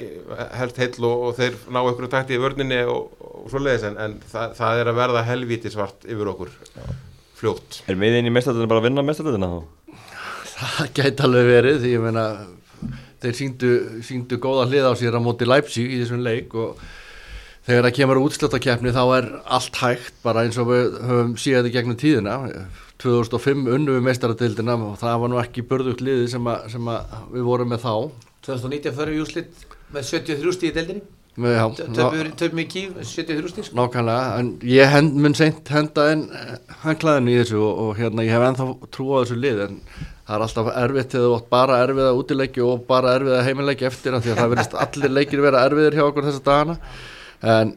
helst 0.57 0.79
heill 0.81 1.07
og, 1.07 1.27
og 1.27 1.37
þeir 1.37 1.59
ná 1.67 1.81
einhverju 1.83 2.11
takti 2.11 2.37
í 2.37 2.41
vörninni 2.41 2.81
og, 2.89 3.13
og 3.19 3.45
svo 3.51 3.61
leiðis 3.63 3.87
en, 3.89 3.99
en 4.01 4.17
það, 4.31 4.57
það 4.59 4.81
er 4.81 4.91
að 4.91 4.99
verða 5.01 5.25
helvíti 5.29 5.73
svart 5.73 6.07
yfir 6.07 6.33
okkur. 6.33 6.51
Fljótt. 7.39 7.83
Er 7.91 7.99
miðin 7.99 8.29
í 8.29 8.33
mestardöðina 8.33 8.71
bara 8.71 8.83
að 8.83 8.89
vinna 8.89 9.05
mestardöðina 9.05 9.51
þá? 9.53 9.61
Það 10.63 10.91
gæti 10.95 11.23
alveg 11.25 11.47
verið 11.49 11.79
því 11.81 11.89
ég 11.91 12.03
meina 12.03 12.25
þeir 13.23 13.37
síndu, 13.37 13.71
síndu 14.05 14.37
góða 14.41 14.67
hlið 14.69 14.85
á 14.87 14.93
sér 14.99 15.17
á 15.17 15.21
móti 15.23 15.47
Leipzig 15.47 15.89
í 15.91 16.01
þessum 16.01 16.23
leik 16.23 16.53
og 16.59 16.79
þegar 17.63 17.87
það 17.87 17.95
kemur 17.97 18.21
útslötakeppni 18.23 18.93
þá 18.95 19.03
er 19.17 19.27
allt 19.57 19.79
hægt 19.79 20.17
bara 20.23 20.43
eins 20.43 20.59
og 20.59 20.69
við 20.71 20.97
höfum 21.07 21.35
síðan 21.39 21.69
í 21.69 21.73
gegnum 21.73 21.99
tíðina 21.99 22.37
2005 23.03 23.65
unnu 23.75 23.97
við 23.97 24.05
meistaradildina 24.07 24.77
og 24.87 24.95
það 25.01 25.17
var 25.23 25.31
nú 25.31 25.41
ekki 25.41 25.65
börðugt 25.67 26.03
liði 26.03 26.29
sem, 26.31 26.47
að, 26.47 26.69
sem 26.73 26.93
að 26.93 27.17
við 27.33 27.49
vorum 27.49 27.73
með 27.73 27.83
þá. 27.83 27.95
2019 28.47 28.95
fyrir 28.99 29.19
júslit 29.19 29.67
með 29.93 30.07
73 30.09 30.55
stíð 30.57 30.71
í 30.71 30.77
deildinni. 30.77 31.03
Með, 31.43 31.55
já, 31.57 31.63
töfum 32.37 32.59
í 32.61 32.65
kíf 32.69 32.97
73 33.09 33.51
stíð 33.51 33.67
sko. 33.67 33.77
Nákvæmlega, 33.79 34.25
en 34.39 34.51
ég 34.69 34.91
hend, 34.93 35.15
mun 35.17 35.35
seint 35.37 35.69
henda 35.73 36.09
inn 36.13 36.27
hanglaðinu 36.83 37.33
í 37.33 37.37
þessu 37.39 37.61
og, 37.61 37.79
og 37.85 37.95
hérna 37.97 38.25
ég 38.27 38.35
hef 38.35 38.45
ennþá 38.49 38.67
trú 38.93 39.07
á 39.11 39.21
þessu 39.23 39.39
lið 39.41 39.63
en 39.65 39.79
það 39.97 40.35
er 40.35 40.45
alltaf 40.45 40.69
erfitt 40.83 41.15
þegar 41.15 41.25
þú 41.25 41.39
átt 41.39 41.49
bara 41.55 41.79
erfiða 41.87 42.11
útileiki 42.19 42.63
og 42.63 42.85
bara 42.87 43.15
erfiða 43.17 43.41
heimileiki 43.47 43.89
eftir 43.89 44.19
því 44.19 44.35
að 44.35 44.43
það 44.43 44.53
verðist 44.53 44.77
allir 44.85 45.15
leikir 45.17 45.43
vera 45.43 45.65
erfiðir 45.67 45.97
hjá 45.97 46.05
okkur 46.05 46.29
þessa 46.29 46.45
dagana. 46.45 46.77
En 47.53 47.73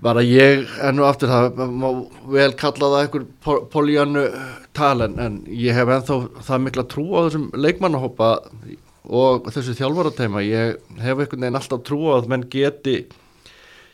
bara 0.00 0.22
ég 0.24 0.66
enn 0.86 1.00
og 1.02 1.08
aftur 1.10 1.28
það 1.28 1.62
má 1.76 1.88
vel 2.32 2.52
kalla 2.58 2.88
það 2.92 3.00
einhver 3.04 3.24
pol- 3.44 3.64
políannu 3.72 4.26
talen 4.76 5.18
en 5.20 5.40
ég 5.52 5.76
hef 5.76 5.90
ennþá 5.96 6.18
það 6.46 6.62
mikla 6.66 6.84
trú 6.88 7.06
á 7.12 7.20
þessum 7.26 7.48
leikmannahópa 7.52 8.30
og 9.10 9.48
þessu 9.50 9.74
þjálfarateima. 9.78 10.42
Ég 10.44 10.78
hef 11.00 11.18
einhvern 11.18 11.42
veginn 11.42 11.58
alltaf 11.58 11.82
trú 11.84 11.98
á 12.12 12.20
að 12.20 12.30
menn 12.32 12.46
geti 12.52 13.00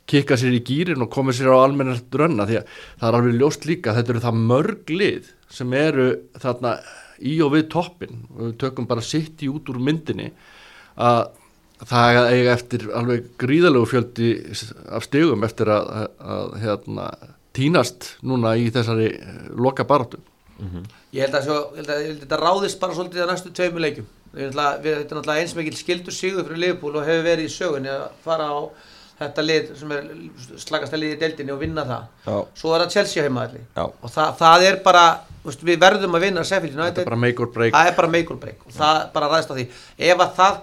kikka 0.06 0.36
sér 0.38 0.54
í 0.54 0.62
gýrin 0.62 1.02
og 1.02 1.10
komið 1.10 1.40
sér 1.40 1.50
á 1.50 1.64
almennast 1.64 2.06
drönna 2.14 2.46
því 2.46 2.60
að 2.60 2.68
það 3.00 3.08
er 3.08 3.18
alveg 3.18 3.40
ljóst 3.40 3.66
líka 3.66 3.94
þetta 3.96 4.14
eru 4.14 4.22
það 4.22 4.44
mörg 4.52 4.92
lið 4.92 5.32
sem 5.50 5.72
eru 5.74 6.06
þarna 6.38 6.76
í 7.26 7.34
og 7.42 7.50
við 7.56 7.66
toppin 7.72 8.20
og 8.36 8.42
við 8.44 8.54
tökum 8.62 8.86
bara 8.86 9.02
sitt 9.02 9.42
í 9.42 9.50
út 9.50 9.66
úr 9.72 9.80
myndinni 9.82 10.28
að 10.94 11.24
það 11.84 12.30
eiga 12.32 12.54
eftir 12.54 12.86
alveg 12.96 13.26
gríðalegu 13.40 13.90
fjöldi 13.90 14.30
af 14.96 15.04
stigum 15.04 15.44
eftir 15.44 15.70
að, 15.72 15.90
að, 15.92 16.06
að 16.36 16.54
hérna, 16.62 17.10
tínast 17.56 18.10
núna 18.24 18.54
í 18.56 18.70
þessari 18.72 19.10
eh, 19.16 19.44
loka 19.56 19.84
baráttu 19.88 20.22
Ég 21.12 21.26
held 21.26 21.36
að, 21.36 21.42
svo, 21.44 21.56
ég 21.76 21.82
held 21.82 21.90
að, 21.92 21.98
ég 22.00 22.06
held 22.06 22.16
að 22.16 22.22
þetta 22.22 22.36
ráðist 22.40 22.78
bara 22.80 22.94
svolítið 22.96 23.26
á 23.28 23.28
næstu 23.28 23.50
ætla, 24.36 24.66
við, 24.82 24.98
þetta 24.98 25.14
er 25.14 25.18
náttúrulega 25.18 25.42
eins 25.42 25.54
mikil 25.56 25.76
skildur 25.76 26.16
sigur 26.16 26.44
fyrir 26.44 26.60
Liverpool 26.60 26.98
og 26.98 27.06
hefur 27.06 27.24
verið 27.24 27.48
í 27.48 27.52
sögunni 27.52 27.92
að 27.92 28.06
fara 28.24 28.48
á 28.52 28.58
þetta 29.16 29.44
lið 29.46 29.70
sem 29.78 29.92
er 29.96 30.08
slagast 30.60 30.94
að 30.96 31.02
lið 31.02 31.14
í 31.14 31.18
deildinni 31.22 31.54
og 31.54 31.60
vinna 31.62 31.84
það. 31.88 32.06
Já. 32.26 32.36
Svo 32.60 32.74
er 32.76 32.84
það 32.84 32.94
Chelsea 32.96 33.24
heimaðalli. 33.24 33.62
Já. 33.76 33.84
Og 33.86 34.12
það, 34.12 34.32
það 34.40 34.64
er 34.68 34.78
bara, 34.84 35.04
veist, 35.46 35.62
við 35.64 35.78
verðum 35.84 36.16
að 36.18 36.26
vinna 36.26 36.44
Sheffield 36.44 36.74
þetta 36.74 36.84
United. 36.84 37.02
er 37.04 37.10
bara 37.10 37.20
make 37.22 37.44
or 37.44 37.52
break 37.54 37.76
Það 37.76 37.90
er 37.90 37.96
bara 38.00 38.12
make 38.12 38.34
or 38.34 38.40
break 38.42 38.66
og 38.66 38.74
það 38.76 38.98
bara 39.14 39.30
ræðist 39.32 39.52
á 39.52 39.56
því. 39.56 39.66
Ef 40.10 40.24
að 40.26 40.34
það 40.40 40.58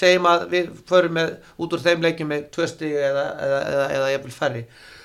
segjum 0.00 0.28
að 0.32 0.48
við 0.52 0.72
förum 0.90 1.16
með, 1.20 1.36
út 1.64 1.76
úr 1.76 1.84
þeim 1.86 2.04
leikjum 2.08 2.32
með 2.34 2.48
tvö 2.56 2.68
stig 2.74 2.98
eða, 2.98 3.28
eða, 3.46 3.60
eða, 3.72 3.86
eða 3.98 4.10
jafnvel 4.14 4.34
færri, 4.36 4.64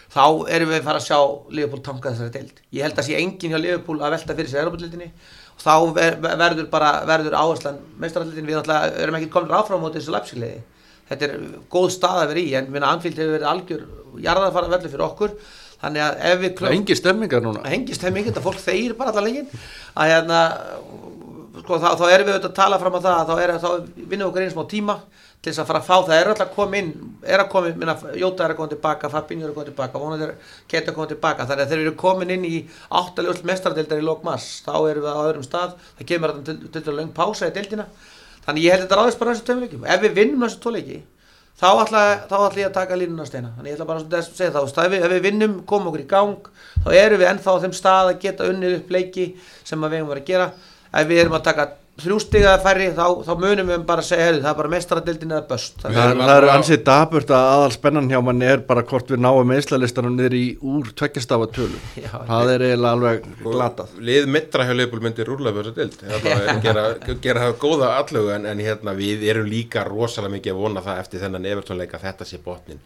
þá 0.10 0.24
erum 0.58 0.74
við 0.74 0.80
að 0.80 0.88
fara 0.90 1.00
að 1.00 1.08
sjá 1.08 1.20
Liverpool 1.56 1.84
tanka 1.86 2.12
þessari 2.16 2.34
deild. 2.36 2.64
Ég 2.76 2.88
held 2.88 3.00
að 3.00 3.08
sé 3.08 3.20
enginn 3.20 3.54
hjá 3.54 3.62
Liverpool 3.62 4.02
að 4.02 4.16
velta 4.18 4.36
fyrir 4.36 4.52
sér 4.52 4.66
Europatildinni 4.66 5.12
og 5.60 5.64
þá 5.64 5.74
ver, 5.94 6.20
verður 6.26 6.68
bara, 6.72 6.92
verður 7.08 7.36
áherslan 7.38 7.80
meistaraldildin, 8.02 8.48
við 8.50 8.74
erum 9.04 9.20
ekki 9.20 9.32
komin 9.32 9.54
áfram 9.56 9.80
á 9.80 9.84
móti 9.86 10.00
þessu 10.00 10.16
lapsigliði. 10.16 10.64
Þetta 11.10 11.28
er 11.28 11.36
góð 11.74 11.90
stað 11.96 12.24
að 12.24 12.30
vera 12.34 12.44
í, 12.44 12.50
en 12.60 12.70
minna 12.74 12.94
Anfield 12.94 13.18
hefur 13.18 13.36
verið 13.38 13.50
algjör 13.50 13.86
jarðarfara 14.26 14.74
veldur 14.74 14.94
fyrir 14.94 15.06
okkur, 15.08 15.36
þannig 15.80 16.06
að 16.06 16.24
ef 16.30 16.42
við 16.44 16.56
það 16.60 16.70
er 16.70 16.76
engi 16.78 16.98
stemmingar 17.00 17.46
núna. 17.46 17.64
Þeim 17.66 17.86
mikið, 17.88 18.32
þetta 18.32 18.46
fólk 18.46 18.62
þeir 18.64 18.98
bara 19.00 19.14
allan 19.14 19.30
leikin 19.30 19.50
að 19.96 20.12
hérna 20.14 20.42
sko, 21.64 21.80
þá, 21.80 21.90
þá 22.00 22.06
erum 22.10 22.28
við 22.28 22.36
auðvitað 22.36 22.52
að 22.52 22.60
tala 22.60 22.80
fram 22.82 22.98
á 22.98 23.02
það 23.06 23.30
þá, 23.30 23.34
er, 23.44 23.56
þá 23.64 23.70
vinnum 23.96 24.22
við 24.22 24.28
okkur 24.30 24.46
einn 24.46 24.54
smá 24.54 24.64
tíma 24.70 24.96
til 25.40 25.54
þess 25.54 25.62
að 25.64 25.70
fara 25.70 25.80
að 25.80 25.88
fá, 25.88 25.96
það. 25.96 26.14
Er 26.18 26.30
alltaf 26.34 26.50
að 26.50 26.56
koma 26.58 26.80
inn 26.80 26.90
er 27.24 27.44
að 27.44 27.50
koma 27.54 27.70
inn, 27.72 27.80
minna, 27.80 27.96
Jóta 28.20 28.46
er 28.46 28.54
að 28.54 28.60
koma 28.60 28.72
tilbaka 28.74 29.12
Fabinho 29.14 29.48
er 29.48 29.54
að 29.54 29.58
koma 29.58 29.70
tilbaka, 29.70 30.02
vonandi 30.04 30.26
er 30.28 30.56
Keta 30.68 30.92
að 30.92 30.98
koma 30.98 31.12
tilbaka. 31.14 31.48
Þannig 31.48 31.64
að 31.64 31.72
þegar 31.72 31.82
við 31.82 31.88
erum 31.88 32.00
komin 32.04 32.34
inn 32.36 32.48
í 32.50 32.56
áttalegust 33.00 33.48
mestaradeildar 33.48 34.02
í 34.02 34.08
lókmass, 34.08 34.50
þá 34.66 34.74
erum 34.76 35.06
við 35.06 35.16
á 35.16 35.24
öðrum 35.24 35.46
stað. 35.48 35.78
Það 36.00 36.10
kemur 36.12 36.34
þarna 36.34 36.48
til, 36.50 36.58
til, 36.74 36.84
til 36.90 36.98
löng 36.98 37.14
pása 37.16 37.48
í 37.48 37.56
deildina 37.56 37.88
þannig 38.46 38.66
ég 38.66 38.76
held 38.76 38.86
þetta 38.86 39.00
ráðist 39.00 39.22
bara 39.22 39.36
þessu 39.36 39.48
tveim 39.48 39.64
leikjum. 39.64 39.88
Ef 39.88 40.04
við 40.04 40.20
vinnum 40.20 40.46
þessu 40.46 40.62
tvo 40.64 40.76
leiki 40.76 41.00
þá 41.60 41.68
ætla, 41.84 42.04
þá 42.30 42.36
ætla 42.38 42.62
ég 42.62 42.70
að 42.70 42.78
taka 42.78 42.98
línuna 43.00 43.28
steina. 43.28 43.52
Þannig 43.58 43.72
ég 43.72 43.78
ætla 43.78 43.88
bara 43.90 44.04
að 44.06 44.28
segja 44.30 44.52
veist, 44.56 44.80
ef 44.80 44.94
við, 44.94 45.04
ef 45.04 45.14
við 45.14 45.26
vinnum 45.28 45.58
komum 45.68 45.92
okkur 45.92 46.06
í 46.06 46.08
gang, 46.10 46.50
þá 46.86 46.90
erum 46.96 47.20
við 47.20 47.32
ennþá 47.34 47.56
á 47.56 47.62
þeim 47.66 47.76
stað 47.76 48.12
að 48.14 48.22
geta 48.24 48.48
unnið 48.48 48.76
upp 48.78 48.94
leiki 48.96 49.26
sem 49.68 49.84
við 49.84 49.98
hefum 49.98 50.12
verið 50.14 50.24
að 50.24 50.32
gera. 50.32 50.48
Ef 50.90 51.10
við 51.10 51.22
erum 51.24 51.36
að 51.36 51.46
taka 51.50 51.68
þrjústigaða 52.04 52.60
færri 52.64 52.88
þá, 52.98 53.04
þá 53.28 53.32
munum 53.42 53.70
við 53.72 53.84
bara 53.90 54.04
að 54.04 54.08
segja, 54.10 54.26
heyrðu, 54.30 54.42
það 54.46 54.52
er 54.54 54.58
bara 54.60 54.72
mestaradildin 54.74 55.34
eða 55.36 55.46
böst 55.50 55.84
Það, 55.84 55.98
það 55.98 56.12
eru 56.14 56.24
alveg 56.30 56.50
á- 56.50 56.56
ansið 56.60 56.84
daburt 56.90 57.34
að 57.36 57.48
aðal 57.56 57.74
spennan 57.76 58.10
hjá 58.14 58.20
manni 58.30 58.50
er 58.54 58.64
bara 58.70 58.84
hvort 58.92 59.12
við 59.14 59.22
náum 59.26 59.50
meðslalistanum 59.52 60.16
niður 60.20 60.38
í 60.40 60.44
úr 60.74 60.92
tveggjastafa 61.02 61.50
tölu. 61.60 61.82
Já, 62.06 62.12
það 62.30 62.54
er 62.56 62.66
eiginlega 62.70 62.94
alveg 62.98 63.28
glatað. 63.44 63.94
Lið 64.12 64.30
mittra 64.38 64.68
hjá 64.70 64.74
Leifbúl 64.80 65.04
myndir 65.08 65.34
upp 65.34 65.44
þessu 65.60 65.76
dild 65.76 66.00
gera, 66.64 66.86
gera 67.24 67.46
það 67.48 67.60
góða 67.66 67.92
allögu 68.00 68.34
en, 68.38 68.46
en 68.54 68.64
hérna 68.64 68.94
við 68.98 69.28
erum 69.34 69.50
líka 69.50 69.84
rosalega 69.88 70.36
mikið 70.38 70.56
að 70.56 70.64
vona 70.64 70.84
það 70.86 71.04
eftir 71.04 71.24
þennan 71.26 71.48
Evertónleika 71.52 72.00
þetta 72.02 72.28
sé 72.30 72.40
botnin 72.46 72.82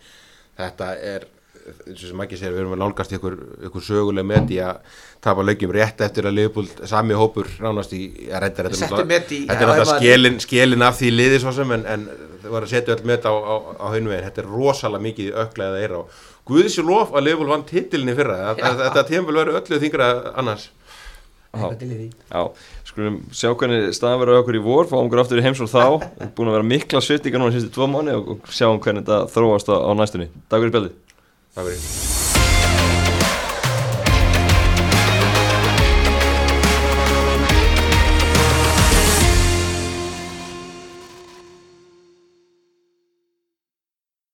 þetta 0.57 0.91
er 1.13 1.25
eins 1.63 2.01
og 2.03 2.09
sem 2.09 2.21
ekki 2.25 2.37
segir, 2.39 2.53
við 2.55 2.61
erum 2.63 2.73
að 2.75 2.81
nálgast 2.83 3.13
ykkur, 3.15 3.35
ykkur 3.69 3.85
söguleg 3.85 4.25
með 4.27 4.47
því 4.49 4.57
að 4.67 4.99
tapa 5.23 5.45
leikjum 5.47 5.71
rétt 5.75 6.01
eftir 6.03 6.27
að 6.27 6.35
Leifbúl 6.39 6.65
sami 6.89 7.15
hópur 7.15 7.47
ránast 7.63 7.93
í 7.95 8.01
að 8.27 8.43
reynda 8.43 8.65
þetta 8.67 8.67
er 8.67 8.75
í- 8.75 9.45
þetta 9.47 9.63
er 9.63 9.71
maður- 9.71 9.93
skilin, 10.01 10.37
skilin 10.43 10.85
af 10.89 10.99
því 10.99 11.11
liði 11.15 11.39
svo 11.45 11.53
sem 11.55 11.71
en, 11.77 11.85
en 11.95 12.05
það 12.43 12.51
var 12.57 12.67
að 12.67 12.73
setja 12.75 12.95
öll 12.97 13.05
met 13.07 13.23
á, 13.23 13.31
á, 13.31 13.55
á 13.79 13.85
haunvegin 13.95 14.27
þetta 14.27 14.43
er 14.43 14.51
rosalega 14.51 15.05
mikið 15.07 15.29
í 15.31 15.35
ökla 15.45 15.69
eða 15.71 15.81
eira 15.85 16.01
og 16.03 16.21
Guðis 16.43 16.75
lof 16.83 17.13
að 17.15 17.23
Leifbúl 17.29 17.47
vann 17.47 17.61
titilin 17.63 18.09
í 18.11 18.15
fyrra. 18.17 18.35
Þetta, 18.57 18.71
þetta 18.89 19.03
tímafél 19.07 19.35
verður 19.37 19.59
öllu 19.61 19.77
þingra 19.79 20.07
annars. 20.41 20.65
Í 21.53 22.09
Já, 22.33 22.41
skulum 22.89 23.19
sjá 23.31 23.51
hvernig 23.53 23.93
staðan 23.95 24.19
verður 24.23 24.35
á 24.35 24.41
okkur 24.41 24.57
í 24.57 24.61
vor, 24.65 24.87
fáum 24.89 25.05
okkur 25.07 25.21
aftur 25.21 25.39
í 25.39 25.43
heimsóð 25.45 25.69
þá. 25.71 25.83
Búin 26.35 26.49
að 26.49 26.55
vera 26.57 26.65
mikla 26.67 26.99
svittingar 27.05 27.39
núna 27.43 27.53
síðustu 27.53 27.75
tvo 27.77 27.87
mánu 27.93 28.15
og, 28.17 28.41
sjáum 28.51 28.81
hvernig 28.83 29.05
þetta 29.05 29.19
þróast 29.35 29.69
á, 29.69 29.75
á 29.87 29.91
næstunni. 29.95 30.27
Takk 30.49 30.65
fyrir 30.65 30.73
spjaldið 30.73 30.95
A 31.55 31.61
ver. 31.61 32.32